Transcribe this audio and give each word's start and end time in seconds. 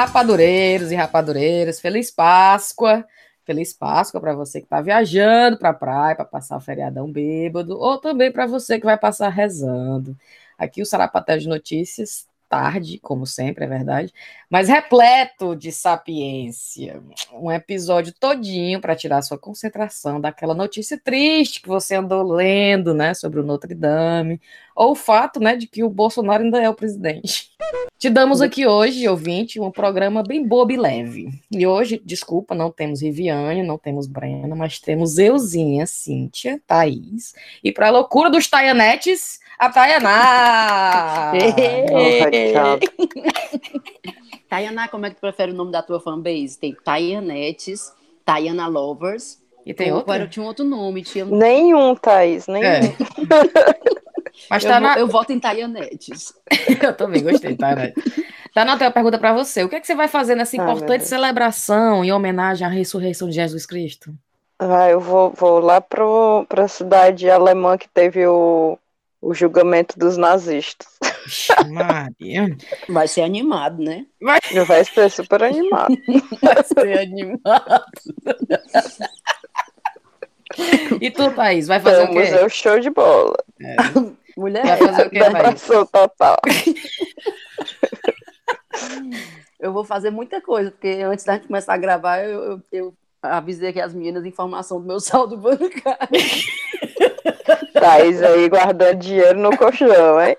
rapadureiros 0.00 0.90
e 0.90 0.94
rapadureiras, 0.94 1.78
feliz 1.78 2.10
Páscoa. 2.10 3.06
Feliz 3.44 3.72
Páscoa 3.72 4.20
para 4.20 4.34
você 4.34 4.60
que 4.60 4.66
está 4.66 4.80
viajando 4.80 5.58
para 5.58 5.70
a 5.70 5.74
praia 5.74 6.14
para 6.14 6.24
passar 6.24 6.56
o 6.56 6.60
feriadão 6.60 7.10
bêbado, 7.10 7.78
ou 7.78 7.98
também 7.98 8.32
para 8.32 8.46
você 8.46 8.78
que 8.78 8.86
vai 8.86 8.96
passar 8.96 9.28
rezando. 9.28 10.16
Aqui 10.56 10.80
o 10.80 10.86
Sarapatel 10.86 11.38
de 11.38 11.48
Notícias 11.48 12.28
tarde, 12.48 12.98
como 12.98 13.26
sempre, 13.26 13.64
é 13.64 13.68
verdade, 13.68 14.12
mas 14.48 14.68
repleto 14.68 15.54
de 15.54 15.70
sapiência. 15.70 17.00
Um 17.32 17.50
episódio 17.50 18.12
todinho 18.12 18.80
para 18.80 18.96
tirar 18.96 19.22
sua 19.22 19.38
concentração 19.38 20.20
daquela 20.20 20.52
notícia 20.52 20.98
triste 20.98 21.62
que 21.62 21.68
você 21.68 21.94
andou 21.94 22.24
lendo, 22.24 22.92
né, 22.92 23.14
sobre 23.14 23.38
o 23.38 23.44
Notre 23.44 23.72
Dame, 23.72 24.40
ou 24.74 24.92
o 24.92 24.96
fato, 24.96 25.38
né, 25.38 25.56
de 25.56 25.68
que 25.68 25.84
o 25.84 25.90
Bolsonaro 25.90 26.42
ainda 26.42 26.60
é 26.60 26.68
o 26.68 26.74
presidente. 26.74 27.49
Te 27.98 28.08
damos 28.08 28.40
aqui 28.40 28.66
hoje, 28.66 29.06
ouvinte, 29.08 29.60
um 29.60 29.70
programa 29.70 30.22
bem 30.22 30.46
bobo 30.46 30.72
e 30.72 30.76
leve. 30.76 31.28
E 31.50 31.66
hoje, 31.66 32.00
desculpa, 32.02 32.54
não 32.54 32.70
temos 32.70 33.02
Riviane, 33.02 33.62
não 33.62 33.76
temos 33.76 34.06
Brena, 34.06 34.56
mas 34.56 34.78
temos 34.78 35.18
Euzinha, 35.18 35.86
Cíntia, 35.86 36.60
Thaís, 36.66 37.34
e 37.62 37.70
para 37.70 37.88
a 37.88 37.90
loucura 37.90 38.30
dos 38.30 38.48
Taianetes, 38.48 39.38
a 39.58 39.68
Tayaná! 39.68 41.32
Tayaná, 44.48 44.88
como 44.88 45.06
é 45.06 45.10
que 45.10 45.16
tu 45.16 45.20
prefere 45.20 45.52
o 45.52 45.54
nome 45.54 45.70
da 45.70 45.82
tua 45.82 46.00
fanbase? 46.00 46.58
Tem 46.58 46.74
Tayanetes, 46.74 47.92
Tayana 48.24 48.66
Lovers. 48.66 49.38
E 49.64 49.74
tem 49.74 49.92
outro? 49.92 50.12
Era, 50.12 50.26
tinha 50.26 50.42
um 50.42 50.46
outro 50.46 50.64
nome. 50.64 51.02
Tinha... 51.02 51.24
Nenhum, 51.24 51.94
Thaís, 51.94 52.48
nenhum. 52.48 52.64
É. 52.64 52.80
Mas 54.48 54.64
tá 54.64 54.76
eu, 54.76 54.80
na... 54.80 54.98
eu 54.98 55.08
voto 55.08 55.32
em 55.32 55.40
Tayanetes. 55.40 56.32
eu 56.82 56.94
também 56.94 57.22
gostei, 57.22 57.56
Tayanetes. 57.56 58.04
Tá 58.54 58.64
na 58.64 58.76
tua 58.76 58.90
pergunta 58.90 59.18
para 59.18 59.32
você. 59.32 59.62
O 59.62 59.68
que, 59.68 59.76
é 59.76 59.80
que 59.80 59.86
você 59.86 59.94
vai 59.94 60.08
fazer 60.08 60.34
nessa 60.34 60.56
importante 60.56 61.06
celebração 61.06 62.04
em 62.04 62.12
homenagem 62.12 62.66
à 62.66 62.70
ressurreição 62.70 63.28
de 63.28 63.34
Jesus 63.34 63.66
Cristo? 63.66 64.12
Ah, 64.58 64.88
eu 64.88 65.00
vou, 65.00 65.30
vou 65.30 65.60
lá 65.60 65.80
para 65.80 66.64
a 66.64 66.68
cidade 66.68 67.30
alemã 67.30 67.78
que 67.78 67.88
teve 67.88 68.26
o 68.26 68.78
o 69.20 69.34
julgamento 69.34 69.98
dos 69.98 70.16
nazistas. 70.16 70.88
Maria. 71.68 72.56
Vai 72.88 73.06
ser 73.06 73.22
animado, 73.22 73.82
né? 73.82 74.06
Vai, 74.20 74.40
vai 74.66 74.84
ser 74.84 75.10
super 75.10 75.42
animado. 75.42 75.94
Vai 76.42 76.64
ser 76.64 76.98
animado. 76.98 77.84
E 81.00 81.10
tu, 81.10 81.30
Thaís, 81.30 81.68
vai 81.68 81.78
fazer 81.78 82.06
Vamos, 82.06 82.16
o 82.16 82.18
quê? 82.18 82.38
É 82.38 82.44
o 82.44 82.48
show 82.48 82.80
de 82.80 82.90
bola. 82.90 83.36
É. 83.60 83.76
Mulher, 84.50 84.66
vai 84.66 84.76
fazer 84.78 85.06
o 85.06 85.10
quê, 85.10 85.20
Thaís? 85.20 85.62
total. 85.90 86.36
Eu 89.60 89.72
vou 89.74 89.84
fazer 89.84 90.10
muita 90.10 90.40
coisa, 90.40 90.70
porque 90.70 90.88
antes 91.04 91.24
da 91.24 91.34
gente 91.34 91.46
começar 91.46 91.74
a 91.74 91.76
gravar, 91.76 92.24
eu, 92.24 92.42
eu, 92.42 92.62
eu 92.72 92.94
avisei 93.20 93.68
aqui 93.68 93.78
as 93.78 93.92
meninas 93.92 94.24
informação 94.24 94.80
do 94.80 94.86
meu 94.86 94.98
saldo 95.00 95.36
bancário. 95.36 96.08
Thaís 97.74 98.22
aí 98.22 98.48
guardando 98.48 98.98
dinheiro 98.98 99.38
no 99.38 99.54
colchão, 99.54 100.18
hein? 100.18 100.34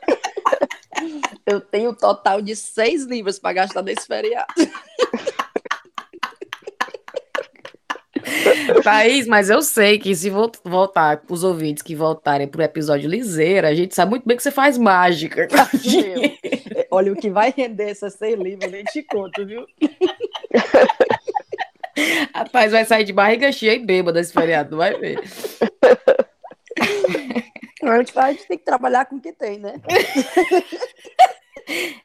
Eu 1.46 1.62
tenho 1.62 1.92
um 1.92 1.94
total 1.94 2.42
de 2.42 2.56
seis 2.56 3.04
livros 3.04 3.38
para 3.38 3.54
gastar 3.54 3.84
nesse 3.84 4.08
feriado. 4.08 4.52
Thaís, 8.84 9.28
mas 9.28 9.50
eu 9.50 9.62
sei 9.62 9.98
que 9.98 10.16
se 10.16 10.32
voltar 10.64 11.22
os 11.30 11.44
ouvintes 11.44 11.84
que 11.84 11.96
voltarem 11.96 12.48
pro 12.48 12.62
episódio 12.62 13.10
liseira, 13.10 13.70
a 13.70 13.74
gente 13.74 13.96
sabe 13.96 14.12
muito 14.12 14.28
bem 14.28 14.38
que 14.38 14.44
você 14.44 14.52
faz 14.52 14.78
mágica. 14.78 15.48
Olha, 16.90 17.14
o 17.14 17.16
que 17.16 17.30
vai 17.30 17.54
render 17.56 17.92
esses 17.92 18.14
seis 18.14 18.38
livros, 18.38 18.72
nem 18.72 18.84
te 18.86 19.04
conto, 19.04 19.46
viu? 19.46 19.66
Rapaz, 22.34 22.72
vai 22.72 22.86
sair 22.86 23.04
de 23.04 23.14
barriga 23.14 23.52
cheia 23.52 23.76
e 23.76 23.80
bêbada 23.80 24.20
esse 24.20 24.34
feriado, 24.34 24.78
vai 24.78 24.98
ver. 24.98 25.20
A 27.84 27.98
gente, 27.98 28.18
a 28.18 28.32
gente 28.32 28.48
tem 28.48 28.58
que 28.60 28.64
trabalhar 28.64 29.06
com 29.06 29.16
o 29.16 29.20
que 29.20 29.34
tem, 29.34 29.58
né? 29.58 29.74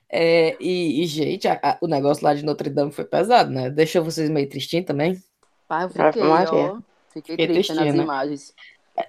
É, 0.09 0.57
e, 0.59 1.03
e, 1.03 1.07
gente, 1.07 1.47
a, 1.47 1.61
a, 1.63 1.79
o 1.83 1.87
negócio 1.87 2.25
lá 2.25 2.33
de 2.33 2.45
Notre 2.45 2.71
Dame 2.71 2.91
foi 2.91 3.05
pesado, 3.05 3.51
né? 3.51 3.69
Deixou 3.69 4.03
vocês 4.03 4.31
meio 4.31 4.49
tristinhos 4.49 4.87
também? 4.87 5.23
Pai, 5.69 5.85
eu 5.85 5.89
fiquei, 5.89 6.23
ó, 6.23 6.79
fiquei, 7.13 7.37
fiquei 7.37 7.49
triste 7.49 7.75
nas 7.75 7.95
né? 7.95 8.03
imagens. 8.03 8.55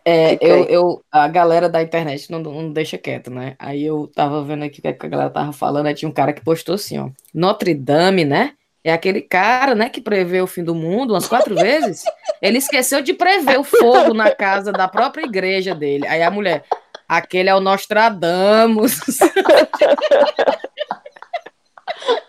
É, 0.04 0.38
eu, 0.42 0.66
eu, 0.66 1.06
a 1.12 1.28
galera 1.28 1.70
da 1.70 1.82
internet 1.82 2.30
não, 2.30 2.40
não 2.40 2.72
deixa 2.72 2.98
quieto, 2.98 3.32
né? 3.32 3.56
Aí 3.58 3.86
eu 3.86 4.12
tava 4.14 4.44
vendo 4.44 4.64
aqui 4.64 4.80
o 4.80 4.82
que 4.82 4.90
a 4.90 5.10
galera 5.10 5.30
tava 5.30 5.54
falando, 5.54 5.86
aí 5.86 5.94
tinha 5.94 6.10
um 6.10 6.14
cara 6.14 6.34
que 6.34 6.44
postou 6.44 6.76
assim, 6.76 6.98
ó. 6.98 7.10
Notre 7.34 7.74
Dame, 7.74 8.26
né? 8.26 8.54
É 8.84 8.92
aquele 8.92 9.22
cara, 9.22 9.76
né, 9.76 9.90
que 9.90 10.00
prevê 10.00 10.42
o 10.42 10.48
fim 10.48 10.64
do 10.64 10.74
mundo 10.74 11.14
umas 11.14 11.28
quatro 11.28 11.56
vezes. 11.56 12.04
Ele 12.42 12.58
esqueceu 12.58 13.02
de 13.02 13.14
prever 13.14 13.60
o 13.60 13.64
fogo 13.64 14.14
na 14.14 14.32
casa 14.32 14.72
da 14.72 14.88
própria 14.88 15.26
igreja 15.26 15.76
dele. 15.76 16.08
Aí 16.08 16.24
a 16.24 16.32
mulher, 16.32 16.64
aquele 17.08 17.50
é 17.50 17.56
o 17.56 17.60
Nostradamus. 17.60 19.00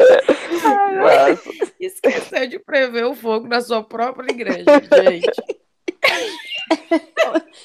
Ai, 0.00 1.38
esqueceu 1.80 2.46
de 2.48 2.58
prever 2.58 3.04
o 3.04 3.14
fogo 3.14 3.46
na 3.46 3.60
sua 3.60 3.82
própria 3.82 4.30
igreja, 4.30 4.64
gente. 5.10 5.58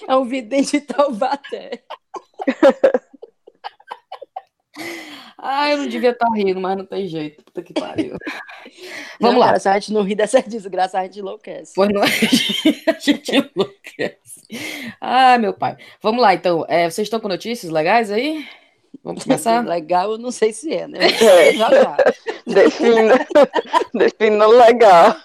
É 0.07 0.15
um 0.15 0.25
vidente 0.25 0.79
de 0.79 0.81
Taubaté. 0.81 1.83
Ah, 5.45 5.69
eu 5.71 5.77
não 5.77 5.87
devia 5.87 6.11
estar 6.11 6.25
tá 6.25 6.33
rindo, 6.33 6.61
mas 6.61 6.77
não 6.77 6.85
tem 6.85 7.05
jeito. 7.05 7.43
Puta 7.43 7.61
que 7.61 7.73
pariu. 7.73 8.15
Vamos 9.19 9.35
não, 9.35 9.39
lá. 9.39 9.47
Cara, 9.47 9.59
se 9.59 9.67
a 9.67 9.73
gente 9.73 9.91
não 9.91 10.01
ri 10.01 10.15
dessa 10.15 10.41
desgraça, 10.41 10.97
a 10.97 11.03
gente 11.03 11.19
enlouquece. 11.19 11.73
Pois 11.75 11.89
não, 11.89 12.01
a 12.01 12.99
gente 12.99 13.35
enlouquece. 13.35 14.41
Ah, 15.01 15.37
meu 15.37 15.53
pai. 15.53 15.75
Vamos 16.01 16.21
lá, 16.21 16.33
então. 16.33 16.65
É, 16.69 16.89
vocês 16.89 17.05
estão 17.05 17.19
com 17.19 17.27
notícias 17.27 17.69
legais 17.71 18.09
aí? 18.09 18.47
Vamos 19.03 19.23
começar? 19.25 19.65
Legal, 19.65 20.13
eu 20.13 20.17
não 20.17 20.31
sei 20.31 20.53
se 20.53 20.73
é, 20.73 20.87
né? 20.87 20.99
É. 21.21 21.53
Já, 21.53 21.69
já. 21.69 21.97
Defina, 22.47 23.27
defina 23.93 24.47
legal. 24.47 25.15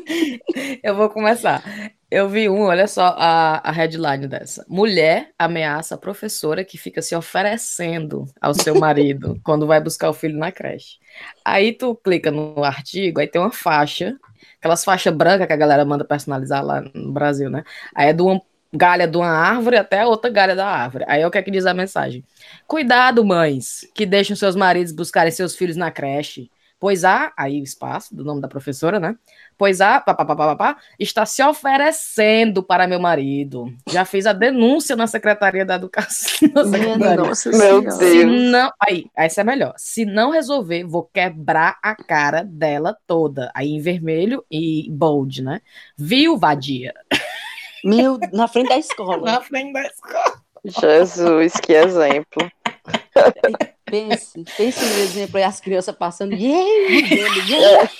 Eu 0.82 0.94
vou 0.94 1.08
começar. 1.10 1.62
Eu 2.10 2.28
vi 2.28 2.48
um, 2.48 2.62
olha 2.62 2.88
só 2.88 3.14
a, 3.16 3.60
a 3.68 3.70
headline 3.70 4.26
dessa. 4.26 4.64
Mulher 4.68 5.30
ameaça 5.38 5.94
a 5.94 5.98
professora 5.98 6.64
que 6.64 6.76
fica 6.76 7.00
se 7.00 7.14
oferecendo 7.14 8.24
ao 8.40 8.52
seu 8.52 8.74
marido 8.74 9.40
quando 9.44 9.66
vai 9.66 9.80
buscar 9.80 10.10
o 10.10 10.14
filho 10.14 10.36
na 10.36 10.50
creche. 10.50 10.98
Aí 11.44 11.72
tu 11.72 11.94
clica 11.94 12.30
no 12.30 12.64
artigo, 12.64 13.20
aí 13.20 13.28
tem 13.28 13.40
uma 13.40 13.52
faixa, 13.52 14.18
aquelas 14.58 14.84
faixas 14.84 15.14
brancas 15.14 15.46
que 15.46 15.52
a 15.52 15.56
galera 15.56 15.84
manda 15.84 16.04
personalizar 16.04 16.64
lá 16.64 16.82
no 16.92 17.12
Brasil, 17.12 17.48
né? 17.48 17.62
Aí 17.94 18.08
é 18.08 18.12
de 18.12 18.22
uma 18.22 18.40
galha 18.72 19.06
de 19.06 19.16
uma 19.16 19.28
árvore 19.28 19.76
até 19.76 20.00
a 20.00 20.06
outra 20.06 20.30
galha 20.30 20.54
da 20.54 20.66
árvore. 20.66 21.04
Aí 21.08 21.22
é 21.22 21.26
o 21.26 21.30
que 21.30 21.38
é 21.38 21.42
que 21.42 21.50
diz 21.50 21.66
a 21.66 21.74
mensagem. 21.74 22.24
Cuidado, 22.66 23.24
mães, 23.24 23.88
que 23.94 24.06
deixam 24.06 24.36
seus 24.36 24.56
maridos 24.56 24.92
buscarem 24.92 25.32
seus 25.32 25.56
filhos 25.56 25.76
na 25.76 25.90
creche 25.90 26.50
pois 26.80 27.04
a, 27.04 27.30
aí 27.36 27.60
o 27.60 27.62
espaço 27.62 28.16
do 28.16 28.24
nome 28.24 28.40
da 28.40 28.48
professora, 28.48 28.98
né? 28.98 29.14
Pois 29.58 29.82
a, 29.82 30.00
papapá, 30.00 30.78
está 30.98 31.26
se 31.26 31.42
oferecendo 31.44 32.62
para 32.62 32.88
meu 32.88 32.98
marido. 32.98 33.70
Já 33.86 34.06
fez 34.06 34.26
a 34.26 34.32
denúncia 34.32 34.96
na 34.96 35.06
Secretaria 35.06 35.66
da 35.66 35.74
Educação. 35.74 36.30
Secretaria. 36.40 37.16
Nossa 37.16 37.50
meu 37.50 37.82
Deus. 37.82 37.94
Se 37.96 38.24
não, 38.24 38.70
aí, 38.80 39.04
essa 39.14 39.42
é 39.42 39.44
melhor. 39.44 39.74
Se 39.76 40.06
não 40.06 40.30
resolver, 40.30 40.84
vou 40.84 41.04
quebrar 41.04 41.78
a 41.82 41.94
cara 41.94 42.42
dela 42.42 42.96
toda. 43.06 43.52
Aí 43.54 43.68
em 43.68 43.80
vermelho 43.80 44.42
e 44.50 44.88
bold, 44.90 45.42
né? 45.42 45.60
Viu, 45.98 46.38
vadia? 46.38 46.94
Meu, 47.84 48.18
na 48.32 48.48
frente 48.48 48.68
da 48.68 48.78
escola. 48.78 49.32
na 49.32 49.40
frente 49.40 49.72
da 49.72 49.82
escola. 49.82 50.40
Jesus, 50.64 51.54
que 51.54 51.72
exemplo. 51.72 52.50
Pense, 53.84 54.44
pense 54.56 54.84
no 54.84 54.98
exemplo 55.00 55.36
aí, 55.38 55.42
as 55.42 55.60
crianças 55.60 55.94
passando. 55.96 56.32
Yeah, 56.34 57.90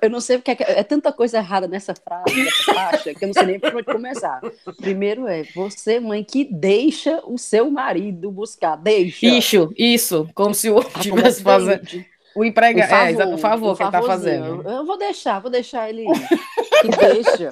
eu 0.00 0.10
não 0.10 0.20
sei 0.20 0.38
porque 0.38 0.50
é, 0.50 0.80
é, 0.80 0.82
tanta 0.82 1.12
coisa 1.12 1.38
errada 1.38 1.66
nessa 1.66 1.94
frase, 1.94 2.44
nessa 2.44 2.72
faixa, 2.72 3.14
que 3.14 3.24
eu 3.24 3.28
não 3.28 3.34
sei 3.34 3.44
nem 3.44 3.60
por 3.60 3.74
onde 3.74 3.84
começar. 3.84 4.40
Primeiro 4.76 5.26
é 5.26 5.42
você, 5.54 5.98
mãe, 5.98 6.22
que 6.22 6.44
deixa 6.44 7.20
o 7.24 7.38
seu 7.38 7.70
marido 7.70 8.30
buscar. 8.30 8.76
Deixa. 8.76 9.26
Isso, 9.26 9.72
isso, 9.76 10.28
como 10.34 10.54
se 10.54 10.70
o 10.70 10.74
outro 10.74 10.96
estivesse 10.96 11.42
fazendo. 11.42 12.04
O 12.34 12.44
empregado, 12.44 13.20
é, 13.20 13.26
por 13.26 13.38
favor, 13.38 13.76
que 13.76 13.82
ele 13.82 13.90
tá 13.90 14.02
fazendo. 14.02 14.62
Eu 14.66 14.86
vou 14.86 14.96
deixar, 14.96 15.38
vou 15.40 15.50
deixar 15.50 15.90
ele. 15.90 16.06
Que 16.82 16.88
deixa. 16.88 17.50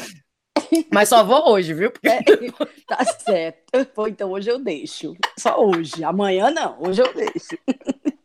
Mas 0.93 1.09
só 1.09 1.25
vou 1.25 1.50
hoje, 1.50 1.75
viu? 1.75 1.91
Porque... 1.91 2.09
É, 2.09 2.23
tá 2.87 3.05
certo. 3.05 3.87
Pô, 3.94 4.06
então 4.06 4.31
hoje 4.31 4.50
eu 4.50 4.59
deixo. 4.59 5.17
Só 5.38 5.61
hoje. 5.61 6.05
Amanhã 6.05 6.50
não, 6.50 6.77
hoje 6.81 7.03
eu 7.03 7.12
deixo. 7.15 7.59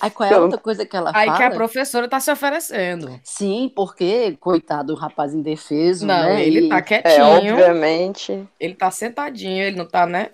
Aí 0.00 0.10
qual 0.10 0.26
é 0.26 0.30
a 0.30 0.32
então, 0.32 0.44
outra 0.44 0.58
coisa 0.58 0.86
que 0.86 0.96
ela 0.96 1.10
aí 1.10 1.26
fala? 1.26 1.32
Aí 1.32 1.36
que 1.36 1.42
a 1.44 1.50
professora 1.50 2.08
tá 2.08 2.18
se 2.18 2.30
oferecendo. 2.30 3.20
Sim, 3.22 3.70
porque, 3.74 4.34
coitado, 4.40 4.94
o 4.94 4.96
rapaz 4.96 5.34
indefeso, 5.34 6.06
não, 6.06 6.22
né? 6.22 6.42
ele 6.42 6.66
e... 6.66 6.68
tá 6.70 6.80
quietinho. 6.80 7.22
É, 7.22 7.52
obviamente. 7.52 8.48
Ele 8.58 8.74
tá 8.74 8.90
sentadinho, 8.90 9.62
ele 9.62 9.76
não 9.76 9.84
tá, 9.86 10.06
né? 10.06 10.30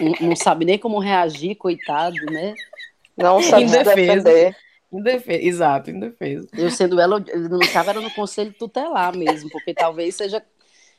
não, 0.00 0.28
não 0.28 0.36
sabe 0.36 0.64
nem 0.64 0.78
como 0.78 0.98
reagir, 0.98 1.54
coitado, 1.56 2.16
né? 2.30 2.54
Não 3.16 3.42
sabe 3.42 3.68
se 3.68 3.76
Indefesa. 3.76 3.94
defender. 3.94 4.56
Indefesa. 4.92 5.42
Exato, 5.42 5.90
indefesa. 5.90 6.48
Eu 6.56 6.70
sendo 6.70 7.00
ela, 7.00 7.22
eu 7.28 7.48
não 7.48 7.60
estava 7.60 7.90
era 7.90 8.00
no 8.00 8.10
conselho 8.10 8.52
tutelar 8.52 9.16
mesmo, 9.16 9.50
porque 9.50 9.74
talvez 9.74 10.14
seja, 10.14 10.42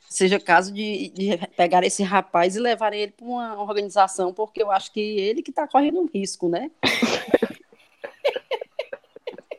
seja 0.10 0.40
caso 0.40 0.74
de, 0.74 1.10
de 1.10 1.38
pegar 1.56 1.84
esse 1.84 2.04
rapaz 2.04 2.56
e 2.56 2.60
levarem 2.60 3.02
ele 3.02 3.12
para 3.14 3.26
uma 3.26 3.62
organização, 3.62 4.34
porque 4.34 4.62
eu 4.62 4.72
acho 4.72 4.92
que 4.92 5.00
ele 5.00 5.42
que 5.42 5.52
está 5.52 5.68
correndo 5.68 6.02
um 6.02 6.10
risco, 6.14 6.50
né? 6.50 6.70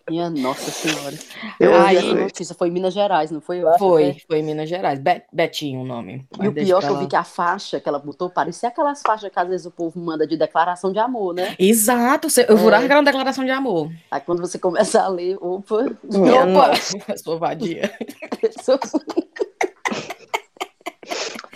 Minha 0.09 0.31
Nossa 0.31 0.71
Senhora. 0.71 1.17
Eu 1.61 1.75
Aí- 1.81 1.97
essa 1.97 2.15
notícia, 2.15 2.55
foi 2.55 2.69
em 2.69 2.71
Minas 2.71 2.95
Gerais, 2.95 3.31
não 3.31 3.41
foi? 3.41 3.59
Eu 3.63 3.69
acho 3.69 3.79
Foi, 3.79 4.15
que 4.15 4.27
foi 4.27 4.39
em 4.39 4.43
Minas 4.43 4.69
Gerais. 4.69 4.99
Be- 4.99 5.23
Betinho 5.33 5.81
o 5.81 5.85
nome. 5.85 6.27
é. 6.41 6.45
E 6.45 6.49
o 6.49 6.53
pior 6.53 6.83
é 6.83 6.87
que 6.87 6.93
eu 6.93 6.99
vi 6.99 7.07
que 7.07 7.17
a 7.17 7.25
faixa 7.25 7.81
que 7.81 7.89
ela 7.89 7.99
botou 7.99 8.31
parecia 8.31 8.69
aquelas 8.69 9.03
faixas 9.03 9.31
que 9.31 9.39
às 9.39 9.49
vezes 9.49 9.67
o 9.67 9.71
povo 9.71 9.99
manda 10.01 10.27
de 10.27 10.37
declaração 10.37 10.93
de 10.93 10.99
amor, 10.99 11.35
né? 11.35 11.55
Exato, 11.59 12.29
eu 12.49 12.57
jurava 12.57 12.85
que 12.87 12.91
era 12.93 13.01
uma 13.01 13.05
declaração 13.05 13.45
de 13.45 13.51
amor. 13.51 13.91
Aí 14.11 14.21
quando 14.21 14.41
você 14.41 14.59
começa 14.59 15.01
a 15.03 15.09
ler, 15.09 15.37
opa, 15.41 15.85
Minha 16.05 16.43
Opa, 16.45 16.47
nossa. 16.69 16.99
sou 17.23 17.39
vadia. 17.39 17.91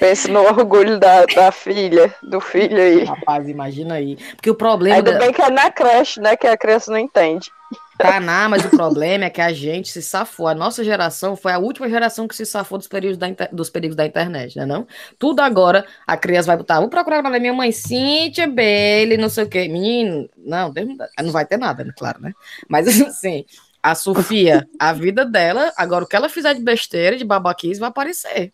Pense 0.02 0.28
no 0.28 0.40
orgulho 0.40 0.98
da, 0.98 1.24
da 1.26 1.52
filha, 1.52 2.12
do 2.24 2.40
filho 2.40 2.76
aí. 2.76 3.04
Rapaz, 3.04 3.48
imagina 3.48 3.94
aí. 3.94 4.16
Porque 4.34 4.50
o 4.50 4.54
problema 4.54 4.96
Ainda 4.96 5.12
da... 5.12 5.18
bem 5.20 5.32
que 5.32 5.40
é 5.40 5.48
na 5.48 5.70
creche, 5.70 6.20
né? 6.20 6.36
Que 6.36 6.48
a 6.48 6.56
criança 6.56 6.90
não 6.90 6.98
entende. 6.98 7.52
tá 7.96 8.18
na, 8.18 8.48
mas 8.48 8.64
o 8.64 8.70
problema 8.70 9.26
é 9.26 9.30
que 9.30 9.40
a 9.40 9.52
gente 9.52 9.90
se 9.90 10.02
safou. 10.02 10.48
A 10.48 10.56
nossa 10.56 10.82
geração 10.82 11.36
foi 11.36 11.52
a 11.52 11.58
última 11.60 11.88
geração 11.88 12.26
que 12.26 12.34
se 12.34 12.44
safou 12.44 12.78
dos 12.78 12.88
perigos 12.88 13.16
da, 13.16 13.28
inter- 13.28 13.48
dos 13.52 13.70
perigos 13.70 13.94
da 13.94 14.04
internet, 14.04 14.56
né 14.56 14.66
não? 14.66 14.88
Tudo 15.20 15.38
agora, 15.38 15.86
a 16.04 16.16
criança 16.16 16.48
vai 16.48 16.56
botar, 16.56 16.80
vou 16.80 16.88
procurar 16.88 17.20
o 17.20 17.22
nome 17.22 17.36
da 17.36 17.40
minha 17.40 17.52
mãe, 17.54 17.70
Cíntia 17.70 18.48
Bailey, 18.48 19.16
não 19.16 19.28
sei 19.28 19.44
o 19.44 19.48
quê. 19.48 19.68
Menino, 19.68 20.28
não, 20.36 20.74
não 21.22 21.30
vai 21.30 21.46
ter 21.46 21.58
nada, 21.58 21.84
né, 21.84 21.92
claro, 21.96 22.20
né? 22.20 22.32
Mas 22.68 22.88
assim, 23.00 23.44
a 23.80 23.94
Sofia, 23.94 24.66
a 24.80 24.92
vida 24.92 25.24
dela, 25.24 25.72
agora 25.76 26.02
o 26.04 26.08
que 26.08 26.16
ela 26.16 26.28
fizer 26.28 26.54
de 26.54 26.60
besteira, 26.60 27.16
de 27.16 27.24
babaquice, 27.24 27.78
vai 27.78 27.88
aparecer. 27.88 28.52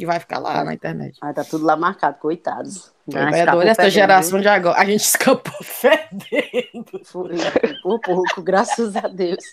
E 0.00 0.06
vai 0.06 0.18
ficar 0.18 0.38
lá 0.38 0.64
na 0.64 0.72
internet. 0.72 1.18
Aí 1.20 1.34
tá 1.34 1.44
tudo 1.44 1.66
lá 1.66 1.76
marcado, 1.76 2.18
coitados. 2.18 2.90
Ah, 3.14 3.36
é 3.36 3.44
doido, 3.44 3.68
essa 3.68 3.90
geração 3.90 4.40
de 4.40 4.48
agora. 4.48 4.80
A 4.80 4.84
gente 4.86 5.02
escapou 5.02 5.52
fedendo. 5.62 7.04
Foi 7.04 7.36
por 7.82 8.00
pouco, 8.00 8.42
graças 8.42 8.96
a 8.96 9.06
Deus. 9.06 9.44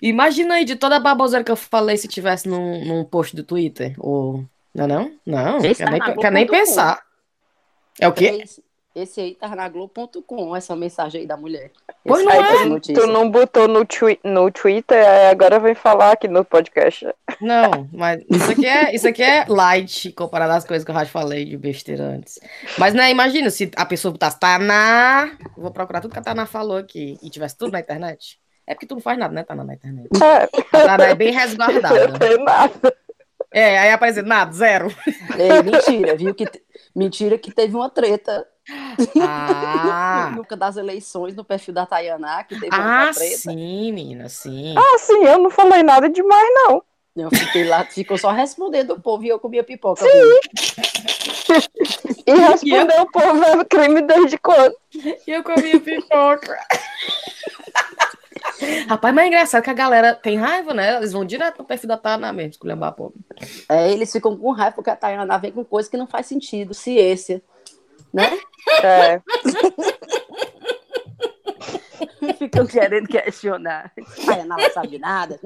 Imagina 0.00 0.54
aí 0.54 0.64
de 0.64 0.74
toda 0.74 0.96
a 0.96 1.00
baboseira 1.00 1.44
que 1.44 1.52
eu 1.52 1.56
falei 1.56 1.98
se 1.98 2.08
tivesse 2.08 2.48
num, 2.48 2.82
num 2.82 3.04
post 3.04 3.36
do 3.36 3.44
Twitter. 3.44 3.94
Ou. 3.98 4.42
Não, 4.74 4.84
é 4.84 4.88
não? 4.88 5.12
Não, 5.26 5.60
quer 5.60 5.90
nem, 5.90 6.00
tá 6.00 6.14
quer 6.14 6.32
nem 6.32 6.46
pensar. 6.46 7.02
É 8.00 8.08
o 8.08 8.12
quê? 8.12 8.40
Esse, 8.42 8.64
esse 8.94 9.20
aí 9.20 9.34
tá 9.34 9.48
na 9.56 9.68
Globo.com, 9.68 10.54
essa 10.54 10.76
mensagem 10.76 11.22
aí 11.22 11.26
da 11.26 11.36
mulher. 11.36 11.70
Pois 12.04 12.24
Esse- 12.24 12.64
não 12.68 12.76
é? 12.76 12.80
Tu 12.80 13.06
não 13.08 13.30
botou 13.30 13.66
no, 13.66 13.84
twi 13.84 14.20
no 14.22 14.50
Twitter, 14.50 15.04
agora 15.30 15.58
vem 15.58 15.74
falar 15.74 16.12
aqui 16.12 16.28
no 16.28 16.44
podcast. 16.44 17.06
Não, 17.40 17.88
mas 17.92 18.22
isso 18.30 18.52
aqui 18.52 18.66
é, 18.66 18.94
isso 18.94 19.08
aqui 19.08 19.22
é 19.22 19.44
light 19.48 20.12
comparado 20.12 20.52
às 20.52 20.64
coisas 20.64 20.84
que 20.84 20.90
eu 20.90 20.94
já 20.94 21.06
falei 21.06 21.44
de 21.44 21.56
besteira 21.56 22.04
antes. 22.04 22.38
Mas, 22.78 22.94
né, 22.94 23.10
imagina 23.10 23.50
se 23.50 23.70
a 23.76 23.84
pessoa 23.84 24.12
botasse 24.12 24.38
Taná. 24.38 25.36
Vou 25.56 25.70
procurar 25.72 26.00
tudo 26.00 26.12
que 26.12 26.18
a 26.18 26.22
Taná 26.22 26.46
falou 26.46 26.76
aqui 26.76 27.18
e 27.22 27.30
tivesse 27.30 27.56
tudo 27.58 27.72
na 27.72 27.80
internet. 27.80 28.38
É 28.66 28.74
porque 28.74 28.86
tu 28.86 28.94
não 28.94 29.02
faz 29.02 29.18
nada, 29.18 29.34
né, 29.34 29.42
Taná, 29.42 29.64
na 29.64 29.74
internet. 29.74 30.08
É, 30.22 30.44
A 30.78 30.82
Taná 30.86 31.04
é 31.06 31.14
bem 31.14 31.32
não 31.32 31.40
resguardada. 31.40 32.18
tem 32.18 32.44
nada. 32.44 32.96
É, 33.52 33.78
aí 33.78 33.90
aparece 33.92 34.20
nada, 34.22 34.52
zero. 34.52 34.88
Ei, 35.38 35.62
mentira, 35.62 36.16
viu? 36.16 36.34
Que 36.34 36.44
Mentira 36.94 37.36
que 37.36 37.52
teve 37.52 37.74
uma 37.74 37.90
treta 37.90 38.46
Ah, 39.20 40.30
época 40.32 40.56
das 40.56 40.76
eleições 40.76 41.34
no 41.34 41.44
perfil 41.44 41.74
da 41.74 41.84
Tayaná, 41.86 42.44
que 42.44 42.58
teve 42.58 42.74
uma 42.74 43.08
ah 43.08 43.14
treta. 43.14 43.36
sim, 43.36 43.92
menina, 43.92 44.28
sim. 44.28 44.74
Ah, 44.76 44.98
sim, 44.98 45.24
eu 45.24 45.38
não 45.38 45.50
falei 45.50 45.82
nada 45.82 46.08
demais, 46.08 46.48
não. 46.54 46.82
Eu 47.16 47.30
fiquei 47.30 47.64
lá, 47.64 47.84
ficou 47.84 48.18
só 48.18 48.32
respondendo 48.32 48.92
o 48.92 49.00
povo 49.00 49.24
e 49.24 49.28
eu 49.28 49.38
comia 49.38 49.62
pipoca. 49.62 50.04
viu? 50.04 50.40
E 52.26 52.32
respondeu 52.32 53.02
o 53.02 53.10
povo 53.10 53.44
é 53.44 53.64
crime 53.64 54.02
desde 54.02 54.36
quando? 54.38 54.74
E 54.92 55.30
eu 55.30 55.44
comia 55.44 55.78
pipoca. 55.78 56.58
Rapaz, 58.88 59.14
mas 59.14 59.24
é 59.24 59.28
engraçado 59.28 59.62
que 59.62 59.70
a 59.70 59.74
galera 59.74 60.14
tem 60.14 60.36
raiva, 60.36 60.74
né? 60.74 60.96
Eles 60.96 61.12
vão 61.12 61.24
direto 61.24 61.58
no 61.58 61.64
perfil 61.64 61.88
da 61.88 61.96
Taná 61.96 62.32
mesmo, 62.32 62.50
esculhambar 62.50 62.88
a 62.88 62.92
pobre. 62.92 63.20
É, 63.68 63.92
eles 63.92 64.10
ficam 64.10 64.36
com 64.36 64.50
raiva 64.50 64.74
porque 64.74 64.90
a 64.90 64.96
Tayaná 64.96 65.38
vem 65.38 65.52
com 65.52 65.64
coisa 65.64 65.88
que 65.88 65.96
não 65.96 66.06
faz 66.06 66.26
sentido, 66.26 66.74
ciência. 66.74 67.42
Né? 68.12 68.38
É, 68.82 69.20
Ficam 72.38 72.66
querendo 72.66 73.06
questionar. 73.06 73.92
Tayaná 74.24 74.56
não 74.56 74.70
sabe 74.70 74.98
nada. 74.98 75.38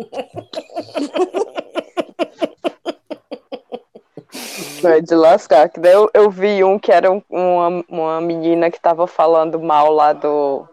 vai 4.83 5.03
de 5.03 5.15
lascar. 5.15 5.69
Que 5.69 5.81
daí 5.81 5.93
eu, 5.93 6.11
eu 6.15 6.31
vi 6.31 6.63
um 6.65 6.79
que 6.79 6.93
era 6.93 7.11
um- 7.11 7.23
uma, 7.29 7.85
uma 7.89 8.21
menina 8.21 8.71
que 8.71 8.81
tava 8.81 9.07
falando 9.07 9.61
mal 9.61 9.93
lá 9.93 10.13
do 10.13 10.67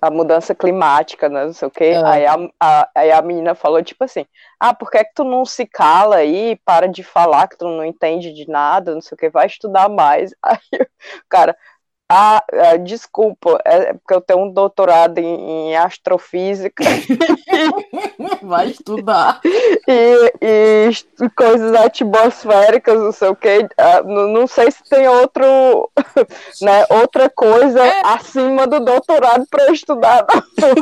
da 0.00 0.10
mudança 0.10 0.54
climática, 0.54 1.28
né? 1.28 1.44
Não 1.46 1.52
sei 1.52 1.68
o 1.68 1.70
quê. 1.70 1.94
Ah. 2.04 2.12
Aí, 2.12 2.26
a, 2.26 2.36
a- 2.60 2.90
aí 2.94 3.12
a 3.12 3.22
menina 3.22 3.54
falou, 3.54 3.82
tipo 3.82 4.04
assim, 4.04 4.26
ah, 4.58 4.74
por 4.74 4.90
que, 4.90 4.98
é 4.98 5.04
que 5.04 5.14
tu 5.14 5.24
não 5.24 5.44
se 5.44 5.66
cala 5.66 6.16
aí, 6.16 6.56
para 6.64 6.86
de 6.88 7.02
falar 7.02 7.48
que 7.48 7.58
tu 7.58 7.66
não 7.68 7.84
entende 7.84 8.32
de 8.32 8.48
nada, 8.48 8.94
não 8.94 9.00
sei 9.02 9.14
o 9.16 9.18
que, 9.18 9.28
vai 9.30 9.46
estudar 9.46 9.88
mais. 9.88 10.32
Aí 10.42 10.58
o 10.80 10.86
cara, 11.28 11.56
ah, 12.12 12.42
ah, 12.52 12.76
desculpa, 12.76 13.60
é 13.64 13.92
porque 13.92 14.14
eu 14.14 14.20
tenho 14.20 14.40
um 14.40 14.52
doutorado 14.52 15.18
em, 15.18 15.70
em 15.70 15.76
astrofísica 15.76 16.82
Vai 18.42 18.70
estudar. 18.70 19.40
e, 19.44 20.32
e 20.42 21.30
coisas 21.36 21.72
atmosféricas, 21.72 22.98
não 22.98 23.12
sei 23.12 23.28
o 23.28 23.36
que. 23.36 23.68
não, 24.04 24.26
não 24.28 24.46
sei 24.48 24.72
se 24.72 24.82
tem 24.88 25.06
outro, 25.06 25.44
né, 26.60 26.84
outra 26.90 27.30
coisa 27.30 27.80
acima 28.02 28.66
do 28.66 28.80
doutorado 28.80 29.46
para 29.48 29.66
eu 29.66 29.72
estudar. 29.72 30.26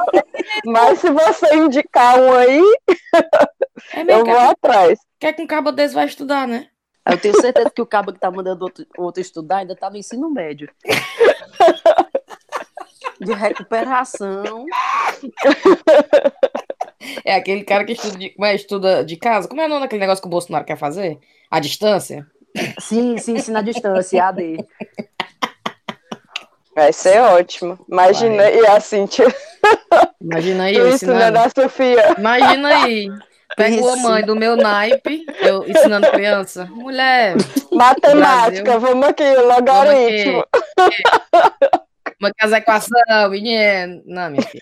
Mas 0.65 1.01
se 1.01 1.11
você 1.11 1.57
indicar 1.57 2.19
um 2.19 2.33
aí, 2.33 2.63
É 3.93 4.03
eu 4.09 4.25
vou 4.25 4.25
quer, 4.25 4.51
atrás. 4.51 4.99
quer 5.21 5.33
que 5.35 5.43
um 5.43 5.47
cabo 5.47 5.73
desse 5.73 5.95
vai 5.95 6.07
estudar, 6.07 6.47
né? 6.49 6.69
Eu 7.11 7.19
tenho 7.19 7.41
certeza 7.41 7.71
que 7.71 7.83
o 7.83 7.87
cabo 7.87 8.13
que 8.13 8.21
tá 8.21 8.31
mandando 8.31 8.65
outro, 8.65 8.87
outro 8.97 9.21
estudar 9.21 9.59
ainda 9.59 9.75
tá 9.75 9.89
no 9.91 9.97
ensino 9.97 10.31
médio. 10.31 10.71
De 13.21 13.33
recuperação. 13.33 14.67
É 17.25 17.35
aquele 17.35 17.65
cara 17.65 17.85
que 17.85 17.93
estuda 17.93 18.19
de, 18.19 18.31
como 18.31 18.45
é, 18.47 18.55
estuda 18.55 19.05
de 19.05 19.17
casa. 19.17 19.49
Como 19.49 19.61
é 19.61 19.67
o 19.67 19.69
nome 19.69 19.81
daquele 19.83 20.01
negócio 20.01 20.23
que 20.23 20.29
o 20.29 20.31
Bolsonaro 20.31 20.65
quer 20.65 20.77
fazer? 20.77 21.19
A 21.51 21.59
distância? 21.59 22.27
Sim, 22.79 23.17
sim, 23.19 23.35
ensina 23.35 23.61
à 23.61 23.63
distância, 23.63 24.25
AD. 24.25 24.67
Vai 26.75 26.93
ser 26.93 27.21
ótimo. 27.21 27.79
Imagina, 27.89 28.51
e 28.51 28.67
assim, 28.67 29.07
tipo, 29.07 29.33
Imagina 30.21 30.65
aí, 30.65 30.77
ensinando. 30.77 31.39
a 31.39 31.49
Sofia. 31.49 32.15
Imagina 32.19 32.69
aí. 32.69 33.09
Pega 33.57 33.77
uma 33.83 33.95
Isso. 33.95 34.03
mãe 34.03 34.25
do 34.25 34.37
meu 34.37 34.57
naipe, 34.57 35.25
eu 35.41 35.67
ensinando 35.69 36.11
criança. 36.11 36.67
Mulher, 36.67 37.35
Matemática, 37.73 38.79
vamos 38.79 39.09
aqui, 39.09 39.35
logaritmo. 39.37 40.45
uma 42.21 42.33
casa 42.35 42.57
é 42.57 42.59
equação, 42.59 43.31
menino. 43.31 44.03
Não, 44.07 44.31
minha 44.31 44.43
filha. 44.43 44.61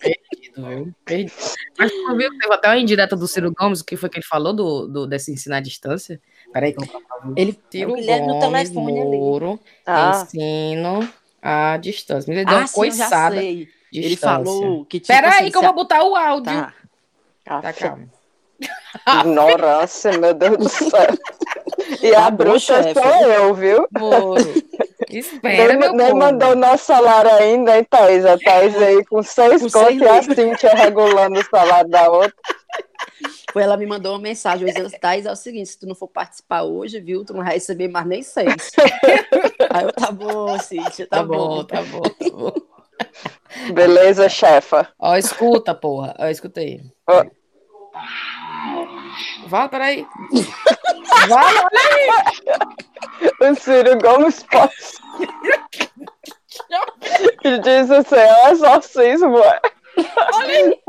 Perdido, 0.00 0.68
viu? 0.68 0.94
Perdido. 1.04 1.32
Mas 1.78 1.90
tu 1.90 2.16
viu 2.16 2.30
que 2.30 2.38
teve 2.38 2.54
até 2.54 2.68
uma 2.68 2.78
indireta 2.78 3.16
do 3.16 3.26
Ciro 3.26 3.52
Gomes, 3.58 3.80
o 3.80 3.84
que 3.84 3.96
foi 3.96 4.08
que 4.08 4.18
ele 4.18 4.26
falou 4.26 4.52
do, 4.52 4.86
do, 4.86 5.06
desse 5.06 5.32
ensinar 5.32 5.56
à 5.56 5.60
distância? 5.60 6.20
Peraí, 6.52 6.72
que 6.72 6.82
eu 6.84 7.34
Ele 7.36 7.58
Ciro 7.70 7.92
o 7.92 7.94
Guilherme 7.94 8.26
no 8.26 8.38
Gomes, 8.38 8.68
telefone 8.70 9.00
ali. 9.00 9.16
Moro, 9.18 9.60
Ah, 9.86 10.22
ensino 10.24 11.08
à 11.40 11.76
distância. 11.78 12.30
Ele 12.30 12.44
deu 12.44 12.54
Ah, 12.54 12.60
uma 12.60 12.66
sim, 12.66 12.80
eu 12.80 12.84
já 12.92 12.98
coiçada. 13.08 13.42
Ele 13.42 14.16
falou 14.16 14.84
que 14.86 15.00
tipo 15.00 15.12
Peraí, 15.12 15.40
assim, 15.42 15.50
que 15.50 15.56
eu 15.56 15.60
vou 15.62 15.70
a- 15.70 15.74
botar 15.74 16.02
o 16.04 16.14
áudio. 16.14 16.52
Tá. 16.52 16.74
Tá, 17.44 17.58
aff, 17.58 17.80
calma. 17.80 18.06
ignorância, 19.20 20.12
meu 20.18 20.34
Deus 20.34 20.56
do 20.58 20.68
céu. 20.68 20.90
E 22.02 22.10
Tá 22.12 22.26
a 22.26 22.30
bom, 22.30 22.36
bruxa 22.36 22.82
chefe. 22.82 23.00
sou 23.00 23.30
eu, 23.30 23.54
viu? 23.54 23.88
Moro. 23.90 24.54
Espera, 25.10 25.68
Nem, 25.68 25.78
meu 25.78 25.92
nem 25.92 26.06
povo. 26.08 26.18
mandou 26.18 26.56
nosso 26.56 26.84
salário 26.86 27.30
ainda, 27.32 27.76
hein, 27.76 27.84
Thaís? 27.84 28.24
A 28.24 28.38
Thaís 28.38 28.74
aí 28.80 29.04
com 29.04 29.22
seis 29.22 29.60
seis 29.70 30.00
e 30.00 30.06
a. 30.08 30.22
Cintia 30.22 30.70
regulando 30.74 31.38
o 31.40 31.44
salário 31.44 31.90
da 31.90 32.08
outra. 32.10 32.32
Ela 33.54 33.76
me 33.76 33.84
mandou 33.86 34.12
uma 34.14 34.18
mensagem 34.20 34.66
dizendo, 34.66 34.90
Thais, 34.98 35.26
é 35.26 35.32
o 35.32 35.36
seguinte, 35.36 35.68
se 35.68 35.78
tu 35.78 35.86
não 35.86 35.94
for 35.94 36.08
participar 36.08 36.62
hoje, 36.62 36.98
viu, 37.00 37.24
tu 37.24 37.34
não 37.34 37.44
vai 37.44 37.54
receber 37.54 37.88
mais 37.88 38.06
nem 38.06 38.22
seis. 38.22 38.70
Aí 39.70 39.84
eu, 39.84 39.92
tá 39.92 40.10
bom, 40.10 40.58
Cíntia, 40.58 41.06
tá, 41.06 41.18
Tá 41.18 41.22
bom, 41.22 41.62
tá 41.64 41.82
bom, 41.82 42.00
tá 42.00 42.30
bom. 42.30 42.52
Beleza, 43.74 44.28
chefa? 44.28 44.88
Ó, 44.98 45.16
escuta, 45.16 45.74
porra. 45.74 46.14
Ó, 46.18 46.26
escutei. 46.26 46.80
Ó. 47.06 47.24
Vai, 49.48 49.68
peraí. 49.68 50.06
Vai, 51.28 51.54
olha 51.56 51.68
aí. 51.94 52.08
O 53.40 53.54
Ciro 53.54 53.98
Gomes 53.98 54.42
pode. 54.44 54.72
E 57.44 57.58
diz 57.58 57.90
assim, 57.90 58.14
é 58.16 58.50
exorcismo. 58.50 59.38
é. 59.38 59.60
Olha 60.34 60.54
aí. 60.54 60.82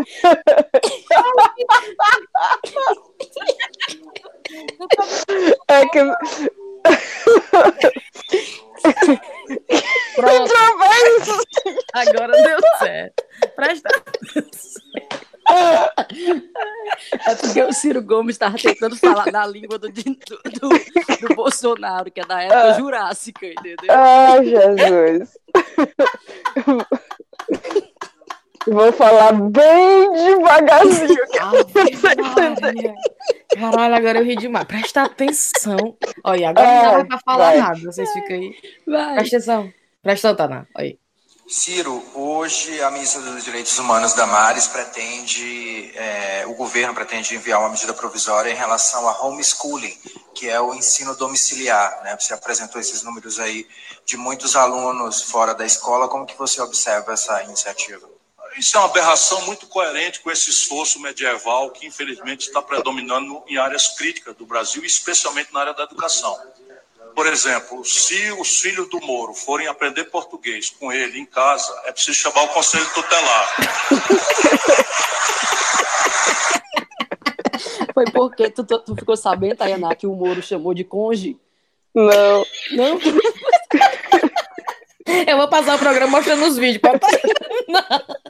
É 5.69 5.85
que. 5.87 5.99
Pronto, 10.15 10.53
agora 11.93 12.33
deu 12.33 12.59
certo. 12.79 13.23
Presta 13.55 13.89
É 17.27 17.35
porque 17.35 17.61
o 17.63 17.73
Ciro 17.73 18.01
Gomes 18.01 18.35
estava 18.35 18.57
tentando 18.57 18.95
falar 18.95 19.31
na 19.31 19.45
língua 19.45 19.77
do, 19.77 19.89
do, 19.89 20.03
do- 20.03 21.27
do 21.27 21.35
Bolsonaro, 21.35 22.09
que 22.11 22.21
é 22.21 22.25
da 22.25 22.41
época 22.41 22.73
jurássica, 22.75 23.45
entendeu? 23.45 23.89
Ai, 23.89 24.45
Jesus. 24.45 25.37
Vou 28.65 28.93
falar 28.93 29.33
bem 29.33 30.11
devagarzinho. 30.13 31.19
Maria. 32.61 32.93
Caralho, 33.71 33.95
agora 33.95 34.19
eu 34.19 34.25
ri 34.25 34.35
demais. 34.35 34.65
Presta 34.65 35.03
atenção. 35.03 35.97
Olha, 36.23 36.49
agora 36.49 36.67
não 36.67 36.73
É, 36.73 36.97
dá 36.97 37.05
pra 37.05 37.19
falar 37.19 37.45
vai. 37.51 37.57
nada. 37.57 37.79
Vocês 37.79 38.11
ficam 38.11 38.35
aí. 38.35 38.55
Vai. 38.85 39.15
Presta 39.15 39.37
atenção. 39.37 39.73
Presta 40.01 40.29
atenção, 40.29 40.35
Taná. 40.35 40.65
Olha 40.75 40.85
aí. 40.87 40.99
Ciro, 41.47 42.01
hoje 42.15 42.81
a 42.81 42.89
ministra 42.89 43.21
dos 43.21 43.43
Direitos 43.43 43.77
Humanos, 43.77 44.13
Damares, 44.13 44.65
pretende, 44.67 45.91
é, 45.93 46.45
o 46.47 46.55
governo 46.55 46.93
pretende 46.95 47.35
enviar 47.35 47.59
uma 47.59 47.69
medida 47.69 47.93
provisória 47.93 48.49
em 48.49 48.55
relação 48.55 49.07
a 49.07 49.21
homeschooling, 49.25 49.93
que 50.33 50.49
é 50.49 50.59
o 50.59 50.73
ensino 50.73 51.15
domiciliar. 51.15 52.01
Né? 52.03 52.15
Você 52.17 52.33
apresentou 52.33 52.79
esses 52.79 53.03
números 53.03 53.39
aí 53.39 53.67
de 54.05 54.15
muitos 54.15 54.55
alunos 54.55 55.21
fora 55.23 55.53
da 55.53 55.65
escola. 55.65 56.07
Como 56.07 56.25
que 56.25 56.37
você 56.37 56.61
observa 56.61 57.11
essa 57.13 57.43
iniciativa? 57.43 58.12
Isso 58.57 58.77
é 58.77 58.79
uma 58.79 58.89
aberração 58.89 59.41
muito 59.45 59.67
coerente 59.67 60.19
com 60.19 60.31
esse 60.31 60.49
esforço 60.49 60.99
medieval 60.99 61.71
que, 61.71 61.85
infelizmente, 61.85 62.47
está 62.47 62.61
predominando 62.61 63.43
em 63.47 63.57
áreas 63.57 63.89
críticas 63.89 64.35
do 64.35 64.45
Brasil, 64.45 64.83
especialmente 64.83 65.53
na 65.53 65.61
área 65.61 65.73
da 65.73 65.83
educação. 65.83 66.39
Por 67.15 67.27
exemplo, 67.27 67.85
se 67.85 68.31
os 68.31 68.59
filhos 68.59 68.89
do 68.89 68.99
Moro 69.01 69.33
forem 69.33 69.67
aprender 69.67 70.05
português 70.05 70.69
com 70.71 70.91
ele 70.91 71.19
em 71.19 71.25
casa, 71.25 71.71
é 71.85 71.91
preciso 71.91 72.17
chamar 72.17 72.43
o 72.43 72.47
conselho 72.49 72.87
tutelar. 72.93 73.49
Foi 77.93 78.05
porque 78.05 78.49
tu, 78.49 78.63
tu, 78.63 78.79
tu 78.79 78.95
ficou 78.95 79.15
sabendo, 79.15 79.57
Tayaná, 79.57 79.93
que 79.93 80.07
o 80.07 80.15
Moro 80.15 80.41
chamou 80.41 80.73
de 80.73 80.83
conge? 80.83 81.37
Não. 81.93 82.43
Não? 82.71 82.99
Eu 85.27 85.37
vou 85.37 85.47
passar 85.47 85.75
o 85.75 85.79
programa 85.79 86.11
mostrando 86.17 86.45
os 86.45 86.57
vídeos. 86.57 86.77
Pode 86.81 86.99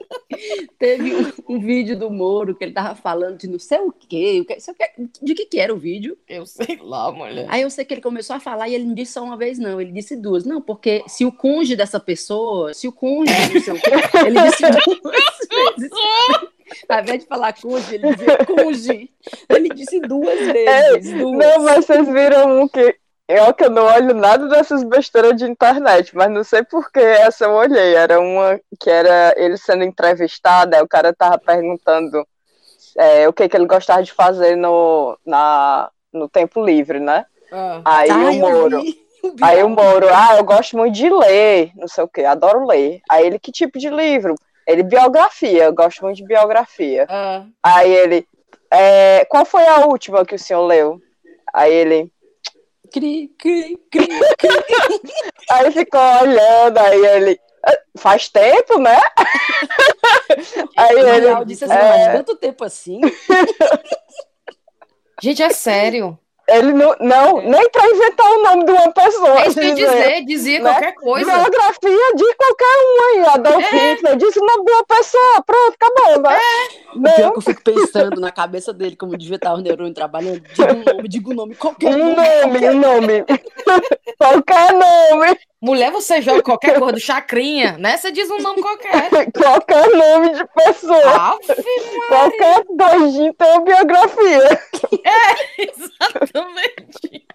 Teve 0.79 1.15
um, 1.15 1.31
um 1.55 1.59
vídeo 1.59 1.97
do 1.97 2.09
Moro 2.09 2.55
que 2.55 2.63
ele 2.63 2.73
tava 2.73 2.95
falando 2.95 3.37
de 3.37 3.47
não 3.47 3.59
sei 3.59 3.77
o 3.79 3.91
quê, 3.91 4.39
o 4.41 4.45
que- 4.45 4.59
sei 4.59 4.73
o 4.73 4.77
quê, 4.77 4.85
de 5.21 5.33
que 5.35 5.45
que 5.45 5.59
era 5.59 5.73
o 5.73 5.77
vídeo. 5.77 6.17
Eu 6.27 6.45
sei 6.45 6.77
lá, 6.81 7.11
mulher. 7.11 7.45
Aí 7.49 7.61
eu 7.61 7.69
sei 7.69 7.85
que 7.85 7.93
ele 7.93 8.01
começou 8.01 8.35
a 8.35 8.39
falar 8.39 8.67
e 8.67 8.75
ele 8.75 8.83
não 8.85 8.93
disse 8.93 9.13
só 9.13 9.23
uma 9.23 9.37
vez, 9.37 9.57
não, 9.59 9.79
ele 9.79 9.91
disse 9.91 10.15
duas. 10.15 10.43
Não, 10.43 10.61
porque 10.61 11.03
se 11.07 11.23
o 11.25 11.31
cônjuge 11.31 11.75
dessa 11.75 11.99
pessoa, 11.99 12.73
se 12.73 12.87
o 12.87 12.91
cônjuge 12.91 13.33
ele 13.41 13.59
disse 13.59 13.71
duas 15.01 15.77
vezes. 15.77 15.91
Ao 16.89 16.99
invés 17.01 17.19
de 17.21 17.27
falar 17.27 17.53
cônjuge, 17.53 17.95
ele 17.95 18.15
dizia 18.15 18.37
cônjuge. 18.45 19.09
Ele 19.49 19.69
disse 19.69 19.99
duas 20.01 20.39
vezes. 20.51 21.13
duas. 21.13 21.37
Não, 21.37 21.63
mas 21.63 21.85
vocês 21.85 22.07
viram 22.07 22.61
um 22.63 22.67
que. 22.67 22.95
Eu 23.27 23.53
que 23.53 23.63
eu 23.63 23.69
não 23.69 23.85
olho 23.85 24.13
nada 24.13 24.47
dessas 24.47 24.83
besteiras 24.83 25.37
de 25.37 25.45
internet, 25.45 26.15
mas 26.15 26.29
não 26.29 26.43
sei 26.43 26.63
por 26.63 26.91
que 26.91 26.99
essa 26.99 27.45
eu 27.45 27.51
olhei. 27.51 27.95
Era 27.95 28.19
uma 28.19 28.59
que 28.79 28.89
era 28.89 29.33
ele 29.37 29.57
sendo 29.57 29.83
entrevistado, 29.83 30.75
aí 30.75 30.81
o 30.81 30.87
cara 30.87 31.13
tava 31.13 31.37
perguntando 31.37 32.25
é, 32.97 33.27
o 33.27 33.33
que, 33.33 33.47
que 33.47 33.55
ele 33.55 33.65
gostava 33.65 34.03
de 34.03 34.11
fazer 34.11 34.55
no, 34.55 35.17
na, 35.25 35.89
no 36.11 36.27
tempo 36.27 36.63
livre, 36.63 36.99
né? 36.99 37.25
Ah. 37.51 37.81
Aí 37.85 38.09
Ah, 38.11 38.17
o 38.17 38.21
eu 38.21 38.33
Moro. 38.33 38.83
Aí 39.41 39.63
o 39.63 39.69
Moro, 39.69 40.07
ah, 40.13 40.35
eu 40.37 40.43
gosto 40.43 40.75
muito 40.75 40.93
de 40.93 41.09
ler, 41.09 41.71
não 41.75 41.87
sei 41.87 42.03
o 42.03 42.07
que, 42.09 42.25
adoro 42.25 42.67
ler. 42.67 43.01
Aí 43.09 43.25
ele, 43.25 43.39
que 43.39 43.53
tipo 43.53 43.79
de 43.79 43.89
livro? 43.89 44.35
Ele, 44.67 44.83
biografia, 44.83 45.63
eu 45.63 45.73
gosto 45.73 46.01
muito 46.03 46.17
de 46.17 46.25
biografia. 46.25 47.05
Ah. 47.09 47.45
Aí 47.63 47.91
ele, 47.91 48.27
é, 48.69 49.25
qual 49.29 49.45
foi 49.45 49.65
a 49.65 49.85
última 49.85 50.25
que 50.25 50.35
o 50.35 50.39
senhor 50.39 50.65
leu? 50.65 50.99
Aí 51.53 51.71
ele, 51.73 52.11
Cri, 52.93 53.33
cri, 53.39 53.75
cri. 53.89 54.07
aí 55.49 55.71
ficou 55.71 55.99
olhando, 56.21 56.77
aí 56.77 57.03
ele, 57.03 57.39
"Ah, 57.65 57.75
faz 57.97 58.29
tempo, 58.29 58.77
né? 58.77 58.99
aí 60.77 60.95
E 60.95 60.99
ele, 60.99 61.45
disse 61.45 61.65
assim, 61.65 61.73
é, 61.73 61.89
mas 61.89 62.17
tanto 62.17 62.35
tempo 62.35 62.63
assim? 62.63 63.01
Gente, 65.23 65.41
é 65.41 65.49
sério. 65.49 66.19
Ele 66.47 66.73
não, 66.73 66.95
não, 66.99 67.41
nem 67.41 67.69
pra 67.69 67.87
inventar 67.87 68.29
o 68.29 68.43
nome 68.43 68.65
de 68.65 68.71
uma 68.71 68.91
pessoa. 68.91 69.41
É 69.41 69.47
isso 69.47 69.59
que 69.59 69.73
dizer, 69.73 69.87
dizer. 69.87 70.25
Dizia 70.25 70.59
né? 70.59 70.71
qualquer 70.71 70.93
coisa. 70.93 71.31
Biografia 71.31 72.15
de 72.15 72.35
qualquer 72.35 72.65
um 72.65 73.03
aí, 73.03 73.25
Adolf 73.33 73.71
Hitler, 73.71 74.15
disse 74.17 74.39
o 74.39 74.45
nome 74.45 74.65
de 74.65 74.71
uma 74.71 74.83
pessoa, 74.83 75.43
pronto, 75.45 75.75
acabou, 75.79 76.21
né? 76.21 76.39
O 76.95 77.01
pior 77.01 77.19
Não, 77.19 77.31
que 77.31 77.37
eu 77.37 77.41
fico 77.41 77.63
pensando 77.63 78.19
na 78.19 78.31
cabeça 78.31 78.73
dele, 78.73 78.95
como 78.95 79.17
devia 79.17 79.37
estar 79.37 79.53
os 79.53 79.63
neurônios 79.63 79.95
trabalhando. 79.95 80.41
Diga 80.41 80.73
um 80.73 80.83
nome, 80.83 81.07
diga 81.07 81.29
um 81.29 81.33
nome, 81.33 81.55
qualquer 81.55 81.95
um 81.95 81.97
nome. 81.97 82.15
nome, 82.15 82.69
um 82.69 82.79
nome. 82.79 83.25
qualquer 84.17 84.73
nome, 84.73 85.39
Mulher, 85.63 85.93
você 85.93 86.21
joga 86.21 86.43
qualquer 86.43 86.77
coisa 86.77 86.91
do 86.91 86.99
chacrinha, 86.99 87.77
né? 87.77 87.95
Você 87.95 88.11
diz 88.11 88.29
um 88.29 88.37
nome 88.39 88.61
qualquer. 88.61 89.09
qualquer 89.31 89.89
nome 89.91 90.33
de 90.33 90.45
pessoa. 90.47 91.39
Qualquer 92.09 92.65
doidinho 92.75 93.33
tem 93.33 93.47
uma 93.47 93.61
biografia. 93.63 94.59
exatamente. 95.57 97.25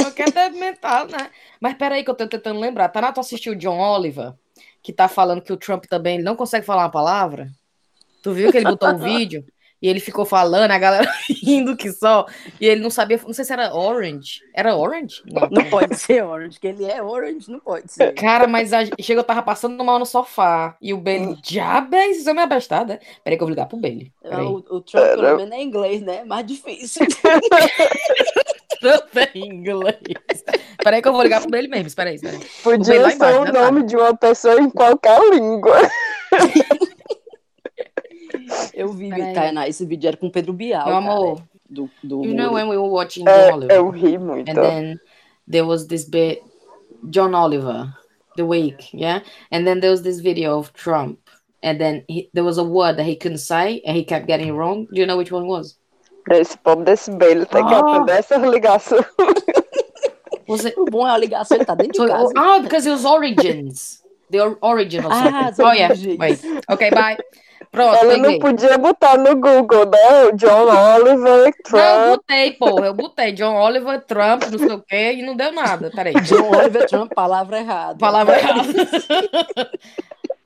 qualquer 0.00 0.32
deve 0.32 0.58
mental, 0.58 1.06
né? 1.06 1.30
Mas 1.60 1.74
peraí 1.74 2.02
que 2.02 2.08
eu 2.08 2.14
tô 2.14 2.26
tentando 2.26 2.58
lembrar. 2.58 2.88
Tá 2.88 3.12
tu 3.12 3.20
assistiu 3.20 3.52
o 3.52 3.56
John 3.56 3.78
Oliver, 3.78 4.32
que 4.82 4.94
tá 4.94 5.06
falando 5.06 5.42
que 5.42 5.52
o 5.52 5.58
Trump 5.58 5.84
também 5.84 6.18
não 6.18 6.34
consegue 6.34 6.64
falar 6.64 6.84
uma 6.84 6.90
palavra? 6.90 7.50
Tu 8.22 8.32
viu 8.32 8.50
que 8.50 8.56
ele 8.56 8.70
botou 8.70 8.88
um 8.88 8.96
vídeo? 8.96 9.44
E 9.82 9.88
ele 9.88 10.00
ficou 10.00 10.24
falando, 10.24 10.70
a 10.70 10.78
galera 10.78 11.10
rindo 11.42 11.76
que 11.76 11.90
só. 11.90 12.26
E 12.60 12.66
ele 12.66 12.82
não 12.82 12.90
sabia, 12.90 13.18
não 13.24 13.32
sei 13.32 13.44
se 13.44 13.52
era 13.52 13.74
Orange. 13.74 14.42
Era 14.54 14.76
Orange? 14.76 15.22
Não. 15.24 15.48
Não 15.50 15.64
pode 15.70 15.96
ser 15.96 16.22
Orange, 16.22 16.60
que 16.60 16.66
ele 16.66 16.84
é 16.84 17.02
Orange, 17.02 17.50
não 17.50 17.60
pode 17.60 17.90
ser. 17.90 18.12
Cara, 18.14 18.46
mas 18.46 18.72
a... 18.72 18.84
chega, 19.00 19.20
eu 19.20 19.24
tava 19.24 19.42
passando 19.42 19.82
mal 19.82 19.98
no 19.98 20.04
sofá. 20.06 20.76
E 20.80 20.92
o 20.92 20.98
Bailey, 20.98 21.36
diabo, 21.42 21.96
é 21.96 22.08
isso 22.08 22.28
é 22.28 22.32
minha 22.32 22.46
bestada. 22.46 23.00
Peraí 23.24 23.38
que 23.38 23.42
eu 23.42 23.46
vou 23.46 23.54
ligar 23.54 23.66
pro 23.66 23.78
Bailey. 23.78 24.12
Peraí. 24.22 24.44
O, 24.44 24.56
o 24.56 24.80
Trump, 24.82 25.04
pelo 25.04 25.36
menos, 25.38 25.52
é 25.52 25.62
inglês, 25.62 26.02
né? 26.02 26.24
Mais 26.24 26.46
difícil. 26.46 27.06
Trump 28.80 29.16
é 29.16 29.38
inglês. 29.38 30.44
Peraí 30.82 31.02
que 31.02 31.08
eu 31.08 31.12
vou 31.12 31.22
ligar 31.22 31.40
pro 31.40 31.50
Bailey 31.50 31.70
mesmo. 31.70 31.86
Espera 31.86 32.10
aí, 32.10 32.16
espera 32.16 32.36
aí. 32.36 32.46
Podia 32.62 32.84
ser 32.84 33.14
embaixo, 33.14 33.40
o 33.40 33.44
né, 33.44 33.52
nome 33.52 33.82
de 33.84 33.96
uma 33.96 34.16
pessoa 34.16 34.60
em 34.60 34.70
qualquer 34.70 35.20
língua. 35.30 35.76
Eu 38.74 38.88
vi, 38.92 39.08
Peraí. 39.10 39.34
Tainá, 39.34 39.68
esse 39.68 39.84
vídeo 39.86 40.08
era 40.08 40.16
com 40.16 40.26
o 40.26 40.30
Pedro 40.30 40.52
Bial, 40.52 40.84
Meu 40.86 40.94
cara, 40.94 41.12
amor, 41.12 41.42
do, 41.68 41.90
do 42.02 42.24
you 42.24 42.34
know 42.34 42.52
when 42.54 42.68
we 42.68 42.76
were 42.76 42.90
watching 42.90 43.24
É, 43.26 43.48
John 43.48 43.54
Oliver? 43.54 43.76
eu 43.76 43.90
ri 43.90 44.18
muito. 44.18 44.50
And 44.50 44.54
then 44.54 45.00
there 45.48 45.64
was 45.66 45.86
this 45.86 46.04
bit, 46.08 46.42
John 47.10 47.34
Oliver, 47.34 47.92
The 48.36 48.42
Week, 48.44 48.90
yeah? 48.94 49.22
And 49.52 49.64
then 49.66 49.80
there 49.80 49.90
was 49.90 50.02
this 50.02 50.20
video 50.20 50.58
of 50.58 50.72
Trump. 50.74 51.18
And 51.62 51.78
then 51.78 52.04
he, 52.08 52.30
there 52.32 52.44
was 52.44 52.56
a 52.58 52.64
word 52.64 52.96
that 52.96 53.04
he 53.06 53.14
couldn't 53.16 53.40
say 53.40 53.82
and 53.84 53.94
he 53.96 54.02
kept 54.04 54.26
getting 54.26 54.56
wrong. 54.56 54.86
Do 54.92 55.00
you 55.00 55.06
know 55.06 55.16
which 55.18 55.30
one 55.30 55.46
was? 55.46 55.76
Esse 56.30 56.56
povo 56.56 56.84
desse 56.84 57.10
Bailey 57.10 57.44
tem 57.46 57.66
que 57.66 57.74
Ah. 57.74 57.80
aprender 57.80 58.12
essas 58.18 58.42
ligações. 58.42 59.04
Was 60.48 60.64
it? 60.64 60.74
O 60.78 60.84
bom 60.86 61.06
é 61.06 61.10
a 61.10 61.18
ligação, 61.18 61.56
ele 61.56 61.64
tá 61.64 61.74
dentro 61.74 62.04
de 62.04 62.10
casa. 62.10 62.32
oh, 62.36 62.60
because 62.62 62.86
it 62.86 62.92
was 62.92 63.04
Origins. 63.04 64.02
The 64.30 64.40
or- 64.40 64.58
origin 64.62 65.00
of 65.04 65.12
Ah, 65.12 65.52
something. 65.52 65.56
the 65.56 65.64
oh, 65.64 65.72
yeah. 65.72 65.92
Wait. 66.18 66.40
Okay, 66.70 66.90
bye. 66.90 67.16
Pronto, 67.70 67.94
Ela 67.96 68.16
não 68.16 68.22
peguei. 68.24 68.38
podia 68.40 68.78
botar 68.78 69.16
no 69.18 69.36
Google, 69.36 69.86
né? 69.86 70.32
John 70.34 70.66
Oliver, 70.66 71.18
Não, 71.18 71.46
eu 71.46 71.52
Trump. 71.62 72.06
botei, 72.16 72.52
porra. 72.52 72.86
Eu 72.86 72.94
botei 72.94 73.32
John 73.32 73.54
Oliver, 73.54 74.00
Trump, 74.06 74.42
não 74.50 74.58
sei 74.58 74.72
o 74.72 74.82
quê, 74.82 75.12
e 75.12 75.22
não 75.22 75.36
deu 75.36 75.52
nada. 75.52 75.90
Peraí. 75.94 76.14
John 76.24 76.50
Oliver 76.56 76.86
Trump, 76.88 77.12
palavra 77.14 77.58
errada. 77.58 77.98
Palavra 77.98 78.38
errada. 78.38 78.62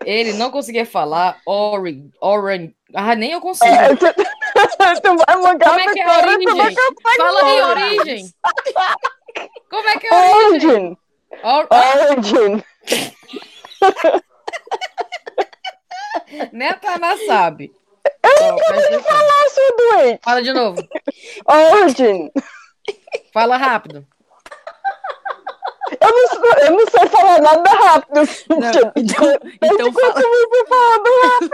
Ele 0.04 0.34
não 0.34 0.50
conseguia 0.50 0.84
falar 0.84 1.38
orange. 1.46 2.10
orange. 2.20 2.74
Ah, 2.94 3.14
nem 3.14 3.32
eu 3.32 3.40
consigo. 3.40 3.72
É, 3.74 3.88
tu, 3.96 4.04
tu 5.02 5.16
vai 5.26 5.36
mangar 5.40 5.70
Como 5.70 5.80
é 5.80 5.92
que 5.92 6.00
é 6.00 6.04
a 6.04 6.18
origem? 6.18 6.76
Fala 7.16 7.40
aí, 7.42 7.62
origem. 7.62 8.26
Como 9.70 9.88
é 9.88 9.96
que 9.98 10.06
é 10.06 10.10
a 10.10 10.36
origem? 10.46 10.70
Origin. 10.70 10.96
Or- 11.42 11.68
Origin. 11.70 12.62
Nem 16.52 16.68
a 16.68 16.74
Tana 16.74 17.16
sabe. 17.26 17.72
Ó, 18.24 18.54
presta 18.56 18.86
atenção. 18.86 19.16
Ah, 19.16 19.48
sua 19.50 19.76
doente. 19.76 20.20
Fala 20.22 20.42
de 20.42 20.52
novo. 20.52 20.82
Origin. 21.46 22.30
Fala 23.32 23.56
rápido. 23.56 24.06
Eu 26.00 26.10
não, 26.10 26.28
sei- 26.28 26.66
eu 26.66 26.70
não 26.72 26.86
sei 26.88 27.08
falar 27.08 27.40
nada 27.40 27.70
rápido. 27.70 28.14
Não, 28.48 28.92
então, 28.96 29.38
então 29.62 29.92
fala, 29.92 30.14
rápido. 30.14 31.50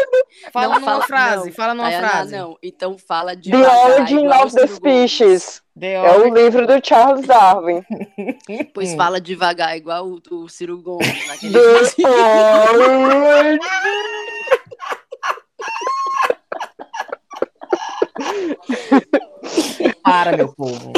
Fala 0.53 0.67
Não, 0.75 0.81
numa 0.81 0.93
fala- 0.93 1.07
frase. 1.07 1.47
não. 1.47 1.53
Fala 1.55 1.75
numa 1.75 1.89
Tayana, 1.91 2.09
frase. 2.09 2.37
Não, 2.37 2.59
então 2.63 2.97
fala 2.99 3.37
de 3.37 3.51
The 3.51 3.69
Origin 3.69 4.29
of 4.29 4.55
the 4.55 4.67
Species. 4.67 5.63
The 5.79 5.93
É 5.95 6.13
o 6.19 6.33
livro 6.35 6.67
do 6.67 6.81
Charles 6.85 7.27
Darwin. 7.27 7.83
Pois 8.73 8.93
Hum. 8.93 8.97
fala 8.97 9.21
devagar, 9.21 9.77
igual 9.77 10.07
o, 10.07 10.21
o 10.31 10.49
Ciro 10.49 10.81
Gomes. 10.81 11.07
The 11.41 11.49
vídeo. 11.49 12.09
Origin. 13.27 13.59
Para, 20.31 20.37
meu 20.37 20.55
povo. 20.55 20.93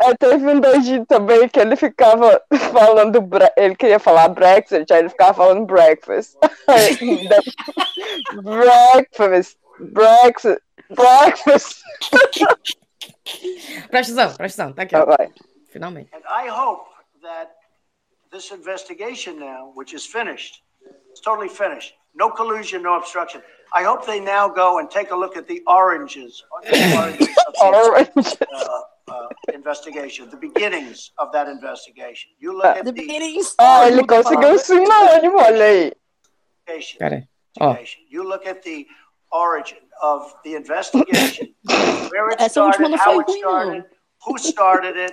É, 0.00 0.14
teve 0.16 0.46
um 0.48 0.60
doidinho 0.60 1.06
também 1.06 1.48
que 1.48 1.60
ele 1.60 1.76
ficava 1.76 2.42
falando, 2.72 3.22
ele 3.56 3.76
queria 3.76 3.98
falar 3.98 4.28
Brexit, 4.28 4.92
aí 4.92 5.00
ele 5.00 5.08
ficava 5.08 5.32
falando 5.34 5.64
breakfast. 5.66 6.36
Breakfast, 8.42 9.56
Brexit, 9.78 10.58
breakfast. 10.90 11.82
Presta 13.90 14.12
atenção, 14.12 14.36
presta 14.36 14.62
atenção. 14.62 14.72
Tá 14.72 14.82
aqui, 14.82 14.96
Ah, 14.96 15.02
ó. 15.02 15.06
vai. 15.06 15.30
Finalmente. 15.70 16.10
And 16.14 16.22
I 16.28 16.48
hope 16.48 16.86
that 17.22 17.50
this 18.30 18.50
investigation 18.50 19.38
now, 19.38 19.72
which 19.74 19.94
is 19.94 20.04
finished, 20.06 20.62
it's 21.12 21.20
totally 21.20 21.48
finished, 21.48 21.92
no 22.14 22.30
collusion, 22.30 22.82
no 22.82 22.96
obstruction. 22.96 23.42
I 23.74 23.82
hope 23.84 24.06
they 24.06 24.18
now 24.20 24.48
go 24.48 24.78
and 24.78 24.90
take 24.90 25.10
a 25.10 25.16
look 25.16 25.36
at 25.36 25.46
the 25.46 25.62
oranges, 25.66 26.42
the 26.62 26.94
oranges 26.98 27.28
of 27.46 27.52
the, 27.54 27.64
Orange. 27.64 28.36
uh, 28.52 29.12
uh, 29.12 29.28
investigation, 29.52 30.28
the 30.30 30.36
beginnings 30.36 31.10
of 31.18 31.32
that 31.32 31.48
investigation. 31.48 32.30
You 32.38 32.56
look 32.56 32.64
at 32.64 32.84
The 32.84 32.92
the 32.92 33.00
beginnings. 33.02 33.54
Ah, 33.58 33.86
ele 33.88 34.04
conseguiu 34.06 34.54
o 34.54 34.58
sinônimo, 34.58 35.36
olha 35.38 35.64
aí. 35.64 35.92
investigation. 36.66 36.98
Pera 36.98 37.16
aí. 37.16 37.28
Ó. 37.60 37.76
You 38.10 38.24
look 38.24 38.46
at 38.46 38.62
the 38.62 38.86
origin 39.30 39.78
of 40.02 40.34
the 40.44 40.54
investigation, 40.54 41.54
where 42.10 42.30
it 42.30 42.40
started, 42.50 42.94
how 42.96 43.20
it 43.20 43.28
started, 43.30 43.84
who 44.26 44.38
started 44.38 44.96
it, 44.96 45.12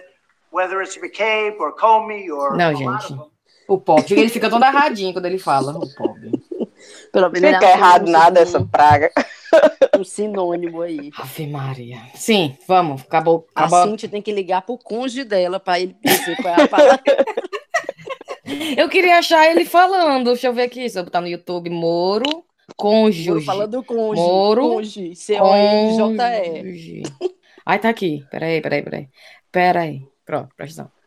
whether 0.52 0.82
it's 0.82 0.98
McCabe 0.98 1.60
or 1.60 1.74
Comey 1.76 2.30
or 2.30 2.56
Não, 2.58 2.70
a 2.70 2.78
lot 2.80 2.96
of 2.96 3.08
gente. 3.10 3.32
O 3.70 3.78
pobre, 3.78 4.20
ele 4.20 4.30
fica 4.30 4.50
todo 4.50 4.64
arradinho 4.64 5.14
quando 5.14 5.26
ele 5.28 5.38
fala. 5.38 5.78
O 5.78 5.88
pobre. 5.96 6.32
Pelo 7.12 7.30
menos 7.30 7.44
ele 7.44 7.54
Fica 7.56 7.68
achou 7.68 7.78
errado 7.78 8.08
um- 8.08 8.12
nada 8.12 8.40
essa 8.40 8.64
praga. 8.66 9.12
Um 9.98 10.04
sinônimo 10.04 10.82
aí. 10.82 11.12
Ave 11.18 11.48
Maria. 11.48 11.98
Sim, 12.16 12.58
vamos. 12.68 13.02
Acabou. 13.02 13.48
A 13.56 13.66
acabou. 13.66 13.84
Cintia 13.92 14.10
tem 14.10 14.22
que 14.22 14.32
ligar 14.32 14.62
pro 14.64 14.78
cônjuge 14.78 15.24
dela 15.24 15.60
pra 15.60 15.80
ele 15.80 15.96
dizer 16.04 16.36
qual 16.42 16.54
é 16.56 16.64
a 16.64 16.68
palavra. 16.68 17.02
Eu 18.78 18.90
queria 18.90 19.18
achar 19.20 19.50
ele 19.52 19.66
falando. 19.66 20.28
Deixa 20.32 20.48
eu 20.48 20.54
ver 20.54 20.64
aqui. 20.64 20.90
Se 20.90 20.98
eu 21.00 21.04
botar 21.04 21.22
no 21.22 21.28
YouTube, 21.28 21.70
Moro, 21.70 22.44
cônjuge. 22.76 23.30
Moro 23.30 23.42
falando 23.42 23.84
cônjuge. 23.84 24.22
Moro, 24.28 24.62
Cônjuge. 24.70 25.16
C-O-N-J-E. 25.16 27.04
Ai, 27.66 27.80
tá 27.80 27.90
aqui. 27.90 28.26
Peraí, 28.32 28.62
peraí, 28.62 28.82
peraí. 28.82 29.08
Peraí. 29.52 30.02
Pronto, 30.26 30.50
presta 30.58 30.82
atenção. 30.84 30.99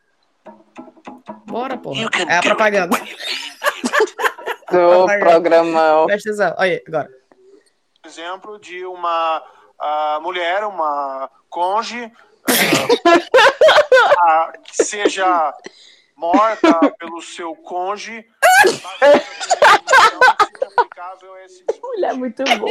Bora, 1.53 1.77
porra. 1.77 2.09
É 2.31 2.39
a 2.39 2.41
propaganda. 2.41 2.99
Do 4.71 5.07
programão. 5.19 6.07
Presta 6.07 6.31
atenção. 6.31 6.55
Olha 6.57 6.73
aí, 6.73 6.83
agora. 6.89 7.11
exemplo 8.07 8.59
de 8.59 8.87
uma 8.87 9.45
ah, 9.79 10.19
mulher, 10.23 10.65
uma 10.65 11.31
conge, 11.51 12.11
ah, 12.49 12.53
ah, 14.19 14.53
que 14.65 14.83
seja 14.83 15.53
morta 16.17 16.73
pelo 16.99 17.21
seu 17.21 17.55
esse 21.45 21.67
Mulher 21.83 22.13
é 22.13 22.15
muito 22.15 22.43
bom. 22.45 22.67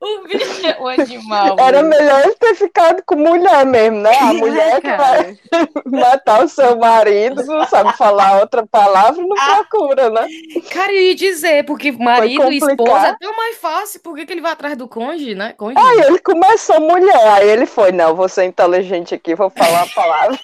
O 0.00 0.28
bicho 0.28 0.66
é 0.66 0.80
um 0.80 0.86
animal. 0.86 1.56
Era 1.58 1.82
melhor 1.82 2.24
ele 2.24 2.34
ter 2.34 2.54
ficado 2.54 3.02
com 3.06 3.16
mulher 3.16 3.64
mesmo, 3.64 4.00
né? 4.00 4.16
A 4.18 4.32
mulher 4.32 4.80
que 4.80 4.96
vai 4.96 5.38
matar 5.86 6.44
o 6.44 6.48
seu 6.48 6.76
marido, 6.76 7.44
não 7.44 7.66
sabe 7.66 7.96
falar 7.96 8.40
outra 8.40 8.66
palavra, 8.66 9.22
não 9.22 9.36
procura, 9.36 10.10
né? 10.10 10.26
Cara, 10.70 10.92
eu 10.92 11.02
ia 11.02 11.14
dizer, 11.14 11.64
porque 11.64 11.92
marido 11.92 12.52
e 12.52 12.58
esposa 12.58 13.08
é 13.08 13.16
tão 13.20 13.36
mais 13.36 13.56
fácil. 13.56 14.00
Por 14.00 14.14
que, 14.14 14.26
que 14.26 14.32
ele 14.32 14.40
vai 14.40 14.52
atrás 14.52 14.76
do 14.76 14.88
cônjuge, 14.88 15.34
né? 15.34 15.54
Cônjuge. 15.56 15.86
Aí 15.86 16.00
ele 16.00 16.18
começou 16.18 16.80
mulher, 16.80 17.28
aí 17.28 17.48
ele 17.48 17.66
foi, 17.66 17.92
não, 17.92 18.14
vou 18.14 18.28
ser 18.28 18.44
inteligente 18.44 19.14
aqui, 19.14 19.34
vou 19.34 19.50
falar 19.50 19.82
a 19.82 19.88
palavra 19.88 20.38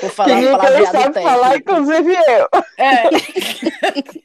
Vou 0.00 0.10
falar 0.10 0.34
ninguém 0.34 0.50
palavreado 0.52 0.98
sabe 0.98 1.22
falar, 1.22 1.50
técnico. 1.50 1.72
inclusive 1.72 2.12
eu. 2.14 2.48
É. 2.78 3.04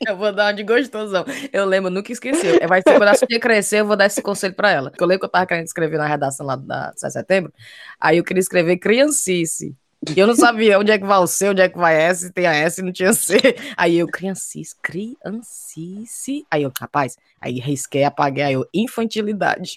eu 0.11 0.17
vou 0.17 0.31
dar 0.31 0.45
uma 0.45 0.53
de 0.53 0.63
gostosão. 0.63 1.25
Eu 1.51 1.65
lembro, 1.65 1.89
nunca 1.89 2.11
esqueci. 2.11 2.59
Vai 2.67 2.81
ser 2.81 2.97
quando 2.97 3.09
a 3.09 3.15
Sofia 3.15 3.39
crescer, 3.39 3.81
eu 3.81 3.85
vou 3.85 3.95
dar 3.95 4.05
esse 4.05 4.21
conselho 4.21 4.53
pra 4.53 4.71
ela. 4.71 4.89
Porque 4.89 5.03
eu 5.03 5.07
lembro 5.07 5.21
que 5.21 5.25
eu 5.25 5.31
tava 5.31 5.45
querendo 5.45 5.65
escrever 5.65 5.97
na 5.97 6.07
redação 6.07 6.45
lá 6.45 6.55
da 6.55 6.93
7 6.95 7.07
de 7.07 7.13
setembro. 7.13 7.53
Aí 7.99 8.17
eu 8.17 8.23
queria 8.23 8.39
escrever 8.39 8.77
criancice. 8.77 9.75
E 10.15 10.19
eu 10.19 10.27
não 10.27 10.35
sabia 10.35 10.77
onde 10.77 10.91
é 10.91 10.99
que 10.99 11.05
vai 11.05 11.17
o 11.17 11.25
C, 11.25 11.49
onde 11.49 11.61
é 11.61 11.69
que 11.69 11.77
vai 11.77 11.95
S, 11.95 12.31
tem 12.31 12.45
a 12.45 12.53
S, 12.53 12.81
não 12.81 12.91
tinha 12.91 13.11
C. 13.13 13.37
Aí 13.75 13.97
eu, 13.97 14.07
criancice, 14.07 14.75
criancice. 14.81 16.45
Aí 16.51 16.63
eu, 16.63 16.71
rapaz, 16.79 17.17
aí 17.41 17.59
risquei, 17.59 18.03
apaguei, 18.03 18.43
aí 18.43 18.53
eu, 18.53 18.67
infantilidade. 18.73 19.75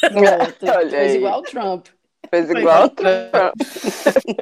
Pronto. 0.00 0.58
Fez 0.58 0.94
aí. 0.94 1.16
igual 1.16 1.40
o 1.40 1.42
Trump. 1.42 1.86
Fez 2.30 2.50
igual. 2.50 2.86
igual. 2.86 3.52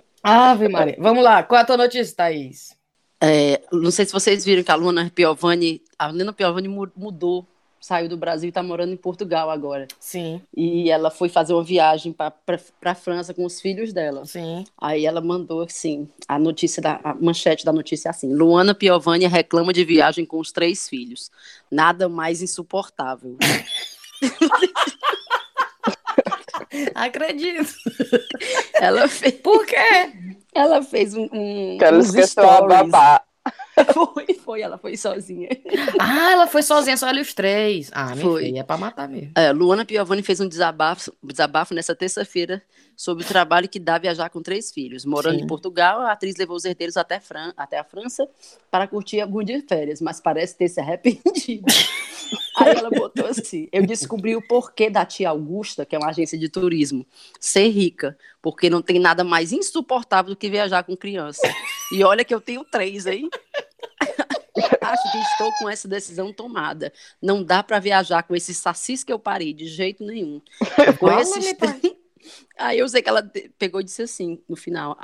Ave 0.25 0.69
Maria. 0.69 0.97
Vamos 0.99 1.23
lá, 1.23 1.43
qual 1.43 1.59
é 1.59 1.63
a 1.63 1.67
tua 1.67 1.77
notícia, 1.77 2.17
Thaís? 2.17 2.75
É, 3.23 3.61
não 3.73 3.91
sei 3.91 4.05
se 4.07 4.13
vocês 4.13 4.45
viram 4.45 4.63
que 4.63 4.71
a 4.71 4.75
Luana 4.75 5.11
Piovani, 5.15 5.83
a 5.99 6.09
Luana 6.09 6.33
Piovani 6.33 6.69
mu- 6.69 6.91
mudou, 6.97 7.47
saiu 7.81 8.09
do 8.09 8.17
Brasil 8.17 8.49
e 8.49 8.51
está 8.51 8.63
morando 8.63 8.93
em 8.93 8.97
Portugal 8.97 9.51
agora. 9.51 9.87
Sim, 10.01 10.41
E 10.57 10.91
ela 10.91 11.11
foi 11.11 11.29
fazer 11.29 11.53
uma 11.53 11.63
viagem 11.63 12.13
para 12.13 12.33
a 12.85 12.95
França 12.95 13.33
com 13.35 13.45
os 13.45 13.61
filhos 13.61 13.93
dela. 13.93 14.25
sim. 14.27 14.65
Aí 14.81 15.05
ela 15.07 15.21
mandou 15.21 15.63
assim, 15.63 16.09
a 16.27 16.39
notícia 16.39 16.83
da 16.83 17.01
a 17.05 17.15
manchete 17.15 17.65
da 17.65 17.73
notícia 17.73 18.09
é 18.09 18.11
assim: 18.11 18.35
Luana 18.35 18.75
Piovani 18.75 19.27
reclama 19.27 19.73
de 19.73 19.85
viagem 19.85 20.25
com 20.25 20.39
os 20.39 20.51
três 20.53 20.89
filhos. 20.89 21.31
Nada 21.71 22.09
mais 22.09 22.43
insuportável. 22.43 23.37
Acredito. 26.95 27.75
Ela 28.85 29.09
fez, 29.09 29.35
Por 29.43 29.65
quê? 29.67 30.13
ela 30.55 30.83
fez 30.83 31.15
um, 31.15 31.29
um 31.33 31.79
Que 31.79 31.85
ela 31.85 31.99
uns 31.99 32.07
esqueceu 32.07 32.51
a 32.51 32.61
stories. 32.61 32.63
babá. 32.63 33.25
Foi, 33.95 34.24
foi, 34.45 34.61
ela 34.61 34.79
foi 34.79 34.97
sozinha. 34.97 35.49
Ah, 35.99 36.33
ela 36.33 36.47
foi 36.47 36.63
sozinha, 36.63 36.97
só 36.97 37.09
ela 37.09 37.19
e 37.19 37.23
os 37.23 37.33
três. 37.33 37.91
Ah, 37.93 38.15
minha 38.15 38.27
Foi. 38.27 38.45
filha, 38.45 38.61
é 38.61 38.63
pra 38.63 38.77
matar 38.77 39.09
mesmo. 39.09 39.33
É, 39.35 39.53
Luana 39.53 39.85
Piovani 39.85 40.23
fez 40.23 40.41
um 40.41 40.49
desabafo, 40.49 41.13
desabafo 41.23 41.73
nessa 41.73 41.95
terça-feira 41.95 42.63
sobre 42.97 43.25
o 43.25 43.27
trabalho 43.27 43.69
que 43.69 43.79
dá 43.79 43.97
viajar 43.97 44.29
com 44.29 44.43
três 44.43 44.71
filhos. 44.71 45.05
Morando 45.05 45.39
Sim. 45.39 45.45
em 45.45 45.47
Portugal, 45.47 46.01
a 46.01 46.13
atriz 46.13 46.37
levou 46.37 46.57
os 46.57 46.65
herdeiros 46.65 46.97
até, 46.97 47.21
Fran 47.21 47.53
até 47.57 47.79
a 47.79 47.85
França 47.85 48.29
para 48.71 48.87
curtir 48.87 49.21
algum 49.21 49.43
dia 49.43 49.61
de 49.61 49.67
férias, 49.67 50.01
mas 50.01 50.21
parece 50.21 50.57
ter 50.57 50.69
se 50.69 50.81
arrependido. 50.81 51.65
Aí 52.57 52.71
ela 52.77 52.91
botou 52.91 53.27
assim: 53.27 53.69
Eu 53.73 53.87
descobri 53.87 54.37
o 54.37 54.47
porquê 54.47 54.89
da 54.89 55.05
tia 55.05 55.31
Augusta, 55.31 55.85
que 55.85 55.95
é 55.95 55.99
uma 55.99 56.11
agência 56.11 56.39
de 56.39 56.49
turismo, 56.49 57.07
ser 57.41 57.69
rica, 57.69 58.17
porque 58.41 58.71
não 58.71 58.81
tem 58.81 58.99
nada 58.99 59.25
mais 59.25 59.53
insuportável 59.53 60.31
do 60.31 60.37
que 60.37 60.49
viajar 60.49 60.85
com 60.85 60.97
criança. 60.97 61.43
E 61.93 62.03
olha 62.05 62.25
que 62.25 62.35
eu 62.35 62.41
tenho 62.41 62.65
três, 62.65 63.07
hein? 63.07 63.29
Acho 64.81 65.13
que 65.13 65.19
estou 65.19 65.51
com 65.59 65.69
essa 65.69 65.89
decisão 65.89 66.33
tomada. 66.33 66.93
Não 67.21 67.43
dá 67.43 67.63
para 67.63 67.79
viajar 67.79 68.23
com 68.23 68.37
esses 68.37 68.57
sacis 68.57 69.03
que 69.03 69.13
eu 69.13 69.19
parei, 69.19 69.53
de 69.53 69.67
jeito 69.67 70.05
nenhum. 70.05 70.41
Com 70.99 71.11
esses... 71.19 71.55
Aí 72.57 72.79
eu 72.79 72.89
sei 72.89 73.03
que 73.03 73.09
ela 73.09 73.29
pegou 73.59 73.81
e 73.81 73.85
disse 73.85 74.03
assim, 74.03 74.41
no 74.49 74.57
final. 74.57 74.97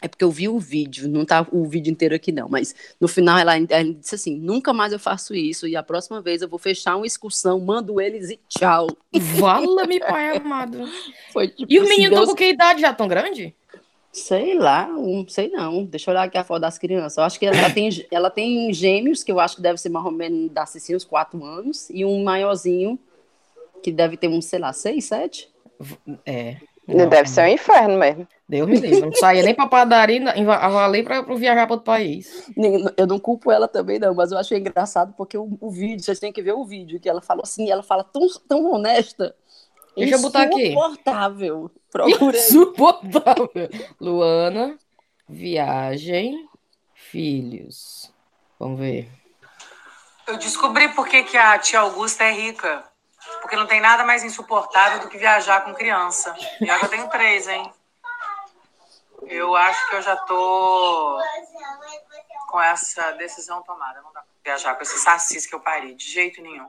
É 0.00 0.08
porque 0.08 0.24
eu 0.24 0.30
vi 0.32 0.48
o 0.48 0.58
vídeo, 0.58 1.08
não 1.08 1.24
tá 1.24 1.46
o 1.52 1.64
vídeo 1.68 1.88
inteiro 1.88 2.12
aqui 2.16 2.32
não, 2.32 2.48
mas 2.48 2.74
no 3.00 3.06
final 3.06 3.38
ela, 3.38 3.56
ela 3.56 3.94
disse 3.94 4.16
assim: 4.16 4.36
nunca 4.36 4.72
mais 4.72 4.92
eu 4.92 4.98
faço 4.98 5.32
isso 5.32 5.64
e 5.68 5.76
a 5.76 5.82
próxima 5.84 6.20
vez 6.20 6.42
eu 6.42 6.48
vou 6.48 6.58
fechar 6.58 6.96
uma 6.96 7.06
excursão, 7.06 7.60
mando 7.60 8.00
eles 8.00 8.28
e 8.30 8.40
tchau. 8.48 8.88
Vala-me, 9.14 10.00
pai 10.00 10.34
amado. 10.38 10.88
Foi 11.32 11.46
tipo, 11.46 11.72
E 11.72 11.78
os 11.78 11.84
se 11.86 11.90
meninos 11.90 12.14
estão 12.14 12.24
Deus- 12.24 12.30
com 12.30 12.34
que 12.34 12.48
idade 12.50 12.80
já? 12.80 12.92
Tão 12.92 13.06
grande? 13.06 13.54
Sei 14.12 14.58
lá, 14.58 14.86
não 14.86 15.26
sei 15.26 15.48
não. 15.48 15.84
Deixa 15.84 16.10
eu 16.10 16.12
olhar 16.12 16.24
aqui 16.24 16.36
a 16.36 16.44
foto 16.44 16.60
das 16.60 16.78
crianças. 16.78 17.16
Eu 17.16 17.24
acho 17.24 17.38
que 17.38 17.46
ela 17.46 17.70
tem, 17.70 17.88
ela 18.12 18.30
tem 18.30 18.72
gêmeos, 18.72 19.24
que 19.24 19.32
eu 19.32 19.40
acho 19.40 19.56
que 19.56 19.62
deve 19.62 19.78
ser 19.78 19.88
mais 19.88 20.04
ou 20.04 20.12
menos 20.12 20.50
da 20.50 20.66
Cici, 20.66 20.94
uns 20.94 21.04
quatro 21.04 21.42
anos, 21.42 21.88
e 21.88 22.04
um 22.04 22.22
maiorzinho, 22.22 22.98
que 23.82 23.90
deve 23.90 24.16
ter 24.18 24.28
uns, 24.28 24.44
sei 24.44 24.58
lá, 24.58 24.72
seis, 24.72 25.06
sete. 25.06 25.50
É. 26.26 26.58
Não, 26.86 27.08
Deve 27.08 27.28
ser 27.28 27.42
um 27.42 27.48
inferno 27.48 27.96
mesmo. 27.96 28.28
Deus 28.48 28.68
me 28.68 28.76
livre. 28.76 29.00
Não 29.00 29.12
saía 29.12 29.42
nem 29.42 29.54
pra 29.54 29.66
padaria, 29.66 30.20
avalei 30.30 31.02
pra, 31.02 31.22
pra 31.22 31.34
viajar 31.36 31.66
para 31.66 31.74
outro 31.74 31.86
país. 31.86 32.50
Eu 32.96 33.06
não 33.06 33.18
culpo 33.18 33.50
ela 33.52 33.68
também, 33.68 33.98
não, 33.98 34.14
mas 34.14 34.32
eu 34.32 34.38
achei 34.38 34.58
engraçado 34.58 35.14
porque 35.16 35.38
o, 35.38 35.56
o 35.60 35.70
vídeo, 35.70 36.02
vocês 36.02 36.18
têm 36.18 36.32
que 36.32 36.42
ver 36.42 36.52
o 36.52 36.64
vídeo, 36.64 36.98
que 36.98 37.08
ela 37.08 37.22
falou 37.22 37.44
assim, 37.44 37.70
ela 37.70 37.82
fala 37.82 38.02
tão, 38.04 38.26
tão 38.48 38.72
honesta. 38.72 39.34
Deixa 39.96 40.14
eu 40.14 40.20
botar 40.20 40.42
aqui. 40.42 40.68
Insuportável. 40.68 41.70
Procura 41.90 42.36
aí. 42.36 42.44
Insuportável. 42.44 43.50
Luana, 44.00 44.78
viagem, 45.28 46.48
filhos. 46.94 48.12
Vamos 48.58 48.80
ver. 48.80 49.10
Eu 50.26 50.36
descobri 50.38 50.88
por 50.90 51.06
que, 51.08 51.24
que 51.24 51.36
a 51.36 51.58
tia 51.58 51.80
Augusta 51.80 52.24
é 52.24 52.32
rica. 52.32 52.84
Porque 53.40 53.56
não 53.56 53.66
tem 53.66 53.80
nada 53.80 54.04
mais 54.04 54.24
insuportável 54.24 55.00
do 55.00 55.08
que 55.08 55.18
viajar 55.18 55.62
com 55.62 55.74
criança. 55.74 56.34
E 56.60 56.70
agora 56.70 56.86
eu 56.86 56.90
tenho 56.90 57.08
três, 57.08 57.48
hein? 57.48 57.70
Eu 59.22 59.54
acho 59.54 59.88
que 59.88 59.96
eu 59.96 60.02
já 60.02 60.16
tô 60.16 61.18
com 62.48 62.60
essa 62.60 63.12
decisão 63.12 63.62
tomada. 63.62 64.00
Não 64.02 64.12
dá 64.12 64.20
pra 64.20 64.30
viajar 64.44 64.74
com 64.74 64.82
esse 64.82 64.98
sacis 64.98 65.46
que 65.46 65.54
eu 65.54 65.60
parei, 65.60 65.94
de 65.94 66.10
jeito 66.10 66.42
nenhum. 66.42 66.66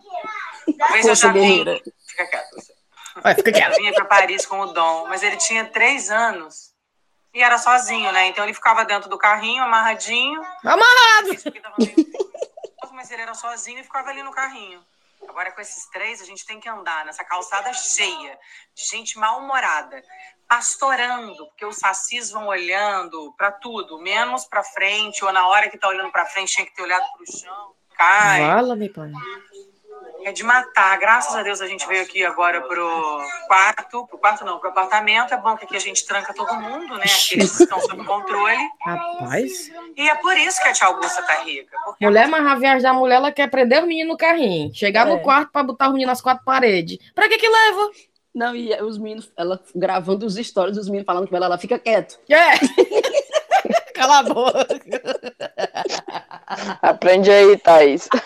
Uma 0.67 0.87
vez 0.91 1.05
eu 1.05 1.15
já 1.15 1.31
vim. 1.31 1.63
Fica 2.07 2.27
quieto. 2.27 2.51
você. 2.55 2.72
Vai, 3.21 3.35
fica 3.35 3.51
quieto. 3.51 3.75
vinha 3.75 3.93
para 3.93 4.05
Paris 4.05 4.45
com 4.45 4.59
o 4.59 4.73
Dom, 4.73 5.07
mas 5.07 5.23
ele 5.23 5.37
tinha 5.37 5.65
três 5.65 6.09
anos 6.09 6.73
e 7.33 7.41
era 7.41 7.57
sozinho, 7.57 8.11
né? 8.11 8.27
Então 8.27 8.43
ele 8.43 8.53
ficava 8.53 8.85
dentro 8.85 9.09
do 9.09 9.17
carrinho, 9.17 9.63
amarradinho. 9.63 10.41
Amarrado! 10.63 11.29
Mas 12.93 13.09
ele 13.09 13.23
era 13.23 13.33
sozinho 13.33 13.79
e 13.79 13.83
ficava 13.83 14.09
ali 14.09 14.21
no 14.21 14.31
carrinho. 14.31 14.79
Agora, 15.27 15.51
com 15.51 15.61
esses 15.61 15.87
três, 15.89 16.21
a 16.21 16.25
gente 16.25 16.45
tem 16.45 16.59
que 16.59 16.69
andar 16.69 17.05
nessa 17.05 17.23
calçada 17.23 17.73
cheia 17.73 18.37
de 18.75 18.85
gente 18.85 19.17
mal-humorada, 19.17 20.03
pastorando, 20.47 21.47
porque 21.47 21.65
os 21.65 21.77
sacis 21.77 22.29
vão 22.29 22.47
olhando 22.47 23.33
para 23.37 23.51
tudo, 23.51 23.99
menos 23.99 24.45
para 24.45 24.63
frente, 24.63 25.25
ou 25.25 25.31
na 25.31 25.47
hora 25.47 25.69
que 25.69 25.77
tá 25.77 25.87
olhando 25.87 26.11
para 26.11 26.25
frente 26.25 26.53
tinha 26.53 26.65
que 26.65 26.75
ter 26.75 26.83
olhado 26.83 27.05
para 27.13 27.23
o 27.23 27.37
chão. 27.39 27.73
Cai. 27.95 28.41
Fala, 28.41 28.75
meu 28.75 28.93
pai. 28.93 29.11
É 30.25 30.31
de 30.31 30.43
matar. 30.43 30.97
Graças 30.99 31.35
a 31.35 31.43
Deus 31.43 31.59
a 31.61 31.67
gente 31.67 31.85
veio 31.87 32.01
aqui 32.03 32.23
agora 32.23 32.61
pro 32.61 33.21
quarto, 33.47 34.07
pro 34.07 34.17
quarto 34.17 34.45
não, 34.45 34.57
pro 34.59 34.69
apartamento. 34.69 35.33
É 35.33 35.37
bom 35.37 35.55
que 35.57 35.65
aqui 35.65 35.75
a 35.75 35.79
gente 35.79 36.05
tranca 36.05 36.33
todo 36.33 36.53
mundo, 36.55 36.95
né? 36.97 37.03
Aqueles 37.03 37.57
que 37.57 37.63
estão 37.63 37.79
sob 37.81 38.03
controle. 38.05 38.57
Rapaz. 38.85 39.71
E 39.97 40.09
é 40.09 40.15
por 40.15 40.37
isso 40.37 40.61
que 40.61 40.67
a 40.69 40.73
tia 40.73 40.87
Augusta 40.87 41.21
tá 41.23 41.41
rica. 41.43 41.75
Porque 41.85 42.05
Mulher, 42.05 42.27
mas 42.27 42.45
a 42.45 42.55
viagem 42.55 42.81
da 42.81 42.93
mulher, 42.93 43.15
ela 43.15 43.31
quer 43.31 43.49
prender 43.49 43.81
os 43.81 43.87
meninos 43.87 44.13
no 44.13 44.17
carrinho. 44.17 44.73
Chegar 44.73 45.07
É. 45.07 45.09
no 45.09 45.19
quarto 45.21 45.51
pra 45.51 45.63
botar 45.63 45.87
os 45.87 45.93
meninos 45.93 46.11
nas 46.11 46.21
quatro 46.21 46.43
paredes. 46.45 46.97
Pra 47.13 47.27
que 47.27 47.37
que 47.37 47.47
leva? 47.49 47.91
Não, 48.33 48.55
e 48.55 48.73
os 48.81 48.97
meninos, 48.97 49.31
ela 49.37 49.59
gravando 49.75 50.25
os 50.25 50.35
stories 50.35 50.75
dos 50.75 50.87
meninos 50.87 51.05
falando 51.05 51.27
com 51.27 51.35
ela, 51.35 51.45
ela 51.45 51.57
fica 51.57 51.77
quieto. 51.77 52.17
É. 52.29 52.53
Cala 53.93 54.19
a 54.19 54.23
boca. 54.23 54.65
Aprende 56.81 57.31
aí, 57.31 57.57
Thaís. 57.57 58.07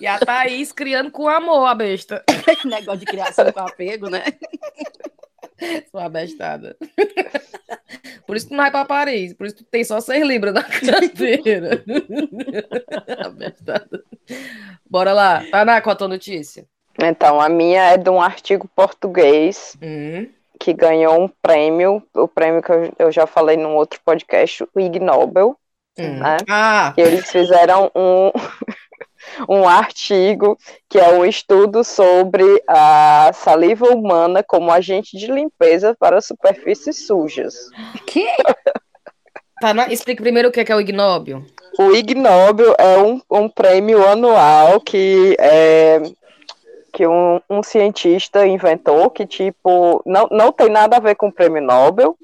E 0.00 0.06
a 0.06 0.18
Thaís 0.18 0.72
criando 0.72 1.10
com 1.10 1.28
amor 1.28 1.66
a 1.66 1.74
besta. 1.74 2.22
Negócio 2.64 3.00
de 3.00 3.06
criação 3.06 3.50
com 3.52 3.60
apego, 3.60 4.08
né? 4.08 4.22
Sua 5.90 6.08
bestada. 6.08 6.76
Por 8.26 8.36
isso 8.36 8.48
tu 8.48 8.50
não 8.50 8.58
vai 8.58 8.70
pra 8.70 8.84
Paris. 8.84 9.32
Por 9.32 9.46
isso 9.46 9.56
tu 9.56 9.64
tem 9.64 9.84
só 9.84 10.00
6 10.00 10.26
libras 10.26 10.54
na 10.54 10.62
carteira. 10.62 11.82
Abestada. 13.24 14.04
Bora 14.88 15.12
lá. 15.12 15.44
Taná, 15.50 15.80
qual 15.80 15.94
a 15.94 15.96
tua 15.96 16.08
notícia? 16.08 16.66
Então, 17.02 17.40
a 17.40 17.48
minha 17.48 17.82
é 17.92 17.96
de 17.96 18.10
um 18.10 18.20
artigo 18.20 18.68
português 18.74 19.76
Hum, 19.82 20.28
que 20.58 20.72
ganhou 20.72 21.20
um 21.20 21.28
prêmio, 21.28 22.02
o 22.14 22.28
prêmio 22.28 22.62
que 22.62 22.70
eu, 22.70 22.92
eu 22.98 23.12
já 23.12 23.26
falei 23.26 23.56
num 23.56 23.76
outro 23.76 24.00
podcast, 24.04 24.64
o 24.74 24.80
Ig 24.80 24.98
Nobel, 25.00 25.58
hum. 25.98 26.18
né? 26.18 26.36
Ah, 26.48 26.94
E 26.96 27.00
eles 27.00 27.30
fizeram 27.30 27.90
um, 27.94 28.30
um 29.48 29.68
artigo 29.68 30.58
que 30.88 30.98
é 30.98 31.08
um 31.08 31.24
estudo 31.24 31.82
sobre 31.84 32.44
a 32.68 33.30
saliva 33.34 33.86
humana 33.88 34.42
como 34.42 34.70
agente 34.70 35.16
de 35.16 35.26
limpeza 35.26 35.96
para 35.98 36.20
superfícies 36.20 37.06
sujas. 37.06 37.54
Que? 38.06 38.26
Taná, 39.60 39.88
explica 39.88 40.22
primeiro 40.22 40.48
o 40.48 40.52
que 40.52 40.60
é, 40.60 40.64
que 40.64 40.72
é 40.72 40.76
o 40.76 40.80
ignóbio. 40.80 41.44
O 41.78 41.92
Ig 41.92 42.14
Nobel 42.14 42.74
é 42.78 42.98
um, 42.98 43.20
um 43.30 43.48
prêmio 43.48 44.06
anual 44.06 44.80
que 44.80 45.36
é 45.38 46.00
que 46.92 47.06
um, 47.06 47.38
um 47.50 47.62
cientista 47.62 48.46
inventou 48.46 49.10
que 49.10 49.26
tipo 49.26 50.02
não, 50.06 50.26
não 50.30 50.50
tem 50.50 50.70
nada 50.70 50.96
a 50.96 51.00
ver 51.00 51.14
com 51.14 51.28
o 51.28 51.32
prêmio 51.32 51.60
Nobel, 51.60 52.16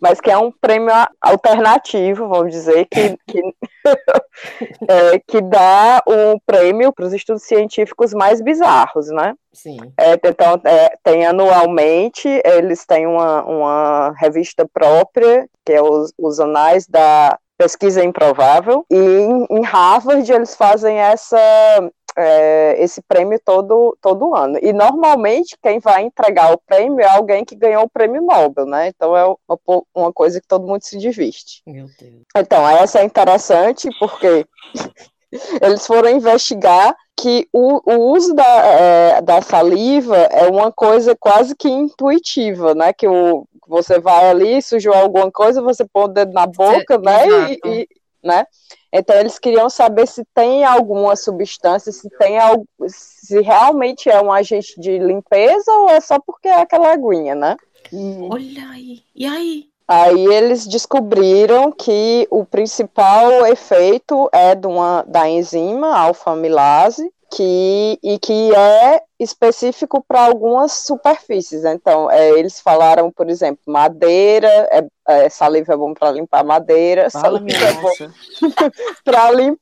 mas 0.00 0.20
que 0.20 0.30
é 0.30 0.36
um 0.36 0.50
prêmio 0.50 0.92
alternativo, 1.20 2.28
vamos 2.28 2.52
dizer, 2.52 2.86
que, 2.86 3.16
que, 3.26 3.42
é, 4.88 5.18
que 5.26 5.40
dá 5.40 6.02
um 6.06 6.38
prêmio 6.46 6.92
para 6.92 7.06
os 7.06 7.12
estudos 7.12 7.42
científicos 7.42 8.12
mais 8.12 8.40
bizarros, 8.40 9.08
né? 9.08 9.34
Sim. 9.52 9.78
É, 9.98 10.14
então, 10.14 10.60
é, 10.64 10.96
tem 11.02 11.26
anualmente, 11.26 12.28
eles 12.44 12.86
têm 12.86 13.06
uma, 13.06 13.44
uma 13.44 14.14
revista 14.18 14.66
própria, 14.72 15.48
que 15.64 15.72
é 15.72 15.82
os, 15.82 16.12
os 16.18 16.40
Anais 16.40 16.86
da 16.86 17.38
Pesquisa 17.58 18.02
Improvável, 18.02 18.86
e 18.90 18.96
em, 18.96 19.46
em 19.50 19.62
Harvard 19.62 20.32
eles 20.32 20.54
fazem 20.54 20.96
essa, 20.98 21.36
é, 22.16 22.82
esse 22.82 23.02
prêmio 23.02 23.40
todo, 23.44 23.96
todo 24.00 24.34
ano. 24.34 24.58
E 24.62 24.72
normalmente 24.72 25.56
quem 25.62 25.78
vai 25.78 26.02
entregar 26.02 26.52
o 26.52 26.58
prêmio 26.58 27.00
é 27.00 27.08
alguém 27.08 27.44
que 27.44 27.54
ganhou 27.54 27.84
o 27.84 27.90
prêmio 27.90 28.22
Nobel, 28.22 28.66
né? 28.66 28.88
Então 28.88 29.16
é 29.16 29.24
uma, 29.26 29.82
uma 29.94 30.12
coisa 30.12 30.40
que 30.40 30.46
todo 30.46 30.66
mundo 30.66 30.82
se 30.82 30.98
diviste. 30.98 31.62
Meu 31.66 31.86
Deus. 31.98 32.22
Então, 32.36 32.68
essa 32.68 33.00
é 33.00 33.04
interessante 33.04 33.88
porque 33.98 34.46
eles 35.62 35.86
foram 35.86 36.10
investigar 36.10 36.94
que 37.20 37.46
o, 37.52 37.80
o 37.84 38.12
uso 38.12 38.34
da, 38.34 38.66
é, 38.66 39.22
da 39.22 39.42
saliva 39.42 40.16
é 40.16 40.48
uma 40.48 40.72
coisa 40.72 41.14
quase 41.18 41.54
que 41.54 41.68
intuitiva, 41.68 42.74
né? 42.74 42.92
Que 42.92 43.06
o, 43.06 43.46
você 43.68 44.00
vai 44.00 44.28
ali, 44.30 44.60
sujou 44.62 44.92
alguma 44.94 45.30
coisa, 45.30 45.62
você 45.62 45.84
põe 45.84 46.04
o 46.04 46.08
dedo 46.08 46.32
na 46.32 46.46
boca, 46.46 46.98
né? 46.98 47.52
E, 47.52 47.60
e- 47.64 47.88
né? 48.22 48.44
Então, 48.92 49.16
eles 49.16 49.38
queriam 49.38 49.70
saber 49.70 50.06
se 50.06 50.24
tem 50.34 50.64
alguma 50.64 51.14
substância, 51.16 51.92
se 51.92 52.08
tem 52.18 52.38
algo, 52.38 52.66
se 52.86 53.40
realmente 53.40 54.10
é 54.10 54.20
um 54.20 54.32
agente 54.32 54.80
de 54.80 54.98
limpeza 54.98 55.72
ou 55.72 55.88
é 55.90 56.00
só 56.00 56.18
porque 56.18 56.48
é 56.48 56.60
aquela 56.60 56.92
aguinha, 56.92 57.34
né? 57.34 57.56
Olha 57.92 58.68
aí. 58.70 59.02
E 59.14 59.26
aí? 59.26 59.70
Aí 59.86 60.24
eles 60.26 60.68
descobriram 60.68 61.72
que 61.72 62.26
o 62.30 62.44
principal 62.44 63.44
efeito 63.46 64.28
é 64.32 64.54
de 64.54 64.66
uma, 64.66 65.02
da 65.02 65.28
enzima 65.28 65.96
alfa-amilase, 65.96 67.12
que, 67.30 67.98
e 68.02 68.18
que 68.18 68.54
é 68.54 69.02
específico 69.18 70.04
para 70.06 70.26
algumas 70.26 70.72
superfícies. 70.72 71.64
Então, 71.64 72.10
é, 72.10 72.30
eles 72.30 72.60
falaram, 72.60 73.10
por 73.10 73.28
exemplo, 73.30 73.62
madeira, 73.66 74.48
é, 74.70 74.86
é, 75.08 75.28
saliva 75.28 75.74
é 75.74 75.76
bom 75.76 75.94
para 75.94 76.10
limpar 76.10 76.44
madeira, 76.44 77.10
Fala, 77.10 77.38
saliva 77.38 77.64
é 77.64 77.72
bom 77.74 77.92
para 79.04 79.30
lim 79.30 79.56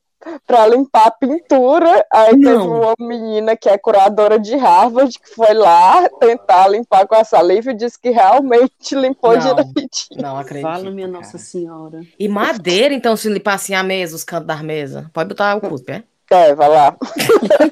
para 0.45 0.67
limpar 0.67 1.11
pintura. 1.11 2.05
Aí 2.11 2.31
teve 2.31 2.43
Não. 2.43 2.81
uma 2.81 2.93
menina 2.99 3.55
que 3.55 3.69
é 3.69 3.77
curadora 3.77 4.37
de 4.37 4.55
Harvard 4.55 5.17
que 5.17 5.29
foi 5.29 5.53
lá 5.53 6.09
tentar 6.19 6.67
limpar 6.67 7.07
com 7.07 7.15
a 7.15 7.23
saliva 7.23 7.71
e 7.71 7.75
disse 7.75 7.99
que 7.99 8.09
realmente 8.09 8.95
limpou 8.95 9.33
Não. 9.37 9.39
direitinho. 9.39 10.21
Não 10.21 10.37
acredito. 10.37 10.63
Fala, 10.63 10.91
minha 10.91 11.07
cara. 11.07 11.19
Nossa 11.19 11.37
Senhora. 11.37 12.01
E 12.19 12.27
madeira, 12.27 12.93
então, 12.93 13.15
se 13.15 13.29
limpar 13.29 13.53
assim 13.53 13.73
a 13.73 13.83
mesa, 13.83 14.15
os 14.15 14.23
cantos 14.23 14.47
das 14.47 14.61
mesas. 14.61 15.05
Pode 15.13 15.29
botar 15.29 15.55
o 15.55 15.61
cuspe, 15.61 15.93
é? 15.93 16.03
É, 16.31 16.53
vai 16.55 16.69
lá. 16.69 16.95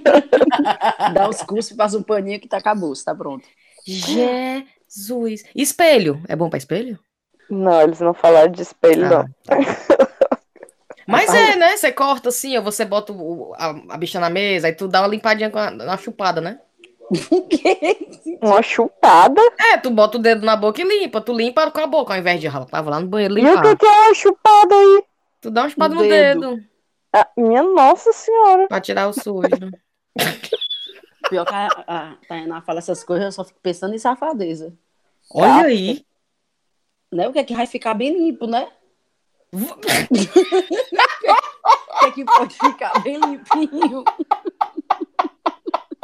Dá 1.13 1.29
os 1.29 1.41
cursos, 1.43 1.75
faz 1.75 1.93
um 1.93 2.01
paninho 2.03 2.39
que 2.39 2.47
tá 2.47 2.57
acabou, 2.57 2.93
tá 3.05 3.13
pronto. 3.13 3.47
Jesus. 3.85 5.43
Espelho. 5.55 6.21
É 6.27 6.35
bom 6.35 6.49
pra 6.49 6.57
espelho? 6.57 6.99
Não, 7.49 7.81
eles 7.81 7.99
não 7.99 8.13
falaram 8.13 8.51
de 8.51 8.61
espelho, 8.61 9.09
não. 9.09 9.23
tá. 9.43 9.57
Mas 11.07 11.33
é, 11.33 11.55
né? 11.55 11.77
Você 11.77 11.89
corta 11.91 12.27
assim, 12.29 12.57
ou 12.57 12.63
você 12.63 12.83
bota 12.83 13.13
o- 13.13 13.53
a, 13.57 13.69
a 13.89 13.97
bicha 13.97 14.19
na 14.19 14.29
mesa, 14.29 14.67
aí 14.67 14.73
tu 14.73 14.87
dá 14.89 15.01
uma 15.01 15.07
limpadinha 15.07 15.49
com 15.49 15.57
a, 15.57 15.71
na 15.71 15.95
chupada, 15.97 16.41
né? 16.41 16.59
Uma 18.41 18.61
chupada? 18.61 19.41
É, 19.57 19.77
tu 19.77 19.89
bota 19.89 20.17
o 20.17 20.21
dedo 20.21 20.45
na 20.45 20.57
boca 20.57 20.81
e 20.81 20.83
limpa. 20.83 21.21
Tu 21.21 21.31
limpa 21.33 21.71
com 21.71 21.79
a 21.79 21.87
boca, 21.87 22.13
ao 22.13 22.19
invés 22.19 22.41
de 22.41 22.47
ralar. 22.47 22.65
Tava 22.65 22.89
lá 22.89 22.99
no 22.99 23.07
banheiro 23.07 23.37
E 23.37 23.41
o 23.41 23.45
limpar. 23.47 23.61
que, 23.61 23.75
que 23.77 23.85
é 23.85 23.89
uma 23.89 24.13
chupada 24.13 24.75
aí? 24.75 25.03
Tu 25.39 25.49
dá 25.49 25.61
uma 25.61 25.69
chupada 25.69 25.95
No 25.95 26.01
no 26.01 26.07
dedo. 26.09 26.41
dedo, 26.41 26.63
Ah, 27.13 27.27
minha 27.37 27.63
nossa 27.63 28.11
senhora. 28.13 28.67
pra 28.67 28.81
tirar 28.81 29.07
o 29.07 29.13
sujo. 29.13 29.47
Pior 31.29 31.45
que 31.45 31.53
a, 31.53 31.67
a 31.87 32.15
Tainá 32.27 32.61
fala 32.61 32.79
essas 32.79 33.03
coisas, 33.03 33.25
eu 33.25 33.31
só 33.31 33.43
fico 33.43 33.59
pensando 33.61 33.93
em 33.93 33.99
safadeza. 33.99 34.73
Olha 35.31 35.65
aí. 35.65 36.05
Né? 37.11 37.27
O 37.27 37.33
que 37.33 37.39
é 37.39 37.43
que 37.43 37.55
vai 37.55 37.65
ficar 37.67 37.93
bem 37.93 38.17
limpo, 38.17 38.47
né? 38.47 38.67
O 39.51 39.59
que 41.99 42.05
é 42.05 42.11
que 42.11 42.25
pode 42.25 42.55
ficar 42.55 42.99
bem 43.01 43.19
limpinho? 43.19 44.03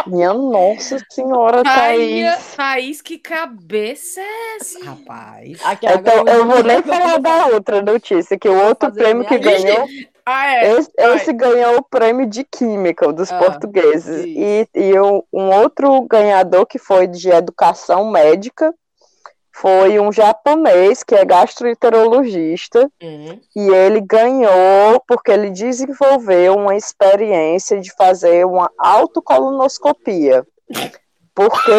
Minha 0.06 0.34
nossa 0.34 0.98
senhora, 1.10 1.64
Thaís, 1.64 2.26
Thaís. 2.26 2.56
Thaís, 2.56 3.02
que 3.02 3.18
cabeça 3.18 4.20
é 4.20 4.56
essa, 4.58 4.84
rapaz? 4.84 5.64
Aqui, 5.64 5.86
Então, 5.88 6.28
eu 6.28 6.46
vou 6.46 6.62
nem 6.64 6.82
falar 6.84 7.20
da 7.20 7.48
outra 7.48 7.82
notícia, 7.82 8.38
que 8.38 8.50
o 8.50 8.66
outro 8.66 8.92
prêmio 8.92 9.26
que 9.26 9.38
ganhou, 9.38 9.88
Ah, 10.26 10.56
é. 10.56 10.72
esse, 10.74 10.90
esse 10.98 11.34
ganhou 11.34 11.78
o 11.78 11.84
prêmio 11.84 12.26
de 12.26 12.44
Química, 12.46 13.12
dos 13.12 13.32
Ah, 13.32 13.38
portugueses. 13.40 14.24
E, 14.26 14.68
e 14.74 14.98
o- 15.00 15.26
um 15.34 15.50
outro 15.54 16.02
ganhador 16.04 16.66
que 16.66 16.80
foi 16.80 17.08
de 17.08 17.30
Educação 17.30 18.10
Médica 18.10 18.74
foi 19.56 20.00
um 20.00 20.12
japonês 20.12 21.04
que 21.04 21.14
é 21.14 21.24
gastroenterologista 21.26 22.90
Uhum. 23.02 23.40
e 23.56 23.68
ele 23.70 24.02
ganhou 24.02 25.02
porque 25.08 25.32
ele 25.32 25.50
desenvolveu 25.52 26.56
uma 26.56 26.76
experiência 26.76 27.80
de 27.80 27.94
fazer 27.96 28.46
uma 28.46 28.72
autocolonoscopia. 28.80 30.46
Porque 31.36 31.72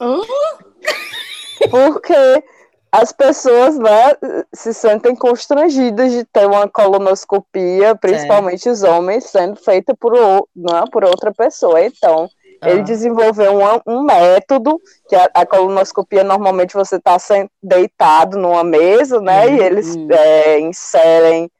porque 1.70 2.44
as 2.92 3.12
pessoas 3.12 3.78
né, 3.78 4.14
se 4.52 4.74
sentem 4.74 5.14
constrangidas 5.14 6.10
de 6.12 6.24
ter 6.24 6.46
uma 6.46 6.68
colonoscopia, 6.68 7.94
principalmente 7.94 8.68
os 8.68 8.82
homens, 8.82 9.24
sendo 9.24 9.56
feita 9.56 9.94
por, 9.94 10.12
não, 10.54 10.84
por 10.90 11.04
outra 11.04 11.32
pessoa. 11.32 11.80
Então, 11.84 12.28
ele 12.62 12.80
Ah. 12.80 12.84
desenvolveu 12.84 13.56
uma- 13.58 13.80
um 13.86 14.02
método, 14.02 14.78
que 15.08 15.14
a, 15.16 15.30
a 15.34 15.46
colonoscopia 15.46 16.22
normalmente 16.24 16.74
você 16.74 16.96
está 16.96 17.16
deitado 17.62 18.36
numa 18.36 18.64
mesa, 18.64 19.20
né? 19.20 19.48
E 19.50 19.60
eles 19.60 19.96
é, 20.10 20.60
inserem 20.60 21.50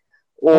o, 0.42 0.50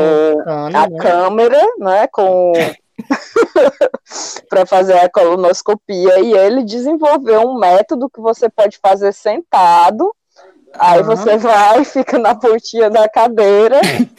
Cano, 0.44 0.78
a 0.78 0.88
né? 0.90 0.98
câmera, 1.00 1.62
né, 1.80 2.08
com 2.08 2.54
para 4.50 4.66
fazer 4.66 4.98
a 5.00 5.10
colonoscopia 5.10 6.20
e 6.20 6.34
ele 6.34 6.64
desenvolveu 6.64 7.42
um 7.42 7.58
método 7.60 8.10
que 8.10 8.22
você 8.22 8.50
pode 8.50 8.78
fazer 8.78 9.14
sentado. 9.14 10.14
Aí 10.74 11.04
você 11.04 11.38
vai, 11.38 11.84
fica 11.86 12.18
na 12.18 12.36
pontinha 12.36 12.90
da 12.90 13.08
cadeira. 13.10 13.80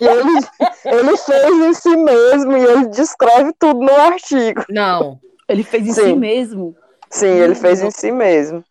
e 0.00 0.06
ele, 0.06 0.46
ele 0.84 1.16
fez 1.16 1.54
em 1.54 1.74
si 1.74 1.96
mesmo 1.96 2.56
e 2.56 2.64
ele 2.64 2.86
descreve 2.86 3.52
tudo 3.58 3.80
no 3.80 3.94
artigo. 3.94 4.64
Não, 4.68 5.18
Ele 5.48 5.62
fez 5.62 5.86
em 5.86 5.92
Sim. 5.92 6.02
si 6.02 6.14
mesmo. 6.14 6.76
Sim, 7.10 7.26
ele 7.26 7.54
fez 7.54 7.82
em 7.82 7.90
si 7.90 8.10
mesmo. 8.10 8.64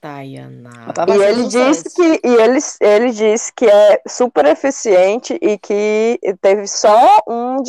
Tayana. 0.00 0.92
E 1.08 1.22
ele 1.22 1.44
disse 1.44 1.94
que 1.94 2.20
e 2.24 2.34
ele, 2.34 2.58
ele 2.80 3.10
disse 3.12 3.52
que 3.54 3.64
é 3.66 4.02
super 4.06 4.44
eficiente 4.46 5.38
e 5.40 5.56
que 5.56 6.18
teve 6.40 6.66
só 6.66 7.20
um 7.26 7.62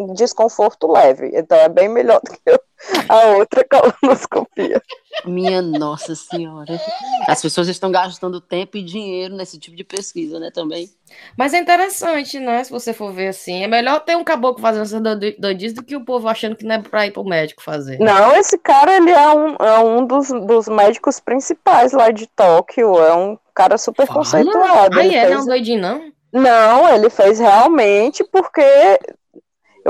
um 0.00 0.14
desconforto 0.14 0.90
leve. 0.90 1.30
Então 1.34 1.56
é 1.58 1.68
bem 1.68 1.88
melhor 1.88 2.20
do 2.24 2.30
que 2.32 2.60
a 3.08 3.26
outra 3.36 3.64
colonoscopia. 3.68 4.82
Minha 5.24 5.60
nossa 5.62 6.14
senhora. 6.14 6.80
As 7.26 7.40
pessoas 7.42 7.68
estão 7.68 7.90
gastando 7.90 8.40
tempo 8.40 8.76
e 8.76 8.82
dinheiro 8.82 9.34
nesse 9.34 9.58
tipo 9.58 9.76
de 9.76 9.84
pesquisa, 9.84 10.38
né, 10.40 10.50
também. 10.50 10.88
Mas 11.36 11.52
é 11.54 11.58
interessante, 11.58 12.38
né? 12.38 12.62
Se 12.64 12.70
você 12.70 12.92
for 12.92 13.12
ver 13.12 13.28
assim. 13.28 13.62
É 13.62 13.66
melhor 13.66 14.00
ter 14.00 14.16
um 14.16 14.24
caboclo 14.24 14.60
fazendo 14.62 14.82
essa 14.82 15.00
doidi- 15.00 15.36
doidice 15.38 15.74
do 15.74 15.82
que 15.82 15.96
o 15.96 16.04
povo 16.04 16.28
achando 16.28 16.54
que 16.56 16.64
não 16.64 16.76
é 16.76 16.78
pra 16.82 17.06
ir 17.06 17.10
pro 17.10 17.24
médico 17.24 17.62
fazer. 17.62 17.98
Não, 17.98 18.32
esse 18.36 18.56
cara 18.58 18.96
ele 18.96 19.10
é 19.10 19.28
um, 19.30 19.54
é 19.56 19.78
um 19.80 20.06
dos, 20.06 20.28
dos 20.46 20.68
médicos 20.68 21.18
principais 21.20 21.92
lá 21.92 22.10
de 22.10 22.26
Tóquio. 22.28 22.98
É 22.98 23.14
um 23.14 23.36
cara 23.54 23.76
super 23.76 24.06
Fala. 24.06 24.18
conceituado. 24.20 24.98
Aí 24.98 25.06
Ele 25.08 25.16
é, 25.16 25.20
fez- 25.22 25.32
não 25.32 25.38
é 25.38 25.42
um 25.42 25.46
doidinho, 25.46 25.80
não? 25.80 26.12
Não, 26.32 26.88
ele 26.94 27.10
fez 27.10 27.40
realmente 27.40 28.22
porque 28.22 28.62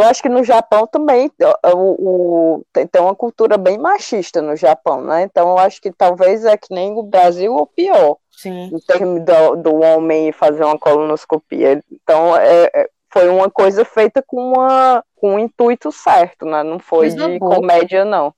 eu 0.03 0.09
acho 0.09 0.23
que 0.23 0.29
no 0.29 0.43
Japão 0.45 0.87
também 0.87 1.31
o, 1.75 2.57
o- 2.59 2.65
tem, 2.73 2.87
tem 2.87 3.01
uma 3.03 3.15
cultura 3.15 3.57
bem 3.59 3.79
machista 3.79 4.41
no 4.43 4.57
Japão, 4.57 5.03
né? 5.03 5.23
Então 5.23 5.51
eu 5.51 5.59
acho 5.59 5.81
que 5.81 5.93
talvez 5.93 6.45
é 6.45 6.57
que 6.57 6.73
nem 6.75 6.93
o 6.93 7.03
Brasil 7.03 7.55
ou 7.55 7.67
pior, 7.67 8.17
Sim. 8.37 8.71
em 8.73 8.79
termos 8.81 9.23
do, 9.25 9.57
do 9.57 9.75
homem 9.81 10.33
fazer 10.33 10.65
uma 10.65 10.79
colonoscopia. 10.79 11.83
Então 11.93 12.37
é, 12.37 12.71
é- 12.75 12.89
foi 13.13 13.29
uma 13.29 13.51
coisa 13.51 13.85
feita 13.85 14.23
com, 14.25 14.53
uma, 14.53 15.05
com 15.17 15.35
um 15.35 15.39
intuito 15.39 15.91
certo, 15.91 16.47
né? 16.47 16.63
Não 16.63 16.79
foi 16.79 17.09
Coisa 17.11 17.29
de 17.29 17.39
boa. 17.41 17.57
comédia, 17.57 18.05
não. 18.05 18.33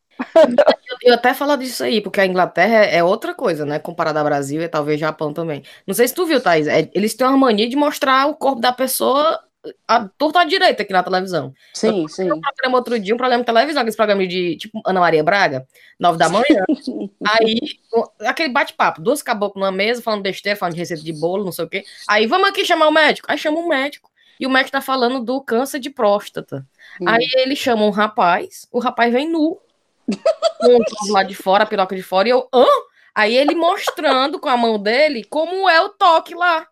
Eu, 0.88 0.96
eu 1.11 1.14
até 1.14 1.35
falar 1.35 1.57
disso 1.57 1.85
aí, 1.85 2.01
porque 2.01 2.20
a 2.20 2.27
Inglaterra 2.27 2.85
é, 2.87 2.96
é 2.98 3.05
outra 3.05 3.35
coisa, 3.35 3.64
né? 3.64 3.79
Comparada 3.79 4.18
ao 4.20 4.25
Brasil 4.25 4.62
e 4.62 4.68
talvez 4.68 4.98
Japão 5.01 5.33
também. 5.33 5.62
Não 5.87 5.94
sei 5.94 6.07
se 6.09 6.14
tu 6.14 6.27
viu, 6.27 6.40
Thaís. 6.40 6.66
é- 6.66 6.90
eles 6.94 7.14
têm 7.14 7.27
uma 7.27 7.37
mania 7.37 7.68
de 7.68 7.77
mostrar 7.77 8.27
o 8.29 8.35
corpo 8.35 8.61
da 8.61 8.72
pessoa 8.72 9.40
a 9.87 10.09
torta 10.18 10.40
à 10.40 10.44
direita 10.44 10.83
aqui 10.83 10.92
na 10.92 11.03
televisão. 11.03 11.55
Sim, 11.72 12.09
sim. 12.09 12.33
um 12.33 12.40
programa 12.40 12.79
outro 12.79 12.98
dia, 12.98 13.14
um 13.14 13.16
programa 13.18 13.42
de 13.42 13.46
televisão, 13.46 13.83
aquele 13.83 13.96
programa 13.96 14.27
de 14.27 14.57
tipo 14.57 14.81
Ana 14.85 15.01
Maria 15.01 15.22
Braga, 15.22 15.66
nove 16.01 16.18
da 16.18 16.29
manhã. 16.29 16.64
Aí, 17.25 17.61
o- 17.92 18.09
aquele 18.27 18.48
bate-papo, 18.53 19.01
duas 19.01 19.22
caboclos 19.22 19.61
numa 19.62 19.72
mesa, 19.72 20.03
falando 20.03 20.22
besteira, 20.22 20.59
falando 20.59 20.75
de 20.75 20.81
receita 20.81 21.03
de 21.03 21.12
bolo, 21.12 21.44
não 21.44 21.53
sei 21.53 21.64
o 21.64 21.68
quê. 21.68 21.85
Aí, 22.09 22.27
vamos 22.27 22.48
aqui 22.48 22.64
chamar 22.64 22.88
o 22.88 22.92
médico. 22.92 23.31
Aí 23.31 23.38
chama 23.38 23.59
um 23.59 23.68
médico. 23.68 24.11
E 24.40 24.46
o 24.46 24.51
médico 24.51 24.72
tá 24.72 24.81
falando 24.81 25.22
do 25.22 25.40
câncer 25.40 25.79
de 25.79 25.90
próstata. 25.90 26.66
Hum. 27.01 27.09
Aí 27.09 27.29
ele 27.37 27.55
chama 27.55 27.85
um 27.85 27.90
rapaz, 27.90 28.66
o 28.72 28.81
rapaz 28.81 29.12
vem 29.12 29.29
nu, 29.29 29.61
o 30.09 30.85
troço 30.85 31.12
lá 31.12 31.22
de 31.22 31.35
fora, 31.35 31.62
a 31.62 31.66
piroca 31.66 31.94
de 31.94 32.03
fora, 32.03 32.27
e 32.27 32.33
eu, 32.33 32.48
hã? 32.53 32.66
Aí 33.14 33.37
ele 33.37 33.55
mostrando 33.55 34.40
com 34.40 34.48
a 34.48 34.57
mão 34.57 34.79
dele 34.79 35.22
como 35.25 35.68
é 35.68 35.81
o 35.81 35.90
toque 35.90 36.35
lá. 36.35 36.66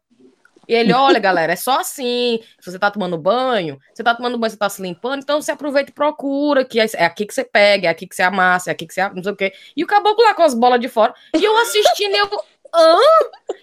E 0.71 0.75
ele, 0.75 0.93
olha, 0.93 1.19
galera, 1.19 1.53
é 1.53 1.57
só 1.57 1.81
assim. 1.81 2.39
Se 2.61 2.71
você 2.71 2.79
tá 2.79 2.93
tomando 2.93 3.19
banho, 3.19 3.77
você 3.93 4.05
tá 4.05 4.15
tomando 4.15 4.39
banho, 4.39 4.53
você 4.53 4.57
tá 4.57 4.69
se 4.69 4.81
limpando, 4.81 5.21
então 5.21 5.43
você 5.43 5.51
aproveita 5.51 5.91
e 5.91 5.93
procura, 5.93 6.65
que 6.65 6.79
é 6.79 6.87
é 6.95 7.07
aqui 7.07 7.27
que 7.27 7.35
você 7.35 7.43
pega, 7.43 7.89
é 7.89 7.91
aqui 7.91 8.07
que 8.07 8.15
você 8.15 8.23
amassa, 8.23 8.71
é 8.71 8.73
aqui 8.73 8.87
que 8.87 8.95
você 8.95 9.09
não 9.09 9.21
sei 9.21 9.33
o 9.33 9.37
quê. 9.37 9.53
E 9.77 9.83
o 9.83 9.87
caboclo 9.89 10.25
lá 10.25 10.33
com 10.33 10.45
as 10.45 10.55
bolas 10.55 10.79
de 10.79 10.87
fora. 10.87 11.13
E 11.35 11.43
eu 11.43 11.59
assistindo, 11.59 12.15
eu, 12.15 12.27
hã? 12.73 12.99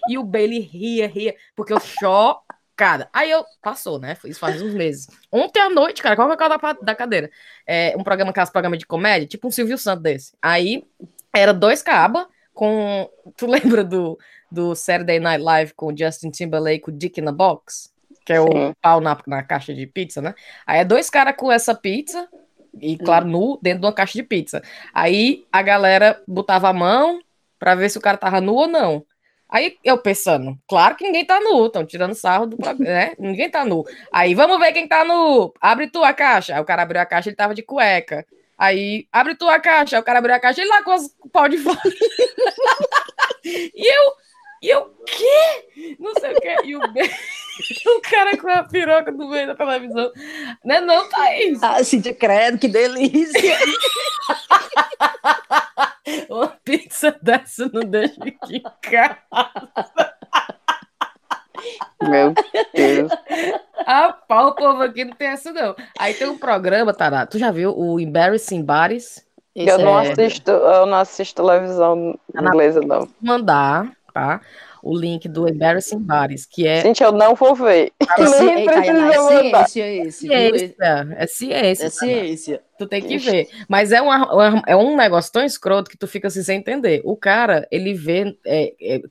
E 0.06 0.18
o 0.18 0.22
Bailey 0.22 0.60
ria, 0.60 1.08
ria, 1.08 1.34
porque 1.56 1.72
eu 1.72 1.80
chocada. 1.80 3.08
Aí 3.10 3.30
eu, 3.30 3.42
passou, 3.62 3.98
né? 3.98 4.14
Isso 4.26 4.38
faz 4.38 4.60
uns 4.60 4.74
meses. 4.74 5.08
Ontem 5.32 5.60
à 5.60 5.70
noite, 5.70 6.02
cara, 6.02 6.14
qual 6.14 6.30
é 6.30 6.34
o 6.34 6.36
canal 6.36 6.58
da, 6.58 6.72
da 6.74 6.94
cadeira? 6.94 7.30
É 7.66 7.94
um 7.96 8.04
programa, 8.04 8.32
aquelas 8.32 8.50
programas 8.50 8.78
de 8.78 8.86
comédia, 8.86 9.26
tipo 9.26 9.48
um 9.48 9.50
Silvio 9.50 9.78
Santos 9.78 10.02
desse. 10.02 10.32
Aí 10.42 10.84
era 11.32 11.54
dois 11.54 11.82
cabas 11.82 12.26
com. 12.58 13.08
Tu 13.36 13.46
lembra 13.46 13.84
do, 13.84 14.18
do 14.50 14.74
Saturday 14.74 15.20
Night 15.20 15.42
Live 15.42 15.74
com 15.74 15.92
o 15.92 15.96
Justin 15.96 16.30
Timberlake, 16.30 16.88
o 16.88 16.92
Dick 16.92 17.20
in 17.20 17.24
the 17.24 17.32
Box? 17.32 17.94
Que 18.24 18.32
é 18.32 18.40
o 18.40 18.50
Sim. 18.50 18.74
pau 18.82 19.00
na, 19.00 19.16
na 19.28 19.42
caixa 19.44 19.72
de 19.72 19.86
pizza, 19.86 20.20
né? 20.20 20.34
Aí 20.66 20.80
é 20.80 20.84
dois 20.84 21.08
caras 21.08 21.36
com 21.36 21.52
essa 21.52 21.72
pizza, 21.72 22.28
e 22.80 22.98
claro, 22.98 23.26
nu, 23.26 23.58
dentro 23.62 23.80
de 23.80 23.86
uma 23.86 23.92
caixa 23.92 24.14
de 24.14 24.24
pizza. 24.24 24.60
Aí 24.92 25.46
a 25.52 25.62
galera 25.62 26.20
botava 26.26 26.68
a 26.68 26.72
mão 26.72 27.20
pra 27.58 27.76
ver 27.76 27.88
se 27.88 27.96
o 27.96 28.00
cara 28.00 28.18
tava 28.18 28.40
nu 28.40 28.54
ou 28.54 28.66
não. 28.66 29.06
Aí 29.48 29.78
eu 29.82 29.96
pensando, 29.96 30.58
claro 30.68 30.94
que 30.94 31.04
ninguém 31.04 31.24
tá 31.24 31.40
nu, 31.40 31.66
estão 31.66 31.86
tirando 31.86 32.14
sarro 32.14 32.46
do 32.46 32.58
né? 32.78 33.14
Ninguém 33.18 33.48
tá 33.48 33.64
nu. 33.64 33.82
Aí 34.12 34.34
vamos 34.34 34.58
ver 34.58 34.72
quem 34.72 34.86
tá 34.86 35.04
nu. 35.04 35.54
Abre 35.60 35.86
tu 35.86 36.04
a 36.04 36.12
caixa. 36.12 36.54
Aí 36.54 36.60
o 36.60 36.64
cara 36.64 36.82
abriu 36.82 37.00
a 37.00 37.06
caixa, 37.06 37.30
ele 37.30 37.36
tava 37.36 37.54
de 37.54 37.62
cueca. 37.62 38.26
Aí 38.58 39.06
abre 39.12 39.36
tu 39.36 39.48
a 39.48 39.60
caixa. 39.60 39.96
Aí 39.96 40.02
o 40.02 40.04
cara 40.04 40.18
abriu 40.18 40.34
a 40.34 40.40
caixa, 40.40 40.60
ele 40.60 40.68
lá 40.68 40.82
com 40.82 40.94
os 40.94 41.14
pau 41.32 41.48
de 41.48 41.58
fora. 41.58 41.80
e 43.44 43.94
eu, 43.94 44.12
e 44.60 44.68
eu, 44.68 44.92
quê? 45.06 45.96
Não 46.00 46.12
sei 46.14 46.32
o 46.32 46.40
quê. 46.40 46.56
E 46.64 46.76
o, 46.76 46.80
o 46.80 48.00
cara 48.02 48.36
com 48.36 48.48
a 48.48 48.64
piroca 48.64 49.12
no 49.12 49.28
meio 49.28 49.46
da 49.46 49.54
televisão. 49.54 50.10
Né, 50.64 50.80
não, 50.80 51.08
Thaís? 51.08 51.62
Ah, 51.62 51.84
Cíntia, 51.84 52.12
credo, 52.12 52.58
que 52.58 52.66
delícia. 52.66 53.38
Uma 56.28 56.48
pizza 56.64 57.16
dessa 57.22 57.70
não 57.72 57.82
deixa 57.82 58.20
aqui 58.24 58.56
em 58.56 58.62
casa. 58.90 59.18
Meu 62.02 62.32
Deus. 62.74 63.12
Ah, 63.86 64.12
pau, 64.28 64.48
o 64.48 64.54
povo 64.54 64.82
aqui 64.82 65.04
não 65.04 65.14
tem 65.14 65.28
essa, 65.28 65.52
não. 65.52 65.74
Aí 65.98 66.14
tem 66.14 66.28
um 66.28 66.38
programa, 66.38 66.92
Tará. 66.92 67.26
Tu 67.26 67.38
já 67.38 67.50
viu 67.50 67.76
o 67.76 67.98
Embarrassing 67.98 68.62
Bodies? 68.62 69.24
Esse 69.54 69.70
Eu 69.70 69.78
não 69.78 69.98
é- 70.00 70.12
assisto, 70.12 70.50
eu 70.50 70.86
não 70.86 70.98
assisto 70.98 71.42
televisão 71.42 72.18
inglesa, 72.34 72.80
não. 72.80 73.00
Vou 73.00 73.08
mandar, 73.20 73.90
tá? 74.14 74.40
O 74.82 74.96
link 74.96 75.28
do 75.28 75.48
Embarrassing 75.48 75.98
Bodies, 75.98 76.46
que 76.46 76.66
é 76.66 76.80
Gente, 76.82 77.02
eu 77.02 77.10
não 77.10 77.34
vou 77.34 77.54
ver. 77.54 77.92
Esse, 78.18 78.44
Nem 78.44 78.60
ei, 78.60 78.64
Tayana, 78.66 79.08
precisa 79.08 79.32
é 79.32 79.42
mandar. 79.42 79.68
ciência 79.68 80.28
viu? 80.28 80.58
ciência. 80.58 80.76
É 81.16 81.26
ciência. 81.26 81.86
É 81.86 81.90
ciência. 81.90 82.62
Tu 82.78 82.86
tem 82.86 83.02
que 83.02 83.18
ver. 83.18 83.48
Mas 83.68 83.92
é, 83.92 84.00
uma, 84.00 84.62
é 84.66 84.76
um 84.76 84.96
negócio 84.96 85.32
tão 85.32 85.44
escroto 85.44 85.90
que 85.90 85.96
tu 85.96 86.06
fica 86.06 86.28
assim 86.28 86.42
sem 86.42 86.58
entender. 86.58 87.00
O 87.04 87.16
cara, 87.16 87.66
ele 87.70 87.92
vê 87.94 88.36
é, 88.46 88.74
é, 88.80 89.02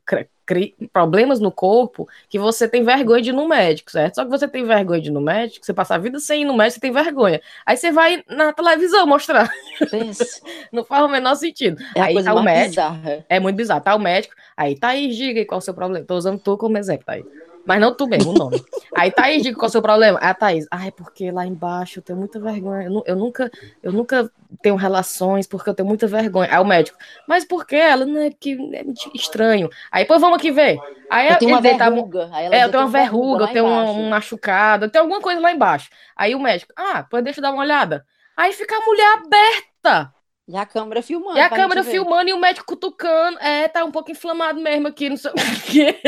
problemas 0.94 1.40
no 1.40 1.52
corpo 1.52 2.08
que 2.30 2.40
você 2.40 2.68
tem 2.68 2.84
vergonha 2.84 3.22
de 3.22 3.30
ir 3.32 3.34
no 3.34 3.48
médico, 3.48 3.92
certo? 3.92 4.16
Só 4.16 4.24
que 4.24 4.30
você 4.30 4.48
tem 4.48 4.64
vergonha 4.64 5.02
de 5.02 5.10
ir 5.10 5.12
no 5.12 5.20
médico, 5.20 5.66
você 5.66 5.74
passa 5.74 5.96
a 5.96 5.98
vida 5.98 6.20
sem 6.20 6.44
ir 6.44 6.46
no 6.46 6.56
médico, 6.56 6.76
você 6.76 6.82
tem 6.82 6.92
vergonha. 6.92 7.42
Aí 7.66 7.76
você 7.76 7.92
vai 7.92 8.24
na 8.30 8.54
televisão 8.54 9.06
mostrar. 9.06 9.52
Não 10.72 10.86
faz 10.86 11.04
o 11.04 11.10
menor 11.10 11.36
sentido. 11.36 11.82
É 11.94 12.02
aí 12.02 12.24
tá 12.24 12.34
o 12.34 12.42
médico. 12.42 12.70
bizarra. 12.70 13.26
É 13.28 13.40
muito 13.40 13.58
bizarro. 13.58 13.82
Tá 13.82 13.96
o 13.96 14.00
médico. 14.00 14.36
Aí, 14.56 14.76
tá 14.76 14.90
aí, 14.90 15.10
diga 15.10 15.40
aí 15.40 15.46
qual 15.46 15.58
é 15.58 15.62
o 15.62 15.62
seu 15.62 15.74
problema. 15.74 16.06
Tô 16.06 16.16
usando 16.16 16.40
tu 16.40 16.58
como 16.58 16.78
exemplo, 16.78 17.06
tá 17.06 17.14
aí. 17.14 17.26
Mas 17.68 17.82
não 17.82 17.94
tu 17.94 18.08
mesmo, 18.08 18.32
o 18.32 18.34
nome. 18.34 18.64
Aí 18.96 19.12
Thaís, 19.12 19.44
diga 19.44 19.58
qual 19.58 19.66
é 19.66 19.68
o 19.68 19.72
seu 19.72 19.82
problema. 19.82 20.18
Ah, 20.22 20.34
Thaís, 20.34 20.66
ah, 20.72 20.88
é 20.88 20.92
porque 20.92 21.30
lá 21.30 21.46
embaixo 21.46 22.00
eu 22.00 22.04
tenho 22.04 22.18
muita 22.18 22.40
vergonha. 22.40 22.88
Eu, 22.88 23.04
eu 23.06 23.16
nunca, 23.18 23.52
eu 23.84 23.92
nunca 23.92 24.32
tenho 24.62 24.76
relações 24.76 25.46
porque 25.46 25.70
eu 25.70 25.74
tenho 25.74 25.88
muita 25.88 26.08
vergonha. 26.08 26.50
Aí 26.50 26.60
o 26.60 26.66
médico, 26.66 26.98
mas 27.28 27.44
por 27.44 27.68
que? 27.68 27.76
Ela 27.76 28.06
não 28.06 28.22
é 28.22 28.32
que 28.32 28.58
é 28.74 28.86
estranho. 29.14 29.70
Aí, 29.92 30.06
pô, 30.06 30.18
vamos 30.18 30.38
aqui 30.38 30.50
ver. 30.50 30.80
Aí 31.10 31.28
Eu 31.28 31.38
tenho 31.38 31.52
uma 31.52 31.62
verruga. 31.62 32.30
Ela 32.34 32.56
é, 32.56 32.64
eu 32.64 32.72
tenho 32.72 32.84
uma 32.84 32.90
verruga, 32.90 33.44
eu 33.44 33.48
tenho 33.50 33.66
um, 33.66 34.00
um 34.00 34.10
machucado, 34.10 34.86
eu 34.86 34.90
tenho 34.90 35.04
alguma 35.04 35.22
coisa 35.22 35.42
lá 35.42 35.52
embaixo. 35.52 35.90
Aí 36.16 36.34
o 36.34 36.40
médico, 36.40 36.72
ah, 36.78 37.04
pô, 37.04 37.22
deixa 37.22 37.40
eu 37.40 37.44
dar 37.44 37.52
uma 37.52 37.64
olhada. 37.64 38.06
Aí 38.38 38.54
fica 38.54 38.78
a 38.78 38.86
mulher 38.86 39.18
aberta. 39.18 40.14
E 40.48 40.56
a 40.56 40.66
câmera 40.66 41.02
filmando. 41.02 41.38
E 41.38 41.42
a 41.42 41.50
câmera 41.50 41.84
filmando 41.84 42.30
e 42.30 42.34
o 42.34 42.40
médico 42.40 42.66
cutucando. 42.66 43.38
É, 43.40 43.68
tá 43.68 43.84
um 43.84 43.92
pouco 43.92 44.10
inflamado 44.12 44.60
mesmo 44.62 44.88
aqui, 44.88 45.10
não 45.10 45.18
sei 45.18 45.32
o 45.32 45.34
quê. 45.66 46.00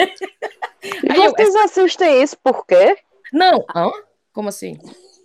E 0.82 1.12
Aí 1.12 1.18
eu- 1.26 1.32
vocês 1.32 1.56
assistem 1.58 2.22
isso 2.24 2.38
por 2.38 2.66
quê? 2.66 2.98
Não, 3.34 3.66
hã? 3.76 3.92
Como 4.34 4.48
assim? 4.50 4.78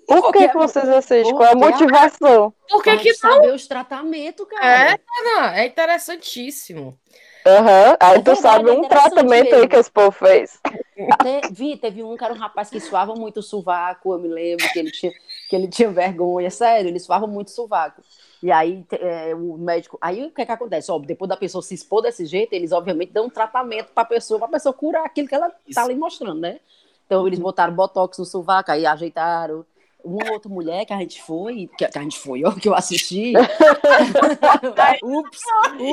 Por 0.07 0.20
Porque 0.20 0.38
que, 0.38 0.44
é- 0.44 0.48
que 0.48 0.57
vocês 0.59 0.88
assistem? 0.88 1.33
Qual 1.33 1.44
é 1.44 1.48
a 1.48 1.53
é- 1.53 1.55
motivação? 1.55 2.53
Por 2.68 2.83
que 2.83 2.96
que 2.96 3.05
gente 3.05 3.18
saber 3.18 3.53
os 3.55 3.66
tratamentos, 3.68 4.46
cara. 4.48 4.92
É, 4.92 4.98
Ana, 5.38 5.61
é 5.61 5.66
interessantíssimo. 5.66 6.98
Aham. 7.46 7.96
Aí 8.00 8.18
É 8.18 8.22
tu 8.22 8.35
sabe 8.37 8.70
é 8.70 8.72
um 8.72 8.83
tratamento 8.88 9.46
aí 9.46 9.53
mesmo. 9.53 9.68
que 9.68 9.77
esse 9.77 9.90
povo 9.90 10.11
fez. 10.11 10.59
Te- 10.64 11.53
vi, 11.53 11.77
teve 11.77 12.03
um 12.03 12.16
que 12.16 12.24
era 12.24 12.33
um 12.35 12.38
rapaz 12.38 12.68
que 12.70 12.81
suava 12.81 13.14
muito 13.14 13.40
o 13.40 13.42
sovaco, 13.42 14.12
eu 14.14 14.18
me 14.18 14.29
lembro 14.29 14.66
que 14.72 14.79
ele 14.79 14.90
tinha, 14.90 15.12
que 15.48 15.55
ele 15.55 15.68
tinha 15.68 15.90
vergonha, 15.90 16.50
sério, 16.50 16.88
ele 16.88 16.98
suava 16.98 17.27
muito 17.27 17.48
o 17.48 17.50
sovaco. 17.50 18.03
E 18.44 18.52
aí 18.52 18.85
é, 19.00 19.35
o 19.35 19.57
médico. 19.57 19.96
Aí 20.02 20.22
o 20.22 20.30
que, 20.30 20.44
que 20.44 20.52
acontece? 20.52 20.92
Ó, 20.92 20.98
depois 20.98 21.30
da 21.30 21.37
pessoa 21.37 21.62
se 21.62 21.72
expor 21.72 22.02
desse 22.02 22.26
jeito, 22.26 22.52
eles 22.52 22.72
obviamente 22.72 23.11
dão 23.11 23.24
um 23.24 23.30
tratamento 23.30 23.90
para 23.94 24.02
a 24.02 24.07
pessoa, 24.07 24.38
para 24.38 24.48
a 24.48 24.50
pessoa 24.50 24.74
curar 24.74 25.07
aquilo 25.07 25.26
que 25.26 25.35
ela 25.35 25.50
Isso. 25.66 25.74
tá 25.74 25.83
ali 25.83 25.94
mostrando, 25.94 26.42
né? 26.42 26.61
Então 27.07 27.26
eles 27.26 27.38
botaram 27.38 27.72
botox 27.72 28.18
no 28.18 28.26
sovaco, 28.26 28.70
aí 28.70 28.85
ajeitaram. 28.85 29.64
Uma 30.04 30.30
outra 30.30 30.50
mulher 30.50 30.85
que 30.85 30.92
a 30.92 30.98
gente 30.98 31.22
foi, 31.22 31.70
que, 31.78 31.87
a 31.87 32.02
gente 32.02 32.18
foi, 32.18 32.44
ó, 32.44 32.52
que 32.52 32.68
eu 32.68 32.74
assisti. 32.74 33.33
ups, 33.35 35.00
ups. 35.02 35.40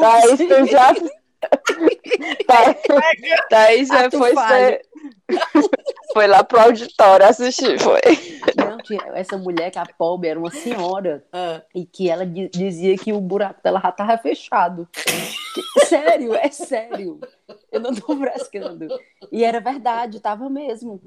Thaís, 0.02 0.38
tu 0.38 0.66
já. 0.70 0.94
Thaís, 3.50 3.88
já 3.88 4.12
foi 4.12 4.36
ser. 4.36 4.82
Foi 6.14 6.28
lá 6.28 6.44
pro 6.44 6.60
auditório 6.60 7.26
assistir, 7.26 7.80
foi. 7.80 8.02
Tinha 8.84 9.02
essa 9.14 9.38
mulher 9.38 9.72
que 9.72 9.80
a 9.80 9.86
pobre 9.86 10.30
era 10.30 10.40
uma 10.40 10.52
senhora 10.52 11.24
Ah, 11.32 11.62
e 11.74 11.86
que 11.86 12.10
ela 12.10 12.26
di- 12.26 12.50
dizia 12.50 12.98
que 12.98 13.14
o 13.14 13.22
buraco 13.22 13.62
dela 13.64 13.80
já 13.80 13.92
tava 13.92 14.18
fechado. 14.18 14.88
Sério, 15.86 16.34
é 16.36 16.50
sério. 16.50 17.20
Eu 17.72 17.80
não 17.80 17.94
tô 17.94 18.16
frescando. 18.18 18.88
E 19.32 19.44
era 19.44 19.60
verdade, 19.60 20.20
tava 20.20 20.50
mesmo. 20.50 21.02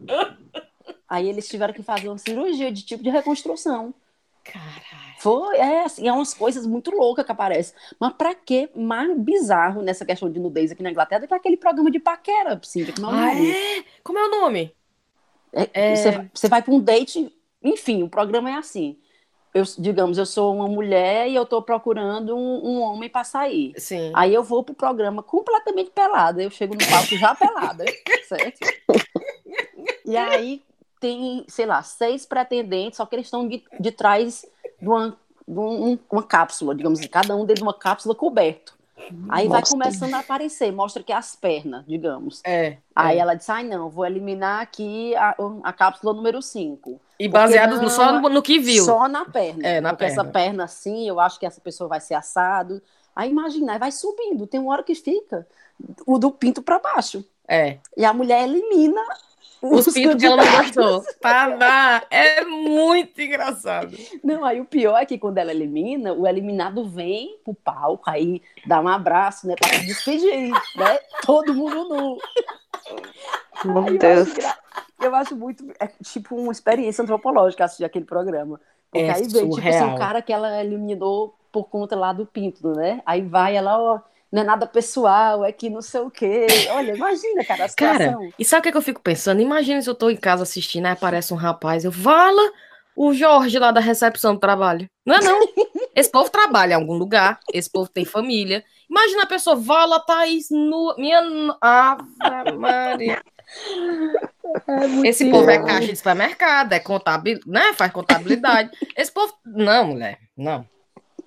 Aí 1.09 1.29
eles 1.29 1.49
tiveram 1.49 1.73
que 1.75 1.83
fazer 1.83 2.09
uma 2.09 2.19
cirurgia 2.19 2.71
de 2.73 2.83
tipo 2.85 3.03
de 3.03 3.11
reconstrução. 3.11 3.95
caralho. 4.43 5.15
Foi, 5.19 5.57
é 5.57 5.85
assim, 5.85 6.07
é 6.09 6.13
umas 6.13 6.35
coisas 6.35 6.67
muito 6.67 6.91
loucas 6.91 7.25
que 7.25 7.33
aparecem. 7.33 7.75
Mas 7.99 8.13
pra 8.15 8.35
que 8.35 8.69
mais 8.75 9.17
bizarro 9.19 9.81
nessa 9.83 10.05
questão 10.05 10.31
de 10.31 10.39
nudez 10.41 10.73
aqui 10.73 10.83
na 10.83 10.91
Inglaterra 10.91 11.21
do 11.23 11.29
que 11.29 11.35
aquele 11.35 11.57
programa 11.57 11.91
de 11.91 12.01
paquera, 12.01 12.61
Cíntia, 12.63 12.93
como 12.95 13.07
é 13.07 13.11
o 13.11 13.15
Ah, 13.17 13.35
nome? 13.35 13.51
é? 13.51 13.85
Como 14.03 14.19
é 14.19 14.25
o 14.27 14.31
nome? 14.31 14.75
É, 15.53 15.71
É. 15.73 15.97
Você, 15.97 16.31
você 16.35 16.49
vai 16.49 16.61
para 16.63 16.75
um 16.75 16.81
date, 16.81 17.33
enfim, 17.65 18.03
o 18.03 18.09
programa 18.09 18.51
é 18.51 18.55
assim. 18.55 18.99
Eu, 19.53 19.63
digamos, 19.79 20.19
eu 20.19 20.27
sou 20.27 20.53
uma 20.55 20.67
mulher 20.67 21.29
e 21.29 21.35
eu 21.37 21.45
estou 21.45 21.63
procurando 21.63 22.37
um, 22.37 22.67
um 22.67 22.81
homem 22.81 23.09
para 23.09 23.23
sair. 23.23 23.73
Sim. 23.79 24.11
Aí 24.13 24.35
eu 24.35 24.43
vou 24.43 24.65
pro 24.65 24.75
programa 24.75 25.23
completamente 25.23 25.91
pelada. 25.91 26.43
Eu 26.43 26.51
chego 26.51 26.75
no 26.75 26.85
palco 26.91 27.17
já 27.17 27.35
pelada, 27.37 27.85
certo? 28.29 28.59
E 30.05 30.17
aí 30.17 30.63
tem, 31.01 31.45
sei 31.49 31.67
lá, 31.67 31.83
seis 31.83 32.27
pretendentes, 32.27 32.97
só 32.97 33.07
que 33.07 33.15
eles 33.15 33.27
estão 33.27 33.47
de, 33.47 33.63
de 33.79 33.93
trás 33.93 34.45
de 34.81 34.89
uma, 34.89 35.17
de 35.47 35.59
um- 35.59 35.99
uma 36.11 36.23
cápsula, 36.23 36.75
digamos 36.75 36.99
assim, 36.99 37.09
cada 37.09 37.35
um 37.37 37.41
dentro 37.45 37.57
de 37.57 37.63
uma 37.63 37.75
cápsula 37.75 38.15
coberto. 38.15 38.75
Aí 39.29 39.49
vai 39.49 39.61
Nossa. 39.61 39.73
começando 39.73 40.15
a 40.15 40.21
aparecer, 40.21 40.73
mostra 40.73 41.03
que 41.03 41.13
é 41.13 41.17
as 41.17 41.37
pernas, 41.37 41.85
digamos. 41.87 42.41
É. 42.45 42.79
Aí 42.95 43.19
é. 43.19 43.21
ela 43.21 43.35
disse, 43.35 43.51
ai 43.51 43.65
não, 43.65 43.91
vou 43.91 44.05
eliminar 44.05 44.61
aqui 44.61 45.15
a, 45.17 45.35
a 45.63 45.73
cápsula 45.73 46.13
número 46.13 46.41
5. 46.41 47.01
E 47.19 47.29
baseado 47.29 47.81
não, 47.81 47.89
só 47.89 48.21
no, 48.21 48.29
no 48.29 48.43
que 48.43 48.59
viu. 48.59 48.85
Só 48.85 49.09
na 49.09 49.25
perna. 49.25 49.67
É, 49.67 49.81
na 49.81 49.91
porque 49.91 50.07
perna. 50.07 50.23
essa 50.23 50.31
perna 50.31 50.65
assim, 50.65 51.09
eu 51.09 51.21
acho 51.21 51.39
que 51.39 51.47
essa 51.47 51.61
pessoa 51.61 51.89
vai 51.89 52.01
ser 52.01 52.15
assado. 52.15 52.83
Aí 53.15 53.31
imagina, 53.31 53.73
aí 53.73 53.79
vai 53.79 53.93
subindo. 53.93 54.47
Tem 54.47 54.61
uma 54.61 54.73
hora 54.73 54.83
que 54.83 54.95
fica 54.95 55.47
o 56.07 56.19
do 56.19 56.31
pinto 56.31 56.63
para 56.63 56.79
baixo. 56.79 57.25
É. 57.47 57.79
E 57.97 58.05
a 58.05 58.13
mulher 58.13 58.45
elimina 58.45 59.01
Os 59.73 59.87
pintos 59.93 60.17
que 60.21 60.27
ela 60.27 60.37
não 60.37 60.57
gostou. 60.59 61.05
Dar. 61.23 62.07
É 62.11 62.45
muito 62.45 63.21
engraçado. 63.21 63.97
Não, 64.23 64.45
aí 64.45 64.61
o 64.61 64.65
pior 64.65 64.97
é 64.99 65.07
que 65.07 65.19
quando 65.19 65.39
ela 65.39 65.51
elimina, 65.53 66.13
o 66.13 66.27
eliminado 66.27 66.85
vem 66.89 67.39
pro 67.45 67.55
palco, 67.55 68.03
aí 68.09 68.43
dá 68.67 68.81
um 68.81 68.89
abraço, 68.89 69.47
né, 69.47 69.55
pra 69.59 69.69
se 69.69 69.87
despedir, 69.87 70.51
né? 70.51 70.99
Todo 71.25 71.55
mundo 71.55 71.89
nu. 71.89 72.19
Meu 73.65 73.79
Aí 73.83 73.95
eu 73.95 73.99
Deus. 73.99 74.29
acho, 74.29 74.35
gra- 74.37 74.59
eu 75.03 75.15
acho 75.15 75.37
muito, 75.37 75.65
é 75.81 75.89
tipo 76.03 76.37
uma 76.37 76.53
experiência 76.53 77.03
antropológica 77.03 77.65
assistir 77.65 77.85
aquele 77.85 78.05
programa. 78.05 78.61
Porque 78.91 79.07
É 79.07 79.11
aí 79.13 79.23
vem, 79.23 79.29
tipo 79.29 79.39
assim, 79.39 79.73
surreal. 79.79 79.95
o 79.95 79.99
cara 79.99 80.23
que 80.23 80.33
ela 80.33 80.63
eliminou 80.63 81.35
por 81.51 81.65
conta 81.69 81.97
lá 81.97 82.13
do 82.13 82.27
pinto, 82.27 82.69
né? 82.77 83.01
Aí 83.07 83.23
vai 83.23 83.57
ela, 83.57 83.79
ó, 83.79 84.01
não 84.35 84.43
é 84.43 84.45
nada 84.45 84.67
pessoal, 84.67 85.45
é 85.45 85.53
que 85.53 85.71
não 85.71 85.81
sei 85.81 86.01
o 86.01 86.11
quê. 86.11 86.47
Olha, 86.71 86.93
imagina, 86.97 87.45
cara, 87.45 87.67
a 87.67 87.69
Cara, 87.73 88.05
situação. 88.11 88.31
e 88.39 88.45
sabe 88.45 88.59
o 88.59 88.63
que, 88.65 88.69
é 88.69 88.73
que 88.73 88.79
eu 88.79 88.83
fico 88.83 89.01
pensando? 89.01 89.41
Imagina 89.41 89.81
se 89.81 89.89
eu 89.89 89.95
tô 89.95 90.11
em 90.11 90.17
casa 90.17 90.43
assistindo, 90.43 90.87
aí 90.87 90.93
aparece 90.93 91.33
um 91.33 91.37
rapaz, 91.37 91.85
eu 91.85 91.91
vala 91.93 92.43
o 92.97 93.15
Jorge 93.15 93.59
lá 93.59 93.71
da 93.71 93.81
recepção 93.81 94.35
do 94.35 94.41
trabalho. 94.41 94.89
Não 95.07 95.15
é 95.15 95.21
não. 95.23 95.41
Esse 95.95 96.11
povo 96.11 96.29
trabalha 96.29 96.73
em 96.73 96.75
algum 96.75 96.95
lugar, 96.95 97.39
esse 97.53 97.71
povo 97.71 97.89
tem 97.89 98.05
família. 98.05 98.65
Imagina 98.91 99.23
a 99.23 99.27
pessoa, 99.27 99.55
vala 99.55 100.01
Thaís 100.01 100.49
nua. 100.51 100.97
Minha. 100.99 101.21
no- 101.23 101.57
Ave 101.61 102.53
Maria. 102.59 103.23
Esse 105.05 105.31
povo 105.31 105.49
é 105.51 105.59
caixa 105.65 105.87
de 105.89 105.97
supermercado, 105.97 106.73
é 106.73 106.81
contabil, 106.81 107.39
né? 107.47 107.73
Faz 107.75 107.93
contabilidade. 107.93 108.71
Esse 108.97 109.13
povo. 109.13 109.33
Não, 109.47 109.87
mulher, 109.87 110.19
não. 110.37 110.67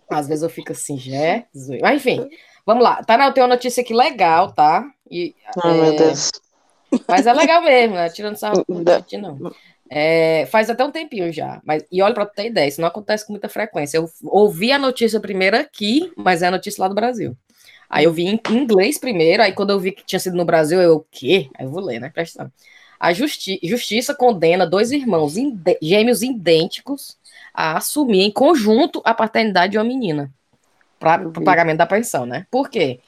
Às 0.09 0.27
vezes 0.27 0.43
eu 0.43 0.49
fico 0.49 0.71
assim, 0.73 0.97
Jesus. 0.97 1.79
Mas 1.81 1.97
enfim, 1.97 2.27
vamos 2.67 2.83
lá. 2.83 3.01
Tá, 3.01 3.25
eu 3.25 3.31
tenho 3.31 3.47
uma 3.47 3.55
notícia 3.55 3.81
aqui 3.81 3.93
legal, 3.93 4.51
tá? 4.51 4.85
E, 5.09 5.33
Ai, 5.63 5.73
meu 5.73 5.85
é, 5.85 5.91
Deus. 5.93 6.29
Mas 7.07 7.25
é 7.25 7.33
legal 7.33 7.63
mesmo, 7.63 7.95
né? 7.95 8.09
Tirando 8.09 8.35
sarro 8.35 8.65
não. 8.67 9.51
É, 9.89 10.45
faz 10.47 10.69
até 10.69 10.83
um 10.83 10.91
tempinho 10.91 11.31
já. 11.31 11.61
Mas, 11.63 11.85
e 11.89 12.01
olha, 12.01 12.13
pra 12.13 12.25
tu 12.25 12.35
ter 12.35 12.47
ideia, 12.47 12.67
isso 12.67 12.81
não 12.81 12.89
acontece 12.89 13.25
com 13.25 13.31
muita 13.31 13.47
frequência. 13.47 13.97
Eu 13.97 14.09
ouvi 14.25 14.73
a 14.73 14.77
notícia 14.77 15.17
primeiro 15.19 15.55
aqui, 15.57 16.11
mas 16.17 16.41
é 16.41 16.47
a 16.47 16.51
notícia 16.51 16.81
lá 16.81 16.89
do 16.89 16.95
Brasil. 16.95 17.37
Aí 17.89 18.03
eu 18.03 18.11
vi 18.11 18.25
em 18.25 18.41
inglês 18.49 18.97
primeiro, 18.97 19.41
aí 19.41 19.53
quando 19.53 19.69
eu 19.69 19.79
vi 19.79 19.93
que 19.93 20.05
tinha 20.05 20.19
sido 20.19 20.35
no 20.35 20.43
Brasil, 20.43 20.81
eu, 20.81 20.97
o 20.97 21.05
quê? 21.09 21.49
Aí 21.57 21.65
eu 21.65 21.71
vou 21.71 21.81
ler, 21.81 22.01
né? 22.01 22.09
Presta 22.09 22.43
atenção. 22.43 22.53
A 22.99 23.13
justi 23.13 23.59
justiça 23.63 24.13
condena 24.13 24.65
dois 24.65 24.91
irmãos 24.91 25.35
gêmeos 25.81 26.21
idênticos 26.21 27.15
a 27.53 27.77
assumir 27.77 28.23
em 28.23 28.31
conjunto 28.31 29.01
a 29.05 29.13
paternidade 29.13 29.73
de 29.73 29.77
uma 29.77 29.83
menina 29.85 30.33
para 30.99 31.27
o 31.27 31.41
pagamento 31.43 31.77
da 31.77 31.85
pensão, 31.87 32.25
né? 32.25 32.45
Por 32.51 32.69
quê? 32.69 33.01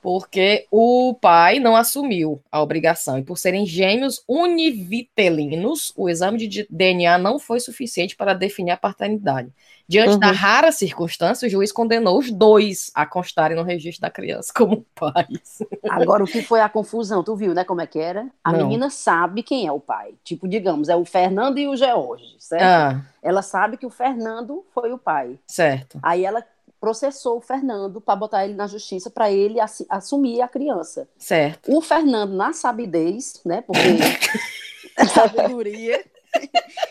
Porque 0.00 0.66
o 0.70 1.14
pai 1.20 1.58
não 1.58 1.74
assumiu 1.74 2.40
a 2.52 2.62
obrigação 2.62 3.18
e 3.18 3.24
por 3.24 3.36
serem 3.38 3.66
gêmeos 3.66 4.22
univitelinos, 4.28 5.92
o 5.96 6.08
exame 6.08 6.38
de 6.46 6.66
DNA 6.70 7.18
não 7.18 7.38
foi 7.40 7.58
suficiente 7.58 8.14
para 8.14 8.32
definir 8.34 8.70
a 8.72 8.76
paternidade. 8.76 9.52
Diante 9.88 10.16
Uhum. 10.16 10.20
da 10.20 10.30
rara 10.30 10.70
circunstância, 10.70 11.46
o 11.46 11.50
juiz 11.50 11.72
condenou 11.72 12.18
os 12.18 12.30
dois 12.30 12.90
a 12.94 13.04
constarem 13.06 13.56
no 13.56 13.64
registro 13.64 14.02
da 14.02 14.10
criança 14.10 14.52
como 14.54 14.86
pais. 14.94 15.58
Agora, 15.88 16.24
o 16.24 16.28
que 16.28 16.42
foi 16.42 16.60
a 16.60 16.68
confusão? 16.68 17.22
Tu 17.22 17.36
viu, 17.36 17.54
né, 17.54 17.64
como 17.64 17.80
é 17.80 17.86
que 17.86 17.98
era? 17.98 18.28
A 18.42 18.52
Não. 18.52 18.52
menina 18.52 18.90
sabe 18.90 19.42
quem 19.42 19.66
é 19.66 19.72
o 19.72 19.80
pai. 19.80 20.14
Tipo, 20.24 20.48
digamos, 20.48 20.88
é 20.88 20.96
o 20.96 21.04
Fernando 21.04 21.58
e 21.58 21.68
o 21.68 21.76
George, 21.76 22.36
certo? 22.40 22.84
Ah, 22.84 23.06
Ela 23.22 23.40
sabe 23.42 23.76
que 23.76 23.86
o 23.86 23.90
Fernando 23.90 24.64
foi 24.74 24.92
o 24.92 24.98
pai. 24.98 25.38
certo. 25.46 26.02
Aí 26.02 26.24
ela 26.24 26.44
processou 26.80 27.38
o 27.38 27.40
Fernando 27.40 28.00
para 28.00 28.16
botar 28.16 28.44
ele 28.44 28.54
na 28.54 28.66
justiça 28.66 29.10
para 29.10 29.30
ele 29.30 29.58
assumir 29.88 30.40
a 30.40 30.48
criança. 30.48 31.08
Certo. 31.18 31.74
O 31.74 31.80
Fernando, 31.80 32.34
na 32.34 32.52
sabidez, 32.52 33.40
né? 33.44 33.62
Porque 33.62 33.80
sabedoria, 35.12 36.04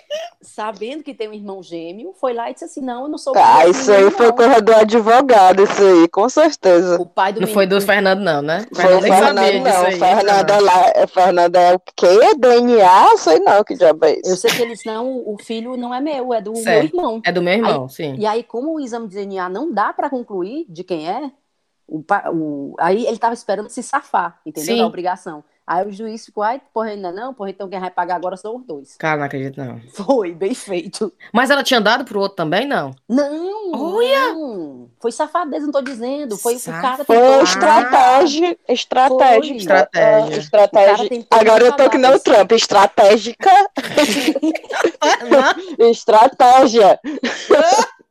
sabendo 0.56 1.04
que 1.04 1.14
tem 1.14 1.28
um 1.28 1.34
irmão 1.34 1.62
gêmeo, 1.62 2.14
foi 2.20 2.34
lá 2.34 2.50
e 2.50 2.54
disse 2.54 2.64
assim: 2.66 2.80
não, 2.82 3.04
eu 3.04 3.10
não 3.10 3.18
sou 3.18 3.34
pai 3.34 3.44
Ah, 3.44 3.68
isso 3.68 3.92
aí 3.92 4.10
foi 4.10 4.28
não. 4.28 4.36
coisa 4.36 4.62
do 4.62 4.74
advogado, 4.74 5.62
isso 5.64 5.82
aí, 5.82 6.08
com 6.08 6.30
certeza. 6.30 7.00
O 7.02 7.06
pai 7.06 7.34
do 7.34 7.42
Não 7.42 7.48
foi 7.48 7.68
do 7.68 7.82
Fernando, 7.82 8.22
não, 8.22 8.42
né? 8.42 8.66
Foi 8.74 8.96
o 8.96 9.02
Fernando, 9.02 9.64
disso 9.64 9.64
não. 9.80 9.86
aí, 9.86 10.00
Fernando 10.00 10.30
é 10.30 10.46
Fernando. 10.46 10.64
lá. 10.64 10.92
é 10.96 11.08
Fernando 11.08 11.56
é 11.58 11.76
o 11.76 11.80
quê? 11.96 12.36
DNA? 12.38 13.18
Sei 13.18 13.40
não, 13.40 13.64
que 13.66 13.76
diabo 13.76 14.06
é 14.06 14.14
Eu 14.14 14.22
isso? 14.24 14.38
sei 14.38 14.52
que 14.52 14.62
eles 14.62 14.84
não, 14.86 15.24
o 15.28 15.38
filho 15.38 15.76
não 15.76 15.94
é 15.94 16.00
meu, 16.00 16.34
é 16.34 16.42
do 16.42 16.54
meu 16.54 16.64
Certo. 16.64 16.86
irmão. 16.96 17.22
É 17.26 17.32
do 17.34 17.42
meu 17.42 17.54
irmão, 17.54 17.90
sim. 17.90 18.16
E 18.18 18.26
aí, 18.26 18.42
como 18.42 18.76
o 18.76 18.80
exame 18.80 19.08
de 19.10 19.16
DNA 19.16 19.50
não 19.50 19.72
dá 19.74 19.92
para 19.92 20.10
concluir 20.10 20.66
de 20.70 20.84
quem 20.86 21.10
é, 21.10 21.32
o, 21.88 22.02
o- 22.34 22.76
aí 22.80 23.04
ele 23.06 23.12
estava 23.16 23.34
esperando 23.34 23.70
se 23.70 23.84
safar, 23.84 24.40
entendeu? 24.46 24.76
Sim. 24.76 24.78
Da 24.82 24.88
obrigação. 24.88 25.44
Aí 25.68 25.88
o 25.88 25.92
juiz 25.92 26.26
ficou, 26.26 26.44
ai, 26.44 26.62
porra, 26.74 26.90
ainda 26.90 27.12
não, 27.12 27.34
porra, 27.34 27.50
então 27.50 27.68
quem 27.68 27.80
vai 27.80 27.90
pagar 27.90 28.16
agora 28.18 28.38
são 28.38 28.56
os 28.58 28.64
dois. 28.66 28.96
Cara, 28.98 29.18
não 29.18 29.26
acredito, 29.26 29.58
não. 29.58 29.82
Foi, 29.94 30.32
bem 30.32 30.54
feito. 30.54 31.12
Mas 31.34 31.50
ela 31.50 31.64
tinha 31.64 31.82
dado 31.82 32.06
pro 32.06 32.20
outro 32.20 32.36
também, 32.36 32.68
não? 32.68 32.94
Não, 33.10 33.72
Olha! 33.74 34.34
não. 34.34 34.90
Foi 35.02 35.12
safadeza, 35.12 35.66
não 35.66 35.72
tô 35.74 35.82
dizendo. 35.82 36.38
Foi 36.38 36.56
o 36.56 36.62
cara 36.62 37.04
Foi 37.04 37.18
tentou- 37.18 37.44
estratégia, 37.44 38.58
estratégica. 38.68 39.56
Estratégia. 39.58 40.20
O 40.20 40.30
cara 40.30 40.38
estratégia. 40.40 41.10
tentou 41.10 41.40
Agora 41.40 41.66
eu 41.66 41.74
tô 41.74 41.90
que 41.90 41.98
nem 41.98 42.14
o 42.14 42.20
Trump, 42.20 42.52
estratégica, 42.52 43.50
estratégia. 45.80 47.00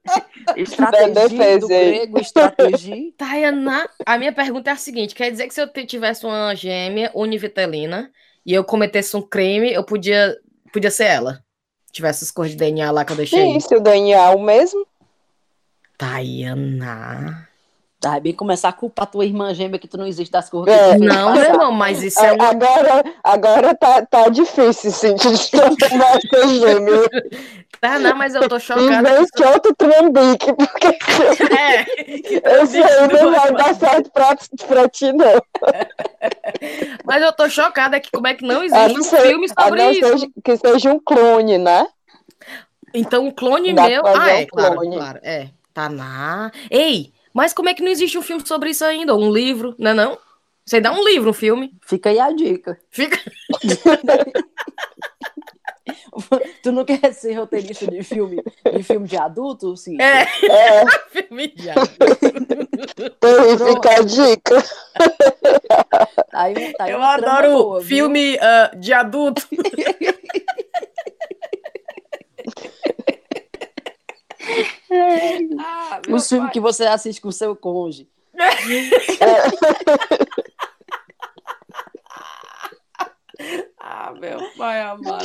Estratégia 0.56 1.58
do 1.58 1.68
grego, 1.68 2.18
estratégia. 2.18 2.96
Tayana, 3.16 3.88
a 4.04 4.18
minha 4.18 4.32
pergunta 4.32 4.70
é 4.70 4.72
a 4.72 4.76
seguinte: 4.76 5.14
quer 5.14 5.30
dizer 5.30 5.48
que 5.48 5.54
se 5.54 5.62
eu 5.62 5.68
tivesse 5.86 6.26
uma 6.26 6.54
gêmea 6.54 7.10
univitelina 7.14 8.10
e 8.44 8.52
eu 8.52 8.62
cometesse 8.62 9.16
um 9.16 9.22
crime, 9.22 9.72
eu 9.72 9.82
podia, 9.82 10.36
podia 10.72 10.90
ser 10.90 11.04
ela? 11.04 11.42
Tivesse 11.90 12.24
as 12.24 12.30
cores 12.30 12.52
de 12.52 12.58
DNA 12.58 12.90
lá 12.90 13.04
que 13.04 13.12
eu 13.12 13.16
deixei? 13.16 13.52
Sim, 13.52 13.60
se 13.60 13.74
o 13.74 13.80
DNA 13.80 14.18
é 14.18 14.34
o 14.34 14.42
mesmo. 14.42 14.86
Tayana. 15.96 17.48
Tá, 18.04 18.20
bem 18.20 18.34
começar 18.34 18.68
a 18.68 18.72
culpar 18.72 19.06
tua 19.06 19.24
irmã 19.24 19.54
gêmea 19.54 19.78
que 19.78 19.88
tu 19.88 19.96
não 19.96 20.06
existe 20.06 20.30
das 20.30 20.50
cores. 20.50 20.72
É. 20.74 20.98
que 20.98 21.06
Não, 21.06 21.32
meu 21.32 21.42
irmão, 21.42 21.72
mas 21.72 22.02
isso 22.02 22.20
é 22.20 22.34
um. 22.34 22.42
Agora, 22.42 23.04
agora 23.24 23.74
tá, 23.74 24.04
tá 24.04 24.28
difícil, 24.28 24.90
sim, 24.90 25.14
de 25.14 25.50
transformar 25.50 26.20
seu 26.28 26.48
gêmeo. 26.60 27.08
Tayana, 27.80 28.14
mas 28.14 28.34
eu 28.34 28.46
tô 28.46 28.56
Em 28.56 28.60
chocada. 28.60 29.02
vez 29.10 29.28
de 29.34 29.42
outro 29.44 29.74
trambique, 29.74 30.52
porque 30.52 30.86
É, 31.58 32.60
esse 32.62 32.82
aí 32.82 33.08
não 33.08 33.30
vai 33.32 33.52
dar 33.54 33.74
certo 33.74 34.10
pra, 34.10 34.36
pra 34.68 34.88
ti, 34.88 35.10
não. 35.12 35.42
mas 37.04 37.22
eu 37.22 37.32
tô 37.32 37.48
chocada 37.48 37.98
que 38.00 38.10
como 38.10 38.26
é 38.26 38.34
que 38.34 38.44
não 38.44 38.62
existe 38.62 38.92
não 38.92 39.00
um 39.00 39.04
filme 39.04 39.48
sobre 39.48 39.82
não 39.82 39.90
isso. 39.92 40.08
seja, 40.08 40.26
que 40.44 40.56
seja 40.58 40.92
um 40.92 41.00
clone, 41.00 41.56
né? 41.56 41.86
Então, 42.92 43.26
o 43.26 43.32
clone 43.32 43.72
Dá 43.72 43.88
meu. 43.88 44.06
Ah, 44.06 44.30
é, 44.30 44.42
um 44.42 44.46
claro, 44.46 44.74
clone. 44.76 44.96
claro. 44.96 45.18
É. 45.22 45.48
Tá 45.72 45.88
na. 45.88 46.52
Ei, 46.70 47.12
mas 47.34 47.52
como 47.52 47.68
é 47.68 47.74
que 47.74 47.82
não 47.82 47.90
existe 47.90 48.16
um 48.16 48.22
filme 48.22 48.46
sobre 48.46 48.70
isso 48.70 48.84
ainda? 48.84 49.12
Ou 49.14 49.20
Um 49.20 49.32
livro, 49.32 49.74
não 49.78 49.90
é 49.90 49.94
não? 49.94 50.18
Você 50.64 50.80
dá 50.80 50.92
um 50.92 51.04
livro, 51.04 51.30
um 51.30 51.34
filme. 51.34 51.76
Fica 51.84 52.08
aí 52.08 52.18
a 52.18 52.30
dica. 52.30 52.78
Fica. 52.90 53.18
Tu 56.62 56.72
não 56.72 56.84
quer 56.84 57.12
ser 57.12 57.34
roteirista 57.34 57.90
de 57.90 58.02
filme, 58.02 58.42
de 58.74 58.82
filme 58.82 59.06
de 59.06 59.16
adulto, 59.16 59.76
sim? 59.76 60.00
É, 60.00 60.22
É, 60.22 60.84
filme 61.10 61.48
de 61.48 61.68
aí 61.68 61.76
fica 63.58 63.90
a 63.90 64.02
dica. 64.02 64.64
Aí, 66.32 66.72
tá 66.74 66.84
aí 66.84 66.90
Eu 66.92 67.02
adoro 67.02 67.52
boa, 67.52 67.80
filme 67.80 68.36
ah, 68.40 68.70
de 68.76 68.92
adulto. 68.92 69.46
ah, 75.58 76.00
meu 76.06 76.16
Os 76.16 76.28
filmes 76.28 76.46
pai. 76.46 76.52
que 76.52 76.60
você 76.60 76.84
assiste 76.84 77.20
com 77.20 77.30
seu 77.30 77.54
cônjuge. 77.56 78.08
Ah, 83.86 84.14
meu 84.18 84.38
pai 84.56 84.80
amado. 84.80 85.24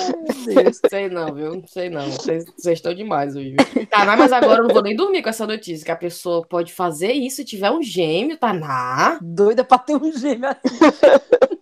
Sei 0.89 1.07
não, 1.07 1.33
viu? 1.33 1.63
Sei 1.67 1.89
não. 1.89 2.11
Vocês 2.11 2.43
vocês 2.45 2.77
estão 2.79 2.93
demais 2.93 3.35
hoje, 3.35 3.55
viu? 3.55 3.87
Taná, 3.87 4.17
mas 4.17 4.33
agora 4.33 4.59
eu 4.59 4.67
não 4.67 4.73
vou 4.73 4.83
nem 4.83 4.95
dormir 4.95 5.21
com 5.21 5.29
essa 5.29 5.47
notícia, 5.47 5.85
que 5.85 5.91
a 5.91 5.95
pessoa 5.95 6.45
pode 6.45 6.73
fazer 6.73 7.13
isso 7.13 7.37
se 7.37 7.45
tiver 7.45 7.71
um 7.71 7.81
gêmeo, 7.81 8.37
Taná. 8.37 9.17
Doida 9.21 9.63
pra 9.63 9.77
ter 9.77 9.95
um 9.95 10.11
gêmeo 10.11 10.49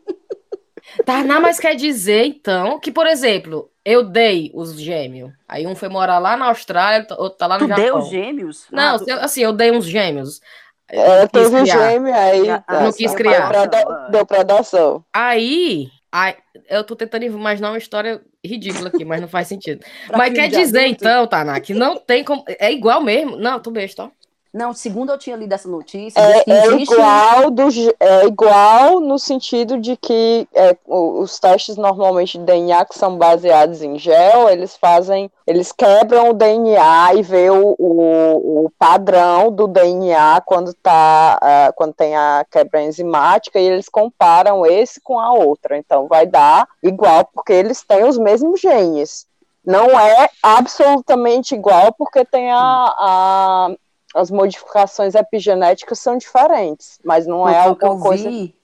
Taná, 1.06 1.40
mas 1.40 1.60
quer 1.60 1.76
dizer, 1.76 2.26
então, 2.26 2.80
que, 2.80 2.92
por 2.92 3.06
exemplo, 3.08 3.70
eu 3.84 4.04
dei 4.04 4.52
os 4.54 4.80
gêmeos. 4.80 5.32
Aí 5.48 5.66
um 5.68 5.76
foi 5.76 5.90
morar 5.90 6.20
lá 6.20 6.36
na 6.38 6.48
Austrália, 6.48 7.06
outro 7.18 7.38
tá 7.38 7.48
lá 7.48 7.58
no 7.58 7.66
Tu 7.66 7.70
Japão. 7.70 7.84
deu 7.84 8.02
gêmeos? 8.04 8.66
Não, 8.72 8.96
Ah, 8.96 9.00
tu- 9.00 9.10
eu- 9.10 9.20
assim, 9.22 9.42
eu 9.42 9.54
dei 9.54 9.72
uns 9.72 9.86
gêmeos. 9.86 10.40
Eu 10.90 11.28
quis 11.30 11.50
teve 11.50 11.62
criar. 11.64 11.90
gêmeo, 11.92 12.14
aí 12.16 12.50
Ah, 12.50 12.60
tá, 12.62 12.82
não 12.84 12.94
quis 12.94 13.12
só 13.12 13.18
criar. 13.18 13.54
foi 13.54 13.68
preda- 13.68 14.08
Deu 14.10 14.26
predação. 14.26 15.04
Aí, 15.14 15.90
aí, 16.12 16.36
eu 16.70 16.84
tô 16.84 16.96
tentando 16.96 17.24
imaginar 17.26 17.72
uma 17.72 17.78
história 17.78 18.22
ridícula 18.44 18.88
aqui, 18.88 19.04
mas 19.04 19.20
não 19.20 19.28
faz 19.28 19.48
sentido. 19.50 19.84
pra 20.08 20.18
mas 20.18 20.34
quer 20.34 20.48
dizer, 20.50 20.80
adulto? 20.86 21.04
então, 21.04 21.28
Taná, 21.28 21.60
que 21.60 21.74
não 21.74 21.98
tem 21.98 22.24
como. 22.24 22.44
É 22.48 22.72
igual 22.72 23.02
mesmo. 23.04 23.36
Não, 23.36 23.60
tu 23.60 23.70
besta, 23.70 24.06
ó. 24.06 24.10
Não, 24.58 24.74
segundo 24.74 25.12
eu 25.12 25.20
tinha 25.20 25.36
lido 25.36 25.54
essa 25.54 25.70
notícia, 25.70 26.20
É, 26.20 26.44
é 26.48 26.66
existe... 26.66 26.92
igual 26.92 27.52
do, 27.52 27.68
é 28.00 28.26
igual 28.26 29.00
no 29.00 29.20
sentido 29.20 29.80
de 29.80 29.96
que 29.96 30.48
é, 30.52 30.76
os 30.88 31.40
testes 31.40 31.78
normalmente 31.78 32.40
de 32.40 32.44
DNA 32.44 32.84
que 32.86 32.98
são 32.98 33.20
baseados 33.20 33.84
em 33.84 34.00
gel, 34.00 34.50
eles 34.50 34.76
fazem, 34.76 35.30
eles 35.46 35.72
quebram 35.72 36.32
o 36.32 36.34
DNA 36.34 37.14
e 37.14 37.22
vê 37.22 37.52
o, 37.52 37.76
o, 37.78 38.66
o 38.66 38.72
padrão 38.80 39.52
do 39.52 39.68
DNA 39.68 40.42
quando 40.44 40.74
tá, 40.74 41.38
ah, 41.40 41.72
quando 41.76 41.94
tem 41.94 42.16
a 42.16 42.44
quebra 42.50 42.82
enzimática 42.82 43.60
e 43.60 43.68
eles 43.68 43.88
comparam 43.88 44.66
esse 44.66 45.00
com 45.00 45.20
a 45.20 45.34
outra. 45.34 45.78
Então 45.78 46.08
vai 46.08 46.26
dar 46.26 46.68
igual 46.82 47.30
porque 47.32 47.54
eles 47.54 47.84
têm 47.84 48.06
os 48.06 48.18
mesmos 48.18 48.60
genes. 48.60 49.28
Não 49.64 50.00
é 50.00 50.30
absolutamente 50.42 51.54
igual 51.54 51.94
porque 51.94 52.26
tem 52.26 52.52
a, 52.52 52.58
a 52.58 53.76
as 54.18 54.32
modificações 54.32 55.16
epigenéticas 55.16 56.00
são 56.00 56.18
diferentes, 56.18 57.00
mas 57.04 57.26
não 57.28 57.48
é 57.48 57.54
Porque 57.64 57.70
o 57.70 57.76
que 57.76 57.86
alguma 57.86 58.00
eu 58.00 58.00
coisa. 58.10 58.30
vi, 58.30 58.56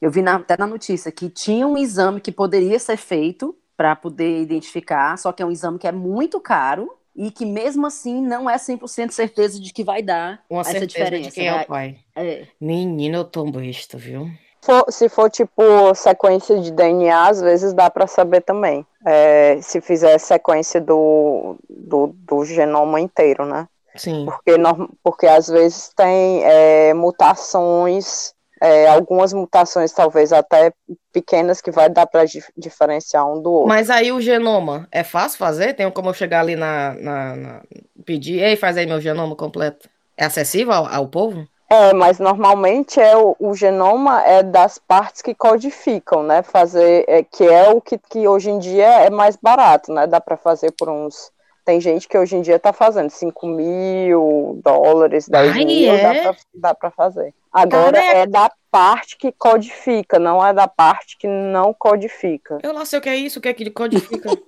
eu 0.00 0.10
vi 0.10 0.22
na- 0.22 0.36
até 0.36 0.56
na 0.58 0.66
notícia 0.66 1.12
que 1.12 1.28
tinha 1.28 1.66
um 1.66 1.76
exame 1.78 2.20
que 2.20 2.32
poderia 2.32 2.78
ser 2.78 2.96
feito 2.96 3.56
para 3.76 3.94
poder 3.96 4.40
identificar, 4.40 5.16
só 5.18 5.32
que 5.32 5.42
é 5.42 5.46
um 5.46 5.50
exame 5.50 5.78
que 5.78 5.86
é 5.86 5.92
muito 5.92 6.40
caro 6.40 6.92
e 7.16 7.30
que 7.30 7.44
mesmo 7.46 7.86
assim 7.86 8.20
não 8.20 8.48
é 8.48 8.58
100% 8.58 9.12
certeza 9.12 9.60
de 9.60 9.72
que 9.72 9.84
vai 9.84 10.02
dar 10.02 10.42
Uma 10.50 10.60
essa 10.62 10.72
certeza 10.72 10.86
diferença. 10.86 11.28
de 11.30 11.34
quem 11.34 11.46
é 11.48 11.54
o 11.54 11.64
pai. 11.66 11.98
é. 12.16 12.46
Menino, 12.60 13.18
eu 13.18 13.24
tô 13.24 13.44
besta, 13.50 13.96
viu? 13.98 14.28
For- 14.62 14.86
se 14.90 15.08
for 15.08 15.30
tipo 15.30 15.62
sequência 15.94 16.58
de 16.58 16.70
DNA, 16.72 17.28
às 17.28 17.40
vezes 17.40 17.72
dá 17.74 17.90
para 17.90 18.06
saber 18.06 18.40
também. 18.40 18.86
É, 19.06 19.60
se 19.60 19.80
fizer 19.80 20.16
sequência 20.18 20.80
do, 20.80 21.56
do, 21.68 22.06
do 22.14 22.44
genoma 22.44 22.98
inteiro, 23.00 23.44
né? 23.44 23.68
Sim. 23.96 24.26
Porque, 24.26 24.56
norm- 24.58 24.88
porque 25.02 25.26
às 25.26 25.48
vezes 25.48 25.90
tem 25.94 26.42
é, 26.44 26.94
mutações, 26.94 28.34
é, 28.60 28.88
algumas 28.88 29.32
mutações 29.32 29.92
talvez 29.92 30.32
até 30.32 30.72
pequenas 31.12 31.60
que 31.60 31.70
vai 31.70 31.88
dar 31.90 32.06
para 32.06 32.24
diferenciar 32.56 33.26
um 33.30 33.40
do 33.40 33.52
outro. 33.52 33.68
Mas 33.68 33.88
aí 33.90 34.12
o 34.12 34.20
genoma, 34.20 34.86
é 34.92 35.02
fácil 35.02 35.38
fazer? 35.38 35.74
Tem 35.74 35.90
como 35.90 36.10
eu 36.10 36.14
chegar 36.14 36.40
ali 36.40 36.54
na, 36.56 36.94
na, 36.94 37.36
na- 37.36 37.62
pedir, 38.04 38.40
ei, 38.42 38.56
faz 38.56 38.76
aí 38.76 38.86
meu 38.86 39.00
genoma 39.00 39.34
completo? 39.36 39.88
É 40.16 40.24
acessível 40.26 40.72
ao, 40.72 40.86
ao 40.86 41.08
povo? 41.08 41.48
É, 41.70 41.92
mas 41.94 42.18
normalmente 42.18 43.00
é 43.00 43.16
o, 43.16 43.34
o 43.38 43.54
genoma 43.54 44.22
é 44.22 44.42
das 44.42 44.78
partes 44.78 45.22
que 45.22 45.34
codificam, 45.34 46.22
né? 46.22 46.42
Fazer, 46.42 47.04
é, 47.08 47.22
que 47.24 47.42
é 47.44 47.70
o 47.70 47.80
que, 47.80 47.98
que 47.98 48.28
hoje 48.28 48.50
em 48.50 48.58
dia 48.58 48.86
é 49.06 49.10
mais 49.10 49.36
barato, 49.36 49.92
né? 49.92 50.06
Dá 50.06 50.20
para 50.20 50.36
fazer 50.36 50.72
por 50.72 50.88
uns. 50.88 51.32
Tem 51.64 51.80
gente 51.80 52.06
que 52.06 52.18
hoje 52.18 52.36
em 52.36 52.42
dia 52.42 52.58
tá 52.58 52.74
fazendo 52.74 53.08
5 53.08 53.46
mil 53.46 54.60
dólares, 54.62 55.26
10 55.28 55.56
Ai, 55.56 55.64
mil, 55.64 55.92
é? 55.92 56.02
dá, 56.02 56.22
pra, 56.22 56.36
dá 56.54 56.74
pra 56.74 56.90
fazer. 56.90 57.32
Agora 57.50 57.92
Caraca. 57.92 58.18
é 58.18 58.26
da 58.26 58.50
parte 58.70 59.16
que 59.16 59.32
codifica, 59.32 60.18
não 60.18 60.44
é 60.44 60.52
da 60.52 60.68
parte 60.68 61.16
que 61.16 61.26
não 61.26 61.72
codifica. 61.72 62.58
Eu 62.62 62.74
lá 62.74 62.84
sei 62.84 62.98
o 62.98 63.02
que 63.02 63.08
é 63.08 63.16
isso, 63.16 63.38
o 63.38 63.42
que 63.42 63.48
é 63.48 63.54
que 63.54 63.62
ele 63.62 63.70
codifica. 63.70 64.28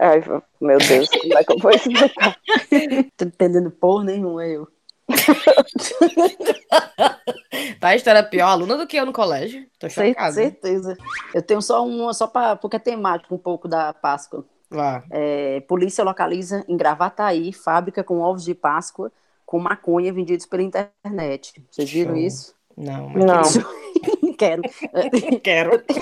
Ai, 0.00 0.20
meu 0.60 0.78
Deus, 0.78 1.08
como 1.08 1.38
é 1.38 1.44
que 1.44 1.52
eu 1.52 1.58
vou 1.58 1.70
explicar? 1.70 2.36
Tô 3.16 3.24
entendendo 3.26 3.70
porra 3.70 4.04
nenhuma, 4.04 4.44
eu. 4.44 4.66
tá, 7.78 7.94
isso 7.94 8.08
era 8.08 8.22
pior 8.24 8.48
aluna 8.48 8.76
do 8.76 8.86
que 8.86 8.96
eu 8.96 9.06
no 9.06 9.12
colégio. 9.12 9.66
Tô 9.78 9.88
chocada. 9.88 10.32
certeza. 10.32 10.96
Eu 11.32 11.42
tenho 11.42 11.62
só 11.62 11.86
uma, 11.86 12.12
só 12.12 12.26
para 12.26 12.56
porque 12.56 12.76
é 12.76 12.80
temático 12.80 13.34
um 13.34 13.38
pouco 13.38 13.68
da 13.68 13.92
Páscoa. 13.92 14.44
Vá. 14.74 15.04
É, 15.10 15.60
polícia 15.68 16.02
localiza 16.04 16.64
em 16.68 16.76
Gravataí 16.76 17.52
fábrica 17.52 18.02
com 18.02 18.20
ovos 18.20 18.44
de 18.44 18.54
Páscoa 18.54 19.10
com 19.46 19.58
maconha 19.58 20.12
vendidos 20.12 20.46
pela 20.46 20.62
internet. 20.62 21.64
Vocês 21.70 21.90
viram 21.90 22.14
Show. 22.14 22.22
isso? 22.22 22.54
Não, 22.76 23.08
mas 23.10 23.24
Não. 23.24 23.42
Quero. 24.36 24.62
quero. 25.42 25.82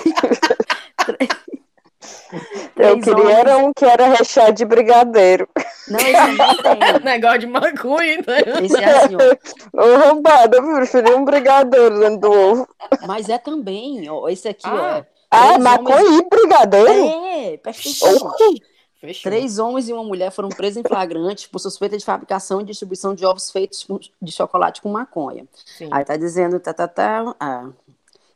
Eu 2.75 2.99
queria 2.99 3.13
homens- 3.23 3.37
era 3.37 3.57
um 3.59 3.71
que 3.73 3.85
era 3.85 4.07
recheado 4.07 4.53
de 4.53 4.65
brigadeiro. 4.65 5.47
Não, 5.87 5.99
esse 5.99 6.31
não 6.37 6.57
tem. 6.57 6.99
Negócio 7.03 7.39
de 7.39 7.47
maconha, 7.47 8.15
então. 8.15 8.35
Esse 8.63 8.75
é 8.83 8.85
assim, 8.85 9.15
ó. 9.15 9.81
Ô, 9.83 9.97
roubada, 10.09 10.57
eu 10.57 10.63
preferi 10.75 11.13
um 11.13 11.23
brigadeiro 11.23 11.99
dentro 11.99 12.17
do 12.21 12.31
ovo. 12.31 12.67
Mas 13.07 13.29
é 13.29 13.37
também, 13.37 14.09
ó. 14.09 14.27
Esse 14.27 14.47
aqui, 14.47 14.65
Ah, 14.65 15.03
ó. 15.05 15.12
Ah, 15.33 15.59
maconha 15.59 15.97
homens- 16.05 16.19
e 16.21 16.29
brigadeiro? 16.29 16.91
É, 16.91 17.57
presta 17.57 17.81
atenção. 17.89 18.27
Oxi. 18.29 18.63
Fechou. 18.99 19.23
Três 19.29 19.59
homens 19.59 19.89
e 19.89 19.93
uma 19.93 20.03
mulher 20.03 20.31
foram 20.31 20.47
presos 20.47 20.77
em 20.77 20.83
flagrante 20.87 21.49
por 21.49 21.59
suspeita 21.59 21.97
de 21.97 22.05
fabricação 22.05 22.61
e 22.61 22.63
distribuição 22.63 23.13
de 23.13 23.25
ovos 23.25 23.51
feitos 23.51 23.85
de 24.21 24.31
chocolate 24.31 24.81
com 24.81 24.89
maconha. 24.89 25.45
Sim. 25.65 25.89
Aí 25.91 26.05
tá 26.05 26.15
dizendo, 26.15 26.57
tá, 26.59 26.73
tá, 26.73 26.87
tá. 26.87 27.35
ah. 27.37 27.69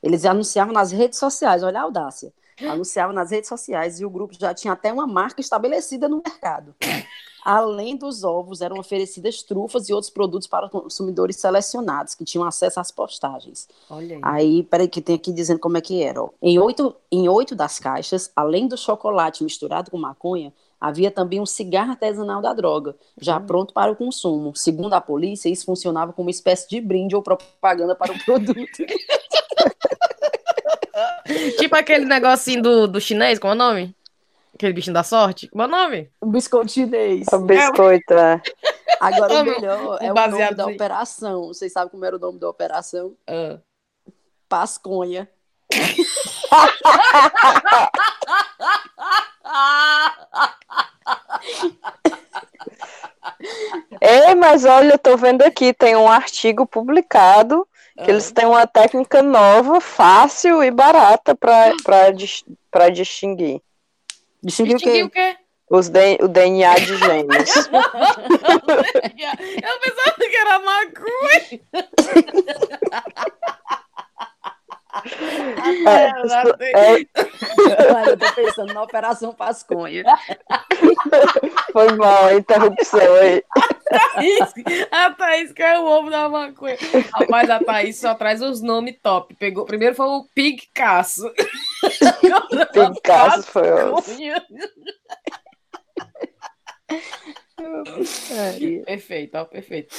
Eles 0.04 0.26
anunciavam 0.26 0.74
nas 0.74 0.92
redes 0.92 1.18
sociais, 1.20 1.64
olha 1.64 1.80
a 1.80 1.84
audácia. 1.84 2.34
Anunciavam 2.62 3.14
nas 3.14 3.32
redes 3.32 3.48
sociais 3.48 4.00
e 4.00 4.06
o 4.06 4.10
grupo 4.10 4.34
já 4.38 4.54
tinha 4.54 4.74
até 4.74 4.92
uma 4.92 5.08
marca 5.08 5.40
estabelecida 5.40 6.10
no 6.10 6.22
mercado. 6.26 6.76
Além 7.50 7.96
dos 7.96 8.26
ovos, 8.26 8.60
eram 8.60 8.78
oferecidas 8.78 9.42
trufas 9.42 9.88
e 9.88 9.94
outros 9.94 10.10
produtos 10.10 10.50
para 10.50 10.68
consumidores 10.68 11.38
selecionados, 11.38 12.14
que 12.14 12.26
tinham 12.26 12.44
acesso 12.44 12.78
às 12.78 12.92
postagens. 12.92 13.70
Olha 13.90 14.18
aí. 14.18 14.22
Aí, 14.22 14.64
peraí, 14.64 14.90
que 14.90 15.00
tem 15.00 15.16
aqui 15.16 15.32
dizendo 15.32 15.58
como 15.58 15.78
é 15.78 15.82
que 15.82 16.04
era. 16.04 16.22
Ó. 16.22 16.32
Em, 16.42 16.60
oito, 16.60 16.94
em 17.10 17.30
oito 17.30 17.56
das 17.56 17.80
caixas, 17.80 18.30
além 18.36 18.68
do 18.68 18.78
chocolate 18.78 19.46
misturado 19.46 19.90
com 19.90 19.98
maconha, 19.98 20.52
havia 20.78 21.10
também 21.10 21.40
um 21.40 21.46
cigarro 21.46 21.92
artesanal 21.92 22.42
da 22.42 22.54
droga, 22.54 22.98
já 23.18 23.40
pronto 23.40 23.74
para 23.74 23.90
o 23.90 23.96
consumo. 23.96 24.54
Segundo 24.54 24.94
a 24.94 25.00
polícia, 25.00 25.48
isso 25.48 25.64
funcionava 25.64 26.12
como 26.12 26.28
uma 26.28 26.32
espécie 26.32 26.68
de 26.68 26.82
brinde 26.82 27.16
ou 27.16 27.22
propaganda 27.22 27.96
para 27.96 28.12
o 28.12 28.26
produto. 28.26 28.58
Tipo 31.58 31.78
aquele 31.78 32.04
negocinho 32.04 32.62
do, 32.62 32.88
do 32.90 33.00
chinês, 33.00 33.40
como 33.40 33.54
é 33.54 33.56
o 33.56 33.58
nome? 33.58 33.96
Aquele 34.58 34.74
bichinho 34.74 34.96
da 34.96 35.04
sorte? 35.04 35.48
Como 35.50 35.62
é 35.62 35.68
o 35.68 35.70
nome? 35.70 36.10
um 36.20 36.32
biscoito 36.32 36.72
chinês. 36.72 37.28
O 37.32 37.38
biscoito, 37.38 38.16
é. 38.16 38.42
Agora, 39.00 39.32
o 39.32 39.38
Amo 39.38 39.52
melhor 39.52 39.80
o 39.80 39.94
é 40.04 40.12
o 40.12 40.16
nome 40.16 40.56
da 40.56 40.66
operação. 40.66 41.50
Vocês 41.50 41.72
sabem 41.72 41.92
como 41.92 42.04
era 42.04 42.16
o 42.16 42.20
nome 42.20 42.40
da 42.40 42.50
operação? 42.50 43.16
Ah. 43.28 43.60
Pasconha. 44.50 45.30
Ei, 54.02 54.34
mas 54.34 54.66
olha, 54.66 54.94
eu 54.94 54.98
tô 54.98 55.16
vendo 55.18 55.44
aqui, 55.44 55.72
tem 55.72 55.96
um 55.96 56.10
artigo 56.10 56.66
publicado 56.66 57.68
que 58.04 58.10
eles 58.10 58.32
têm 58.32 58.48
uma 58.48 58.66
técnica 58.66 59.22
nova, 59.22 59.80
fácil 59.80 60.64
e 60.64 60.72
barata 60.72 61.36
para 61.36 62.90
distinguir 62.90 63.62
Distinguiu 64.44 64.78
o 64.78 64.80
quê? 64.80 65.04
o 65.04 65.10
quê? 65.10 65.36
os 65.70 65.90
D- 65.90 66.18
o 66.22 66.28
DNA 66.28 66.76
de 66.76 66.98
gêmeos. 66.98 67.68
Eu 69.58 69.80
pensava 69.82 70.16
que 70.18 70.36
era 70.38 70.60
maconha. 70.60 71.60
É, 75.88 76.12
Olha, 77.94 78.10
eu 78.12 78.18
tô 78.18 78.34
pensando 78.34 78.74
na 78.74 78.84
Operação 78.84 79.34
Pasconha. 79.34 80.04
foi 81.72 81.92
mal 81.96 82.26
a 82.26 82.34
interrupção 82.36 83.00
aí. 83.16 83.44
A 84.92 85.12
Thaís 85.12 85.52
que 85.54 85.64
é 85.64 85.80
o 85.80 85.86
ovo 85.86 86.10
da 86.10 86.28
maconha. 86.30 86.78
Rapaz, 87.14 87.50
a 87.50 87.60
Thaís 87.64 87.98
só 87.98 88.14
traz 88.16 88.42
os 88.42 88.62
nomes 88.62 88.98
top. 89.02 89.36
Pegou, 89.36 89.66
primeiro 89.66 89.96
foi 89.96 90.08
o 90.08 90.26
Picasso. 90.34 91.32
Picasso 92.74 93.44
foi 93.44 93.72
o- 93.72 93.96
Maconha. 93.96 94.46
Perfeito, 98.86 99.36
ó, 99.38 99.46
perfeito. 99.46 99.96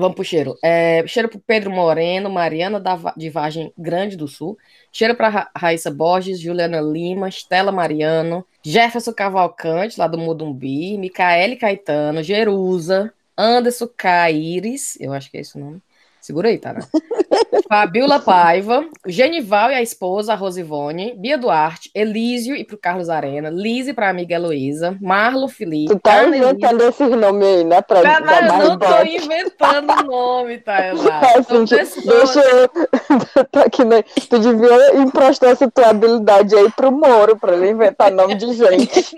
Vamos 0.00 0.14
pro 0.14 0.24
cheiro. 0.24 0.56
É, 0.62 1.06
cheiro 1.06 1.28
pro 1.28 1.38
Pedro 1.38 1.70
Moreno, 1.70 2.30
Mariana 2.30 2.80
da, 2.80 2.96
de 3.16 3.28
Vargem 3.28 3.72
Grande 3.76 4.16
do 4.16 4.26
Sul. 4.26 4.56
Cheiro 4.90 5.14
para 5.14 5.28
Ra 5.28 5.50
Raíssa 5.54 5.90
Borges, 5.90 6.40
Juliana 6.40 6.80
Lima, 6.80 7.28
Estela 7.28 7.70
Mariano, 7.70 8.44
Jefferson 8.62 9.12
Cavalcante, 9.12 9.98
lá 9.98 10.06
do 10.06 10.18
Mudumbi, 10.18 10.96
Micaele 10.96 11.56
Caetano, 11.56 12.22
Jerusa, 12.22 13.12
Anderson 13.36 13.88
Caires, 13.96 14.96
eu 15.00 15.12
acho 15.12 15.30
que 15.30 15.38
é 15.38 15.40
esse 15.40 15.56
o 15.56 15.60
nome. 15.60 15.82
Segura 16.20 16.48
aí, 16.48 16.58
tá? 16.58 16.74
Fabiola 17.68 18.18
Paiva, 18.18 18.84
Genival 19.06 19.70
e 19.70 19.74
a 19.74 19.82
esposa, 19.82 20.32
a 20.32 20.36
Rosivone, 20.36 21.14
Bia 21.16 21.38
Duarte, 21.38 21.88
Elísio 21.94 22.56
e 22.56 22.64
pro 22.64 22.76
Carlos 22.76 23.08
Arena, 23.08 23.48
Lise 23.48 23.92
pra 23.94 24.10
amiga 24.10 24.34
Heloísa, 24.34 24.98
Marlon 25.00 25.46
Felipe, 25.46 25.94
Tu 25.94 26.00
tá 26.00 26.20
Ana 26.20 26.36
Elisa- 26.36 26.50
inventando 26.50 26.80
esses 26.82 27.10
nomes 27.10 27.46
aí, 27.46 27.64
né? 27.64 27.80
Pra 27.80 28.02
Cara, 28.02 28.24
dar 28.24 28.46
eu 28.46 28.68
não 28.70 28.78
tô 28.78 28.86
ibope. 28.86 29.16
inventando 29.16 29.90
o 29.92 30.02
nome, 30.02 30.58
tá, 30.58 30.78
Assim, 31.38 31.64
pessoas. 31.66 32.04
deixa 32.04 32.40
eu. 32.40 32.68
tô 33.52 33.58
aqui, 33.60 33.84
né? 33.84 34.02
Tu 34.28 34.38
devia 34.40 34.96
emprestar 34.96 35.50
essa 35.50 35.70
tua 35.70 35.90
habilidade 35.90 36.54
aí 36.56 36.70
pro 36.72 36.90
Moro, 36.90 37.36
pra 37.38 37.54
ele 37.54 37.70
inventar 37.70 38.10
nome 38.10 38.34
de 38.34 38.52
gente. 38.52 39.16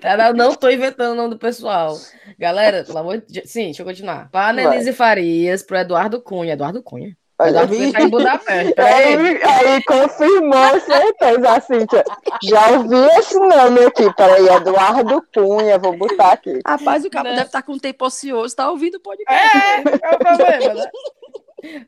Tá, 0.00 0.16
não, 0.16 0.32
não 0.32 0.54
tô 0.54 0.68
inventando 0.70 1.12
o 1.12 1.14
nome 1.16 1.30
do 1.30 1.38
pessoal. 1.38 1.96
Galera, 2.38 2.84
pelo 2.84 2.98
amor 2.98 3.18
de 3.18 3.34
Deus. 3.34 3.50
Sim, 3.50 3.64
deixa 3.66 3.82
eu 3.82 3.86
continuar. 3.86 4.28
Para 4.30 4.54
Vai. 4.54 4.64
Annelise 4.64 4.92
Farias, 4.92 5.62
pro 5.62 5.76
Eduardo 5.76 6.20
Cunha. 6.20 6.52
Eduardo 6.54 6.82
Cunha. 6.82 7.16
Olha, 7.40 7.50
Eduardo 7.50 7.76
Cunha 7.76 7.92
tá 7.92 8.02
em 8.02 8.08
Budapeste. 8.08 8.74
Peraí. 8.74 9.16
Aí, 9.16 9.42
aí 9.44 9.84
confirmou, 9.84 10.80
certeza, 10.80 11.50
a 11.52 11.60
Cíntia. 11.60 12.04
Já 12.42 12.70
ouvi 12.70 12.96
esse 13.18 13.38
nome 13.38 13.84
aqui. 13.84 14.12
Peraí, 14.14 14.46
Eduardo 14.48 15.22
Cunha, 15.32 15.78
vou 15.78 15.96
botar 15.96 16.32
aqui. 16.32 16.58
Rapaz, 16.66 17.04
o 17.04 17.10
cabo 17.10 17.28
Né? 17.28 17.36
deve 17.36 17.46
estar 17.46 17.62
com 17.62 17.78
tempo 17.78 18.04
ocioso, 18.04 18.56
tá 18.56 18.68
ouvindo 18.70 18.96
o 18.96 19.00
podcast. 19.00 19.56
É, 19.56 19.76
é 19.78 20.14
o 20.14 20.18
problema, 20.18 20.74
né? 20.74 20.90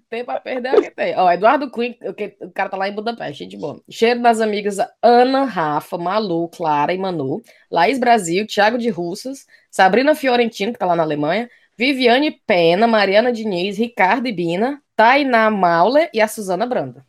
Tem 0.08 0.24
pra 0.24 0.40
perder 0.40 0.74
o 0.74 0.82
que 0.82 0.90
tem. 0.90 1.16
Ó, 1.16 1.30
Eduardo 1.30 1.70
Cunha, 1.70 1.96
o, 2.02 2.12
que- 2.14 2.36
o 2.40 2.50
cara 2.50 2.68
tá 2.68 2.76
lá 2.76 2.88
em 2.88 2.94
Budapeste, 2.94 3.44
gente 3.44 3.56
boa. 3.56 3.80
Cheiro 3.88 4.20
das 4.20 4.40
amigas 4.40 4.78
Ana, 5.02 5.44
Rafa, 5.44 5.96
Malu, 5.96 6.48
Clara 6.48 6.92
e 6.92 6.98
Manu, 6.98 7.40
Laís 7.70 7.98
Brasil, 7.98 8.46
Thiago 8.46 8.78
de 8.78 8.88
Russas, 8.90 9.46
Sabrina 9.70 10.14
Fiorentino, 10.14 10.72
que 10.72 10.78
tá 10.78 10.86
lá 10.86 10.96
na 10.96 11.02
Alemanha, 11.02 11.48
Viviane 11.76 12.30
Pena, 12.46 12.86
Mariana 12.86 13.32
Diniz, 13.32 13.78
Ricardo 13.78 14.26
e 14.26 14.32
Bina, 14.32 14.82
Tainá 14.96 15.48
Mauler 15.50 16.10
e 16.12 16.20
a 16.20 16.28
Suzana 16.28 16.66
Branda. 16.66 17.06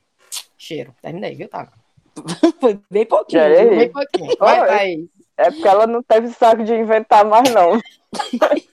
Cheiro. 0.57 0.95
Terminei, 1.01 1.35
viu, 1.35 1.49
tá? 1.49 1.71
Foi 2.61 2.79
bem 2.89 3.05
pouquinho. 3.05 3.41
Aí? 3.43 3.67
viu? 3.67 3.77
Bem 3.77 3.91
pouquinho. 3.91 4.35
Vai. 4.39 4.67
Thaís. 4.67 5.09
É 5.37 5.49
porque 5.49 5.67
ela 5.67 5.87
não 5.87 6.03
teve 6.03 6.27
saco 6.29 6.63
de 6.63 6.73
inventar 6.75 7.25
mais, 7.25 7.49
não. 7.51 7.81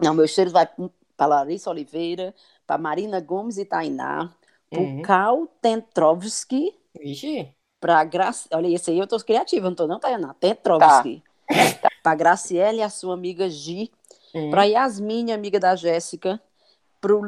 Não, 0.00 0.14
meu 0.14 0.26
cheiro 0.28 0.50
vai 0.50 0.68
para 1.16 1.26
Larissa 1.26 1.70
Oliveira, 1.70 2.34
para 2.66 2.78
Marina 2.78 3.20
Gomes 3.20 3.58
e 3.58 3.64
Tainá, 3.64 4.32
para 4.70 4.80
Uhum. 4.80 4.98
o 4.98 5.02
Cal 5.02 5.46
Tentrovski, 5.60 6.74
Vixe. 6.94 7.54
para 7.80 8.02
Graci... 8.04 8.48
Olha, 8.52 8.68
esse 8.68 8.90
aí 8.90 8.98
eu 8.98 9.06
tô 9.06 9.18
criativa, 9.18 9.68
não 9.68 9.76
tô 9.76 9.86
não, 9.86 10.00
Tainá. 10.00 10.34
Tentrovski. 10.34 11.22
Para 12.02 12.14
Graciela 12.14 12.78
e 12.78 12.82
a 12.82 12.90
sua 12.90 13.14
amiga 13.14 13.48
Gi, 13.48 13.90
Hum. 14.34 14.50
para 14.50 14.64
Yasmine, 14.64 15.32
amiga 15.32 15.58
da 15.58 15.74
Jéssica, 15.76 16.40
para 17.00 17.14
o 17.14 17.20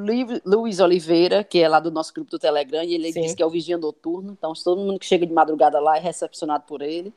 Luiz 0.45 0.80
Oliveira, 0.80 1.45
que 1.45 1.61
é 1.61 1.68
lá 1.68 1.78
do 1.80 1.91
nosso 1.91 2.12
grupo 2.12 2.30
do 2.30 2.39
Telegram, 2.39 2.82
e 2.82 2.95
ele 2.95 3.12
Sim. 3.12 3.20
disse 3.22 3.36
que 3.36 3.43
é 3.43 3.47
o 3.47 3.51
vigia 3.51 3.78
noturno, 3.78 4.32
então 4.32 4.53
todo 4.64 4.80
mundo 4.80 4.99
que 4.99 5.07
chega 5.07 5.26
de 5.26 5.32
madrugada 5.32 5.78
lá 5.80 5.97
é 5.97 6.01
recepcionado 6.01 6.64
por 6.66 6.82
ele. 6.82 7.14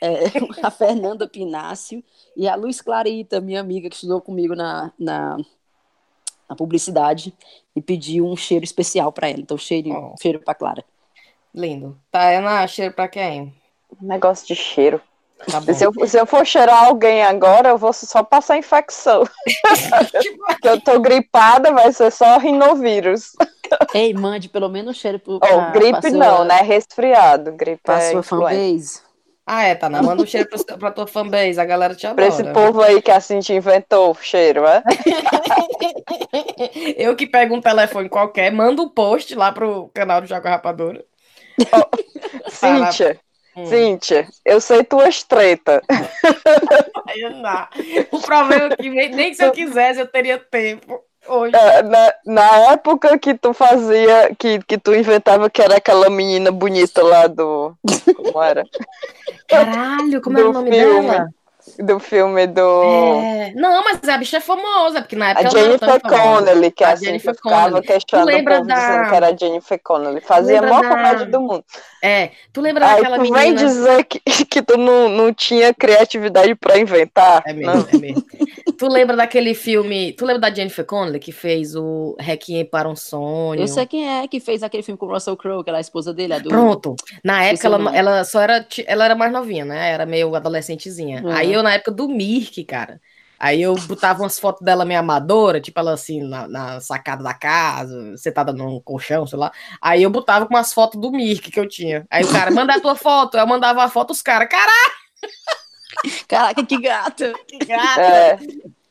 É, 0.00 0.24
a 0.66 0.70
Fernanda 0.70 1.28
Pinácio 1.28 2.02
e 2.36 2.48
a 2.48 2.54
Luiz 2.56 2.80
Clarita, 2.80 3.40
minha 3.40 3.60
amiga 3.60 3.88
que 3.88 3.94
estudou 3.94 4.20
comigo 4.20 4.54
na, 4.54 4.92
na, 4.98 5.36
na 6.54 6.56
publicidade, 6.56 7.34
e 7.74 7.82
pediu 7.82 8.24
um 8.26 8.36
cheiro 8.36 8.64
especial 8.64 9.10
para 9.12 9.28
ela. 9.28 9.40
Então, 9.40 9.58
cheiro, 9.58 9.90
Oh. 9.90 10.14
cheiro 10.22 10.38
para 10.38 10.54
Clara. 10.54 10.84
Lindo. 11.54 11.98
Tainá, 12.10 12.66
cheiro 12.66 12.94
pra 12.94 13.08
quem? 13.08 13.52
Negócio 14.00 14.46
de 14.46 14.54
cheiro. 14.54 15.00
Tá 15.50 15.60
bom. 15.60 15.74
Se 15.74 15.84
eu, 15.84 15.92
se 16.06 16.18
eu 16.18 16.24
for 16.26 16.46
cheirar 16.46 16.84
alguém 16.84 17.22
agora, 17.22 17.68
eu 17.68 17.76
vou 17.78 17.92
só 17.92 18.22
passar 18.22 18.56
infecção. 18.56 19.24
Porque 20.46 20.68
eu 20.68 20.80
tô 20.80 20.98
gripada, 21.00 21.72
vai 21.72 21.92
ser 21.92 22.10
só 22.10 22.38
rinovírus. 22.38 23.32
Ei, 23.92 24.14
mande 24.14 24.48
pelo 24.48 24.68
menos 24.68 24.96
um 24.96 24.98
cheiro 24.98 25.18
pro, 25.18 25.38
pra, 25.40 25.70
gripe 25.70 26.00
pra 26.00 26.10
sua, 26.10 26.18
não, 26.18 26.44
né? 26.44 26.60
Resfriado. 26.62 27.52
Gripe 27.52 27.80
Pra 27.82 28.00
é 28.02 28.10
sua 28.10 28.20
influenza. 28.20 28.54
fanbase. 28.56 29.00
Ah, 29.46 29.64
é, 29.64 29.74
Tainá. 29.74 30.02
Manda 30.02 30.22
um 30.22 30.26
cheiro 30.26 30.48
pra, 30.48 30.78
pra 30.78 30.90
tua 30.90 31.06
fanbase. 31.06 31.60
A 31.60 31.64
galera 31.64 31.94
te 31.94 32.06
Pra 32.14 32.26
esse 32.26 32.40
adora. 32.40 32.54
povo 32.54 32.82
aí 32.82 33.00
que 33.02 33.10
a 33.10 33.20
Cintia 33.20 33.56
inventou 33.56 34.10
o 34.10 34.14
cheiro, 34.14 34.64
é? 34.66 34.82
Eu 36.96 37.14
que 37.14 37.26
pego 37.26 37.54
um 37.54 37.60
telefone 37.60 38.08
qualquer, 38.08 38.50
mando 38.50 38.82
um 38.82 38.88
post 38.88 39.34
lá 39.34 39.52
pro 39.52 39.88
canal 39.94 40.20
do 40.20 40.26
Jaco 40.26 40.48
Rapadura. 40.48 41.04
Cíntia, 42.48 43.20
Hum. 43.56 43.66
Cíntia, 43.66 44.26
eu 44.44 44.60
sei 44.60 44.82
tuas 44.82 45.22
dá. 47.40 47.70
O 48.10 48.20
problema 48.20 48.72
é 48.72 48.76
que 48.76 48.90
nem 48.90 49.10
nem 49.14 49.32
se 49.32 49.44
eu 49.44 49.52
quisesse 49.52 50.00
eu 50.00 50.08
teria 50.08 50.38
tempo 50.38 51.00
hoje. 51.28 51.54
É, 51.56 51.82
Na, 51.82 52.14
na 52.26 52.56
época 52.72 53.18
que 53.18 53.34
tu 53.34 53.52
fazia, 53.52 54.34
que, 54.38 54.58
que 54.60 54.78
tu 54.78 54.94
inventava 54.94 55.48
que 55.50 55.60
era 55.62 55.76
aquela 55.76 56.08
menina 56.10 56.50
bonita 56.50 57.02
lá 57.02 57.26
do. 57.26 57.74
Como 58.16 58.42
era? 58.42 58.64
Caralho, 59.48 60.20
como 60.20 60.38
era 60.38 60.48
o 60.48 60.52
do 60.52 60.58
nome 60.60 60.70
filme. 60.72 61.06
dela? 61.10 61.28
Do 61.78 61.98
filme 61.98 62.46
do. 62.46 62.60
É, 63.22 63.52
Não, 63.56 63.82
mas 63.82 64.06
a 64.06 64.18
bicha 64.18 64.36
é 64.36 64.40
famosa, 64.40 65.00
porque 65.00 65.16
na 65.16 65.28
A 65.28 65.30
época 65.30 65.48
era 65.48 65.50
Jennifer. 65.78 66.00
Connelly, 66.02 66.70
que 66.70 66.84
A 66.84 66.88
a 66.88 66.90
Cintia 66.96 67.06
Jennifer 67.08 67.34
ficava 67.34 67.80
questionando 67.80 68.28
o 68.28 68.30
lembra 68.30 68.56
povo 68.56 68.68
da- 68.68 69.08
que 69.08 69.14
era 69.16 69.26
a 69.28 69.36
Jennifer 69.36 69.80
Connelly. 69.82 70.20
Fazia 70.20 70.58
a 70.58 70.62
maior 70.62 70.82
da- 70.82 70.88
comédia 70.90 71.24
do 71.26 71.40
mundo. 71.40 71.64
É, 72.02 72.32
tu 72.52 72.60
lembra 72.60 72.86
Aí 72.86 72.96
daquela 72.96 73.16
tu 73.16 73.22
vem 73.22 73.32
menina? 73.32 73.56
dizer 73.56 74.04
que, 74.04 74.20
que 74.44 74.60
tu 74.60 74.76
não, 74.76 75.08
não 75.08 75.32
tinha 75.32 75.72
criatividade 75.72 76.54
pra 76.54 76.76
inventar. 76.78 77.42
É 77.46 77.54
mesmo, 77.54 77.72
Não. 77.74 77.88
é 77.90 77.96
mesmo. 77.98 78.22
Tu 78.76 78.88
lembra 78.88 79.16
daquele 79.16 79.54
filme. 79.54 80.12
Tu 80.12 80.24
lembra 80.24 80.40
da 80.40 80.54
Jennifer 80.54 80.84
Connelly 80.84 81.18
que 81.18 81.32
fez 81.32 81.74
o 81.74 82.16
Requiem 82.18 82.64
para 82.64 82.88
um 82.88 82.96
Sonho? 82.96 83.60
Eu 83.60 83.68
sei 83.68 83.86
quem 83.86 84.08
é 84.08 84.26
que 84.28 84.40
fez 84.40 84.62
aquele 84.62 84.82
filme 84.82 84.98
com 84.98 85.06
o 85.06 85.12
Russell 85.12 85.36
Crowe, 85.36 85.62
que 85.62 85.70
era 85.70 85.78
a 85.78 85.80
esposa 85.80 86.12
dele, 86.12 86.34
a 86.34 86.38
do... 86.38 86.48
Pronto. 86.48 86.96
Na 87.22 87.44
época, 87.44 87.66
ela, 87.66 87.96
ela 87.96 88.24
só 88.24 88.40
era. 88.40 88.66
Ela 88.86 89.04
era 89.04 89.14
mais 89.14 89.32
novinha, 89.32 89.64
né? 89.64 89.90
Era 89.90 90.06
meio 90.06 90.34
adolescentezinha. 90.34 91.22
Uhum. 91.22 91.30
Aí 91.30 91.52
eu, 91.52 91.62
na 91.62 91.74
época 91.74 91.90
do 91.90 92.08
Mirk, 92.08 92.64
cara. 92.64 93.00
Aí 93.38 93.60
eu 93.60 93.74
botava 93.74 94.22
umas 94.22 94.38
fotos 94.38 94.64
dela 94.64 94.84
meio 94.84 95.00
amadora, 95.00 95.60
tipo 95.60 95.78
ela 95.78 95.92
assim, 95.92 96.22
na, 96.22 96.48
na 96.48 96.80
sacada 96.80 97.22
da 97.22 97.34
casa, 97.34 98.16
sentada 98.16 98.52
num 98.52 98.80
colchão, 98.80 99.26
sei 99.26 99.38
lá. 99.38 99.52
Aí 99.82 100.02
eu 100.02 100.10
botava 100.10 100.46
com 100.46 100.54
umas 100.54 100.72
fotos 100.72 101.00
do 101.00 101.10
Mirk 101.10 101.50
que 101.50 101.60
eu 101.60 101.68
tinha. 101.68 102.06
Aí 102.10 102.24
o 102.24 102.32
cara, 102.32 102.50
manda 102.50 102.74
a 102.74 102.80
tua 102.80 102.94
foto. 102.94 103.36
Eu 103.36 103.46
mandava 103.46 103.84
a 103.84 103.88
foto, 103.90 104.12
os 104.12 104.22
caras, 104.22 104.48
caralho, 104.48 104.92
Caraca, 106.28 106.64
que 106.64 106.80
gata! 106.80 107.32
que 107.48 107.58
gata. 107.64 108.00
É, 108.00 108.38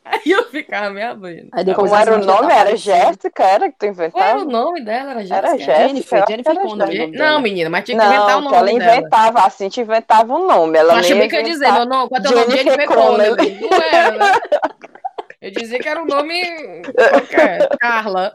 Aí 0.06 0.32
eu 0.32 0.44
ficava 0.50 0.90
me 0.90 1.02
abrindo. 1.02 1.48
Aí 1.54 1.64
depois 1.64 1.90
como 1.90 2.02
era 2.02 2.14
o 2.14 2.26
nome? 2.26 2.52
Era. 2.54 2.76
Jéssica? 2.76 3.44
Era 3.44 3.72
que 3.72 3.78
tu 3.78 3.86
Qual 4.12 4.24
era 4.24 4.38
inventava? 4.38 4.42
o 4.42 4.46
nome 4.46 4.84
dela? 4.84 5.12
Era 5.12 5.24
Era 5.24 5.48
Jéssica? 5.58 5.66
Jéssica. 5.66 5.88
Jennifer, 5.88 6.26
Jennifer 6.28 6.56
Connelly. 6.60 6.92
Jéssica. 6.92 7.08
o 7.08 7.12
dela. 7.18 7.32
Não, 7.32 7.42
menina, 7.42 7.70
mas 7.70 7.86
tinha 7.86 7.98
que 7.98 8.06
inventar 8.06 8.38
o 8.38 8.42
Não, 8.42 8.52
nome 8.52 8.58
ela 8.58 8.66
dela. 8.66 8.98
inventava, 8.98 9.40
assim, 9.46 9.70
te 9.70 9.80
inventava 9.82 10.34
um 10.34 10.46
nome. 10.46 10.78
Ela 10.78 10.96
nem 11.02 11.30
que 11.30 11.36
eu 11.36 11.40
ia 11.40 11.46
dizer, 11.46 11.72
meu 11.72 11.86
nome, 11.86 12.10
qual 12.10 12.20
é 12.20 12.24
teu 12.24 12.32
nome? 12.36 12.52
Jennifer 12.52 12.74
Jennifer 12.74 12.88
Connelly. 12.88 13.60
Não 13.62 13.82
era, 13.82 14.12
né? 14.12 14.32
Eu 15.44 15.52
dizia 15.52 15.78
que 15.78 15.90
era 15.90 16.02
um 16.02 16.06
nome 16.06 16.42
qualquer. 17.12 17.68
Carla. 17.78 18.34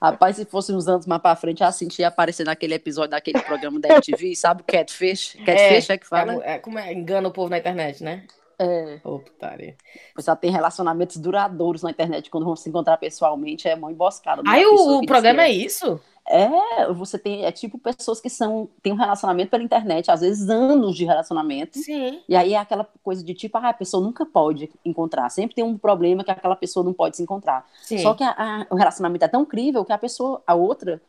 Rapaz, 0.00 0.36
se 0.36 0.46
fosse 0.46 0.72
uns 0.72 0.88
anos 0.88 1.06
mais 1.06 1.20
pra 1.20 1.36
frente, 1.36 1.62
a 1.62 1.70
Cintia 1.70 2.04
ia 2.04 2.08
aparecer 2.08 2.46
naquele 2.46 2.72
episódio 2.72 3.10
daquele 3.10 3.42
programa 3.42 3.78
da 3.78 3.90
MTV, 3.90 4.34
sabe? 4.34 4.62
Catfish. 4.62 5.36
Catfish 5.44 5.90
é, 5.90 5.98
que 5.98 6.06
fala? 6.06 6.42
É, 6.42 6.54
é, 6.54 6.58
como 6.58 6.78
é? 6.78 6.90
Engana 6.90 7.28
o 7.28 7.30
povo 7.30 7.50
na 7.50 7.58
internet, 7.58 8.02
né? 8.02 8.24
É. 8.58 8.98
Ô, 9.04 9.18
putaria. 9.18 9.76
Pessoal 10.14 10.38
tem 10.38 10.50
relacionamentos 10.50 11.18
duradouros 11.18 11.82
na 11.82 11.90
internet 11.90 12.30
quando 12.30 12.46
vão 12.46 12.56
se 12.56 12.70
encontrar 12.70 12.96
pessoalmente, 12.96 13.68
é 13.68 13.76
mó 13.76 13.90
emboscada. 13.90 14.42
Aí 14.46 14.64
o, 14.64 15.00
o 15.00 15.06
programa 15.06 15.42
é 15.42 15.50
isso? 15.50 16.00
É, 16.28 16.92
você 16.92 17.18
tem, 17.18 17.44
é 17.44 17.52
tipo 17.52 17.78
pessoas 17.78 18.20
que 18.20 18.28
são, 18.28 18.68
têm 18.82 18.92
um 18.92 18.96
relacionamento 18.96 19.48
pela 19.50 19.62
internet, 19.62 20.10
às 20.10 20.20
vezes 20.22 20.48
anos 20.50 20.96
de 20.96 21.04
relacionamento, 21.04 21.78
Sim. 21.78 22.20
e 22.28 22.34
aí 22.34 22.52
é 22.54 22.58
aquela 22.58 22.84
coisa 23.02 23.22
de 23.22 23.32
tipo, 23.32 23.56
ah, 23.58 23.68
a 23.68 23.72
pessoa 23.72 24.02
nunca 24.02 24.26
pode 24.26 24.68
encontrar, 24.84 25.28
sempre 25.30 25.54
tem 25.54 25.64
um 25.64 25.78
problema 25.78 26.24
que 26.24 26.30
aquela 26.32 26.56
pessoa 26.56 26.84
não 26.84 26.92
pode 26.92 27.16
se 27.16 27.22
encontrar. 27.22 27.64
Sim. 27.82 27.98
Só 27.98 28.12
que 28.14 28.24
a- 28.24 28.34
a- 28.36 28.66
o 28.70 28.74
relacionamento 28.74 29.24
é 29.24 29.28
tão 29.28 29.42
incrível 29.42 29.84
que 29.84 29.92
a 29.92 29.98
pessoa, 29.98 30.42
a 30.44 30.54
outra, 30.54 31.00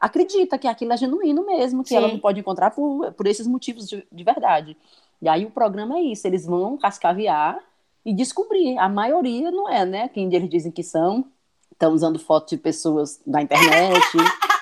acredita 0.00 0.58
que 0.58 0.66
aquilo 0.66 0.92
é 0.92 0.96
genuíno 0.96 1.46
mesmo, 1.46 1.82
que 1.84 1.90
Sim. 1.90 1.96
ela 1.96 2.08
não 2.08 2.18
pode 2.18 2.40
encontrar 2.40 2.72
por, 2.72 3.12
por 3.12 3.26
esses 3.28 3.46
motivos 3.46 3.86
de, 3.88 4.04
de 4.10 4.24
verdade. 4.24 4.76
E 5.22 5.28
aí 5.28 5.46
o 5.46 5.50
programa 5.50 5.98
é 5.98 6.02
isso, 6.02 6.26
eles 6.26 6.44
vão 6.44 6.76
cascavear 6.76 7.58
e 8.04 8.12
descobrir. 8.12 8.76
A 8.78 8.88
maioria 8.88 9.50
não 9.52 9.68
é, 9.68 9.84
né? 9.86 10.08
Quem 10.08 10.34
eles 10.34 10.50
dizem 10.50 10.72
que 10.72 10.82
são, 10.82 11.24
estão 11.70 11.92
usando 11.92 12.18
fotos 12.18 12.50
de 12.50 12.56
pessoas 12.58 13.20
na 13.24 13.40
internet. 13.40 14.00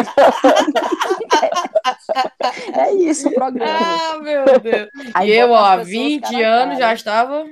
é 2.78 2.94
isso 2.94 3.28
o 3.28 3.34
programa. 3.34 3.78
Ah, 3.80 4.18
meu 4.22 4.44
Deus. 4.60 4.88
Aí 5.14 5.30
e 5.30 5.34
eu, 5.34 5.50
ó, 5.50 5.56
as 5.56 5.64
há 5.64 5.70
pessoas 5.78 5.88
20 5.88 6.22
cara 6.22 6.48
a 6.48 6.62
anos 6.62 6.78
já 6.78 6.94
estava, 6.94 7.44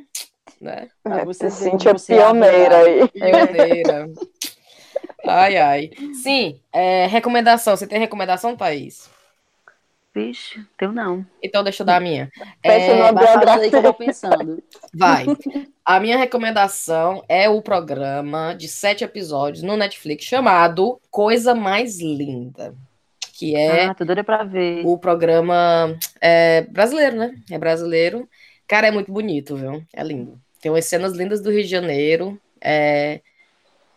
né? 0.60 0.88
Pra 1.02 1.24
você 1.24 1.50
Cintia 1.50 1.92
você 1.92 2.14
é 2.14 2.18
pioneira 2.18 2.76
aí. 2.78 3.08
Pioneira. 3.08 4.08
Ai, 5.24 5.56
ai. 5.56 5.90
Sim, 6.20 6.60
é, 6.72 7.06
recomendação. 7.06 7.76
Você 7.76 7.86
tem 7.86 7.98
recomendação, 7.98 8.56
Thaís? 8.56 9.08
Vixe, 10.14 10.62
teu 10.76 10.92
não. 10.92 11.24
Então 11.42 11.64
deixa 11.64 11.82
eu 11.82 11.86
dar 11.86 11.96
a 11.96 12.00
minha. 12.00 12.30
Pensa 12.62 12.92
É, 12.92 12.98
falando 13.12 13.60
aí 13.60 13.70
que 13.70 13.76
eu 13.76 13.80
biografia. 13.80 13.80
vou 13.80 13.94
pensando. 13.94 14.62
Vai. 14.94 15.32
A 15.84 15.98
minha 16.00 16.18
recomendação 16.18 17.24
é 17.28 17.48
o 17.48 17.62
programa 17.62 18.54
de 18.54 18.68
sete 18.68 19.04
episódios 19.04 19.62
no 19.62 19.76
Netflix 19.76 20.24
chamado 20.24 21.00
Coisa 21.10 21.54
Mais 21.54 21.98
Linda, 21.98 22.74
que 23.32 23.56
é 23.56 23.86
Ah, 23.86 23.94
tô 23.94 24.04
doida 24.04 24.22
pra 24.22 24.44
ver. 24.44 24.84
o 24.84 24.98
programa 24.98 25.96
é, 26.20 26.60
brasileiro, 26.62 27.16
né? 27.16 27.34
É 27.50 27.58
brasileiro. 27.58 28.28
Cara, 28.68 28.88
é 28.88 28.90
muito 28.90 29.10
bonito, 29.10 29.56
viu? 29.56 29.82
É 29.94 30.04
lindo. 30.04 30.38
Tem 30.60 30.70
umas 30.70 30.84
cenas 30.84 31.14
lindas 31.14 31.40
do 31.42 31.50
Rio 31.50 31.62
de 31.62 31.68
Janeiro. 31.68 32.38
É, 32.60 33.20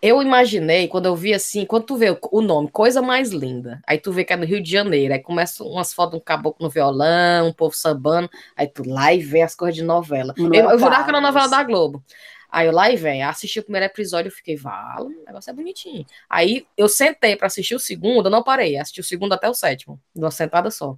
Eu 0.07 0.21
imaginei, 0.21 0.87
quando 0.87 1.07
eu 1.07 1.15
vi 1.15 1.33
assim, 1.33 1.65
quando 1.65 1.85
tu 1.87 1.97
vê 1.97 2.11
o- 2.31 2.41
nome, 2.41 2.69
Coisa 2.69 3.01
Mais 3.01 3.31
Linda, 3.31 3.81
aí 3.87 3.97
tu 3.97 4.11
vê 4.11 4.23
que 4.23 4.31
é 4.33 4.35
no 4.35 4.45
Rio 4.45 4.61
de 4.61 4.69
Janeiro, 4.69 5.11
aí 5.11 5.19
começa 5.19 5.63
umas 5.63 5.95
fotos 5.95 6.11
de 6.11 6.17
um 6.17 6.23
caboclo 6.23 6.63
no 6.63 6.69
violão, 6.69 7.47
um 7.47 7.51
povo 7.53 7.75
sambando, 7.75 8.29
aí 8.55 8.67
tu 8.67 8.87
lá 8.87 9.11
e 9.11 9.19
vem 9.19 9.41
as 9.41 9.55
coisas 9.55 9.75
de 9.75 9.81
novela. 9.83 10.35
Eu, 10.51 10.69
eu 10.69 10.77
jurava 10.77 11.03
que 11.03 11.09
era 11.09 11.17
uma 11.17 11.27
novela 11.27 11.47
da 11.47 11.63
Globo. 11.63 12.03
Aí 12.51 12.67
eu 12.67 12.71
lá 12.71 12.91
e 12.91 12.95
vem, 12.95 13.23
assisti 13.23 13.59
o 13.59 13.63
primeiro 13.63 13.87
episódio, 13.87 14.29
eu 14.29 14.31
fiquei, 14.31 14.55
vala, 14.55 15.07
o 15.07 15.25
negócio 15.25 15.49
é 15.49 15.53
bonitinho. 15.53 16.05
Aí 16.29 16.67
eu 16.77 16.87
sentei 16.87 17.35
pra 17.35 17.47
assistir 17.47 17.73
o 17.73 17.79
segundo, 17.79 18.27
eu 18.27 18.31
não 18.31 18.43
parei, 18.43 18.77
assisti 18.77 19.01
o 19.01 19.03
segundo 19.03 19.33
até 19.33 19.49
o 19.49 19.55
sétimo, 19.55 19.99
de 20.15 20.21
uma 20.21 20.29
sentada 20.29 20.69
só. 20.69 20.95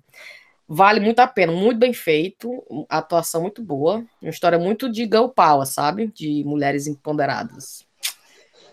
Vale 0.67 0.99
muito 0.99 1.19
a 1.21 1.27
pena, 1.27 1.53
muito 1.53 1.79
bem 1.79 1.93
feito, 1.93 2.61
atuação 2.89 3.41
muito 3.41 3.63
boa, 3.63 4.03
uma 4.21 4.29
história 4.29 4.59
muito 4.59 4.91
de 4.91 5.03
girl 5.05 5.29
power, 5.29 5.65
sabe? 5.65 6.07
De 6.07 6.43
mulheres 6.45 6.87
empoderadas. 6.87 7.86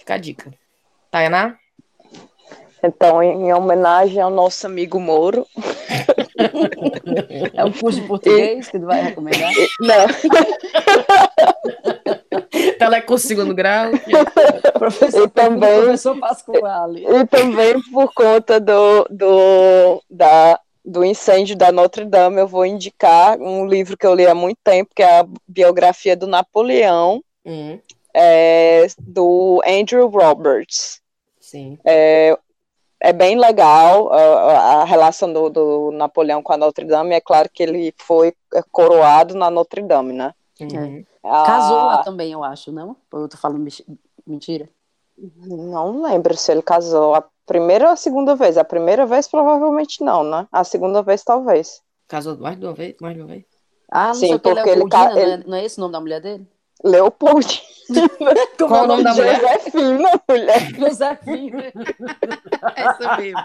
Fica 0.05 0.15
a 0.15 0.19
dica. 0.19 0.53
Tainá? 1.11 1.57
Então, 2.83 3.23
em, 3.23 3.47
em 3.49 3.53
homenagem 3.55 4.21
ao 4.21 4.29
nosso 4.31 4.67
amigo 4.67 5.01
Moro. 5.01 5.47
É 7.55 7.65
um 7.65 7.73
curso 7.73 8.01
de 8.01 8.07
português 8.07 8.69
que 8.69 8.79
tu 8.79 8.85
vai 8.87 9.01
recomendar? 9.03 9.51
Não, 9.81 10.07
Telecurso 12.79 13.27
segundo 13.29 13.55
grau. 13.55 13.91
Professor, 14.79 15.25
E 15.25 15.29
também- 15.31 15.81
professor 15.81 16.19
Pascoale. 16.19 17.07
e 17.07 17.27
também 17.27 17.81
por 17.93 18.13
conta 18.13 18.59
do, 18.61 19.07
do, 19.11 20.03
da, 20.11 20.59
do 20.85 21.05
incêndio 21.05 21.57
da 21.57 21.71
Notre 21.73 22.05
Dame, 22.05 22.41
eu 22.41 22.49
vou 22.49 22.67
indicar 22.67 23.39
um 23.41 23.67
livro 23.67 23.97
que 23.97 24.07
eu 24.07 24.15
li 24.15 24.27
há 24.27 24.35
muito 24.35 24.59
tempo, 24.65 24.91
que 24.95 25.03
é 25.03 25.21
a 25.21 25.27
biografia 25.49 26.17
do 26.17 26.27
Napoleão, 26.27 27.23
Hum, 27.47 27.79
é, 28.15 28.87
do 29.01 29.61
Andrew 29.67 30.09
Roberts. 30.09 31.01
sim. 31.41 31.79
É, 31.87 32.39
é 33.01 33.12
bem 33.12 33.39
legal 33.39 34.12
a, 34.12 34.83
a 34.83 34.85
relação 34.85 35.33
do, 35.33 35.51
do 35.51 35.91
Napoleão 35.93 36.43
com 36.43 36.53
a 36.53 36.57
Notre 36.57 36.87
Dame. 36.87 37.15
É 37.15 37.21
claro 37.21 37.49
que 37.53 37.62
ele 37.62 37.95
foi 37.99 38.35
coroado 38.73 39.35
na 39.35 39.51
Notre 39.51 39.83
Dame, 39.83 40.12
né? 40.12 40.33
Uhum. 40.61 41.05
A- 41.25 41.43
Casou 41.45 41.83
lá 41.85 41.99
também, 41.99 42.33
eu 42.33 42.43
acho, 42.45 42.73
não? 42.73 42.97
Ou 43.12 43.23
eu 43.23 43.29
tô 43.29 43.37
falando 43.37 43.67
mentira? 44.27 44.69
Não 45.47 46.03
lembro 46.03 46.37
se 46.37 46.53
ele 46.53 46.62
casou 46.62 47.15
a 47.15 47.25
primeira 47.47 47.87
ou 47.87 47.91
a 47.93 47.97
segunda 47.97 48.35
vez. 48.37 48.57
A 48.57 48.65
primeira 48.65 49.07
vez 49.07 49.29
provavelmente 49.29 50.03
não, 50.03 50.23
né? 50.25 50.47
A 50.53 50.65
segunda 50.65 51.03
vez 51.03 51.23
talvez. 51.25 51.83
Casou 52.09 52.39
mais 52.39 52.59
de 52.59 52.65
uma 52.67 52.75
vez? 52.75 52.95
Mais 53.01 53.15
de 53.15 53.21
uma 53.23 53.29
vez? 53.29 53.45
Ah, 53.91 54.15
não 54.15 54.15
Sim, 54.15 54.29
sei 54.29 54.39
porque 54.39 54.69
ele 54.69 54.85
Leopoldina, 54.85 55.15
ca- 55.15 55.17
não, 55.17 55.27
é, 55.27 55.35
ele- 55.35 55.45
não 55.47 55.57
é 55.57 55.65
esse 55.65 55.79
o 55.79 55.81
nome 55.81 55.93
da 55.93 56.01
mulher 56.01 56.21
dele? 56.21 56.47
Leopold. 56.85 57.62
Qual 58.59 58.80
é 58.80 58.82
o 58.82 58.87
nome 58.87 59.05
da 59.05 59.14
mulher? 59.14 59.41
Josefina, 59.41 60.11
mulher. 60.28 60.70
Josefina. 60.74 61.72
Essa 62.76 63.16
mesmo. 63.16 63.41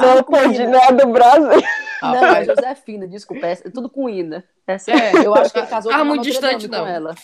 Leopoldina 0.00 0.78
é 0.78 0.92
do 0.92 1.06
Brasil. 1.08 1.62
Não, 2.02 2.26
é 2.26 2.44
Josefina, 2.44 3.06
desculpa, 3.08 3.46
é 3.46 3.56
tudo 3.56 3.88
com 3.90 4.08
Ina. 4.08 4.44
Essa, 4.66 4.90
É, 4.90 5.26
eu 5.26 5.34
acho 5.34 5.52
que 5.52 5.58
ele 5.58 5.66
casou 5.66 5.90
tava 5.90 6.04
com 6.04 6.08
muito 6.08 6.22
distante, 6.22 6.68
com 6.68 6.76
não. 6.76 6.86
ela. 6.86 7.14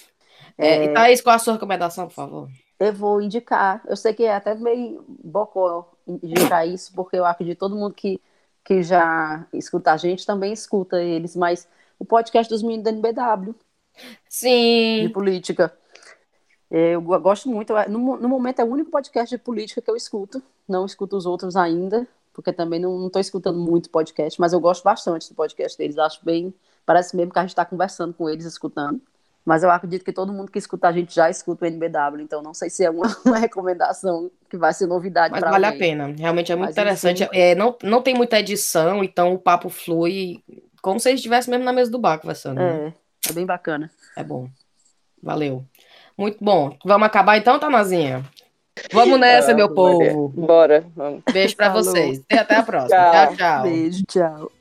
é, 0.59 0.85
e 0.85 0.89
Thaís, 0.93 1.21
qual 1.21 1.37
a 1.37 1.39
sua 1.39 1.55
recomendação, 1.55 2.07
por 2.09 2.15
favor? 2.15 2.49
Eu 2.79 2.93
vou 2.93 3.23
indicar. 3.23 3.83
Eu 3.87 3.97
sei 3.97 4.13
que 4.13 4.25
é 4.25 4.35
até 4.35 4.55
meio 4.55 5.03
bocó 5.09 5.91
indicar 6.07 6.67
isso, 6.69 6.93
porque 6.95 7.17
eu 7.17 7.25
acredito 7.25 7.57
que 7.57 7.61
todo 7.61 7.77
mundo 7.77 7.95
que, 7.95 8.21
que 8.65 8.83
já 8.83 9.47
escuta 9.53 9.93
a 9.93 9.97
gente 9.97 10.27
também 10.27 10.53
escuta 10.53 11.03
eles, 11.03 11.35
mas 11.35 11.67
o 11.99 12.05
podcast 12.05 12.53
dos 12.53 12.63
meninos 12.63 12.85
da 12.85 12.91
NBW, 12.91 13.55
de 13.97 14.19
Sim. 14.29 15.11
política. 15.13 15.73
Eu 16.71 17.01
go- 17.01 17.19
gosto 17.21 17.49
muito. 17.49 17.73
No, 17.89 17.99
mo- 17.99 18.17
no 18.17 18.29
momento 18.29 18.61
é 18.61 18.65
o 18.65 18.69
único 18.69 18.91
podcast 18.91 19.35
de 19.35 19.41
política 19.43 19.81
que 19.81 19.91
eu 19.91 19.97
escuto. 19.97 20.43
Não 20.69 20.85
escuto 20.85 21.17
os 21.17 21.25
outros 21.27 21.57
ainda, 21.57 22.07
porque 22.35 22.53
também 22.53 22.81
não 22.81 23.07
estou 23.07 23.21
escutando 23.21 23.59
muito 23.59 23.89
podcast, 23.91 24.41
mas 24.41 24.53
eu 24.53 24.61
gosto 24.61 24.83
bastante 24.83 25.29
do 25.29 25.35
podcast 25.35 25.79
deles. 25.79 25.97
Acho 25.99 26.21
bem. 26.25 26.53
Parece 26.85 27.17
mesmo 27.17 27.33
que 27.33 27.39
a 27.39 27.43
gente 27.43 27.51
está 27.51 27.65
conversando 27.65 28.13
com 28.15 28.29
eles, 28.29 28.45
escutando. 28.45 29.01
Mas 29.45 29.63
eu 29.63 29.71
acredito 29.71 30.05
que 30.05 30.13
todo 30.13 30.33
mundo 30.33 30.51
que 30.51 30.59
escuta 30.59 30.89
a 30.89 30.93
gente 30.93 31.15
já 31.15 31.31
escuta 31.31 31.65
o 31.65 31.69
NBW, 31.69 32.21
então 32.21 32.43
não 32.43 32.53
sei 32.53 32.69
se 32.69 32.85
é 32.85 32.91
uma, 32.91 33.07
uma 33.25 33.39
recomendação 33.39 34.29
que 34.51 34.57
vai 34.57 34.75
ser 34.75 34.89
novidade 34.89 35.31
Mas 35.31 35.41
para 35.41 35.53
vale 35.53 35.65
a 35.67 35.69
alguém. 35.69 35.79
pena. 35.81 36.07
Realmente 36.19 36.51
é 36.51 36.57
muito 36.57 36.67
Mas 36.71 36.75
interessante. 36.75 37.29
têm- 37.29 37.41
É, 37.41 37.55
não, 37.55 37.77
não 37.85 38.03
tem 38.03 38.13
muita 38.13 38.41
edição, 38.41 39.05
então 39.05 39.33
o 39.35 39.39
papo 39.39 39.69
flui 39.69 40.43
como 40.83 40.99
se 40.99 41.09
eles 41.09 41.21
estivessem 41.21 41.53
mesmo 41.53 41.65
na 41.65 41.73
mesa 41.73 41.91
do 41.93 41.99
bar 41.99 42.19
conversando. 42.19 42.57
né? 42.57 42.93
É, 43.29 43.33
bem 43.33 43.47
bacana. 43.47 43.91
É 44.17 44.23
bom. 44.23 44.49
Valeu. 45.23 45.65
Muito 46.17 46.43
bom. 46.43 46.77
Vamos 46.85 47.07
acabar 47.07 47.37
então, 47.37 47.59
Tanazinha? 47.59 48.25
Vamos 48.93 49.19
nessa, 49.19 49.55
meu 49.55 49.73
povo. 49.73 50.29
Bora. 50.29 50.85
vamos. 50.95 51.23
Beijo 51.33 51.57
pra 51.57 51.69
Falou. 51.69 51.85
vocês. 51.85 52.23
E 52.31 52.39
até 52.39 52.57
a 52.57 52.63
próxima. 52.63 52.97
Tchau. 52.97 53.13
tchau. 53.13 53.37
tchau. 53.37 53.63
Beijo, 53.63 54.03
tchau. 54.07 54.53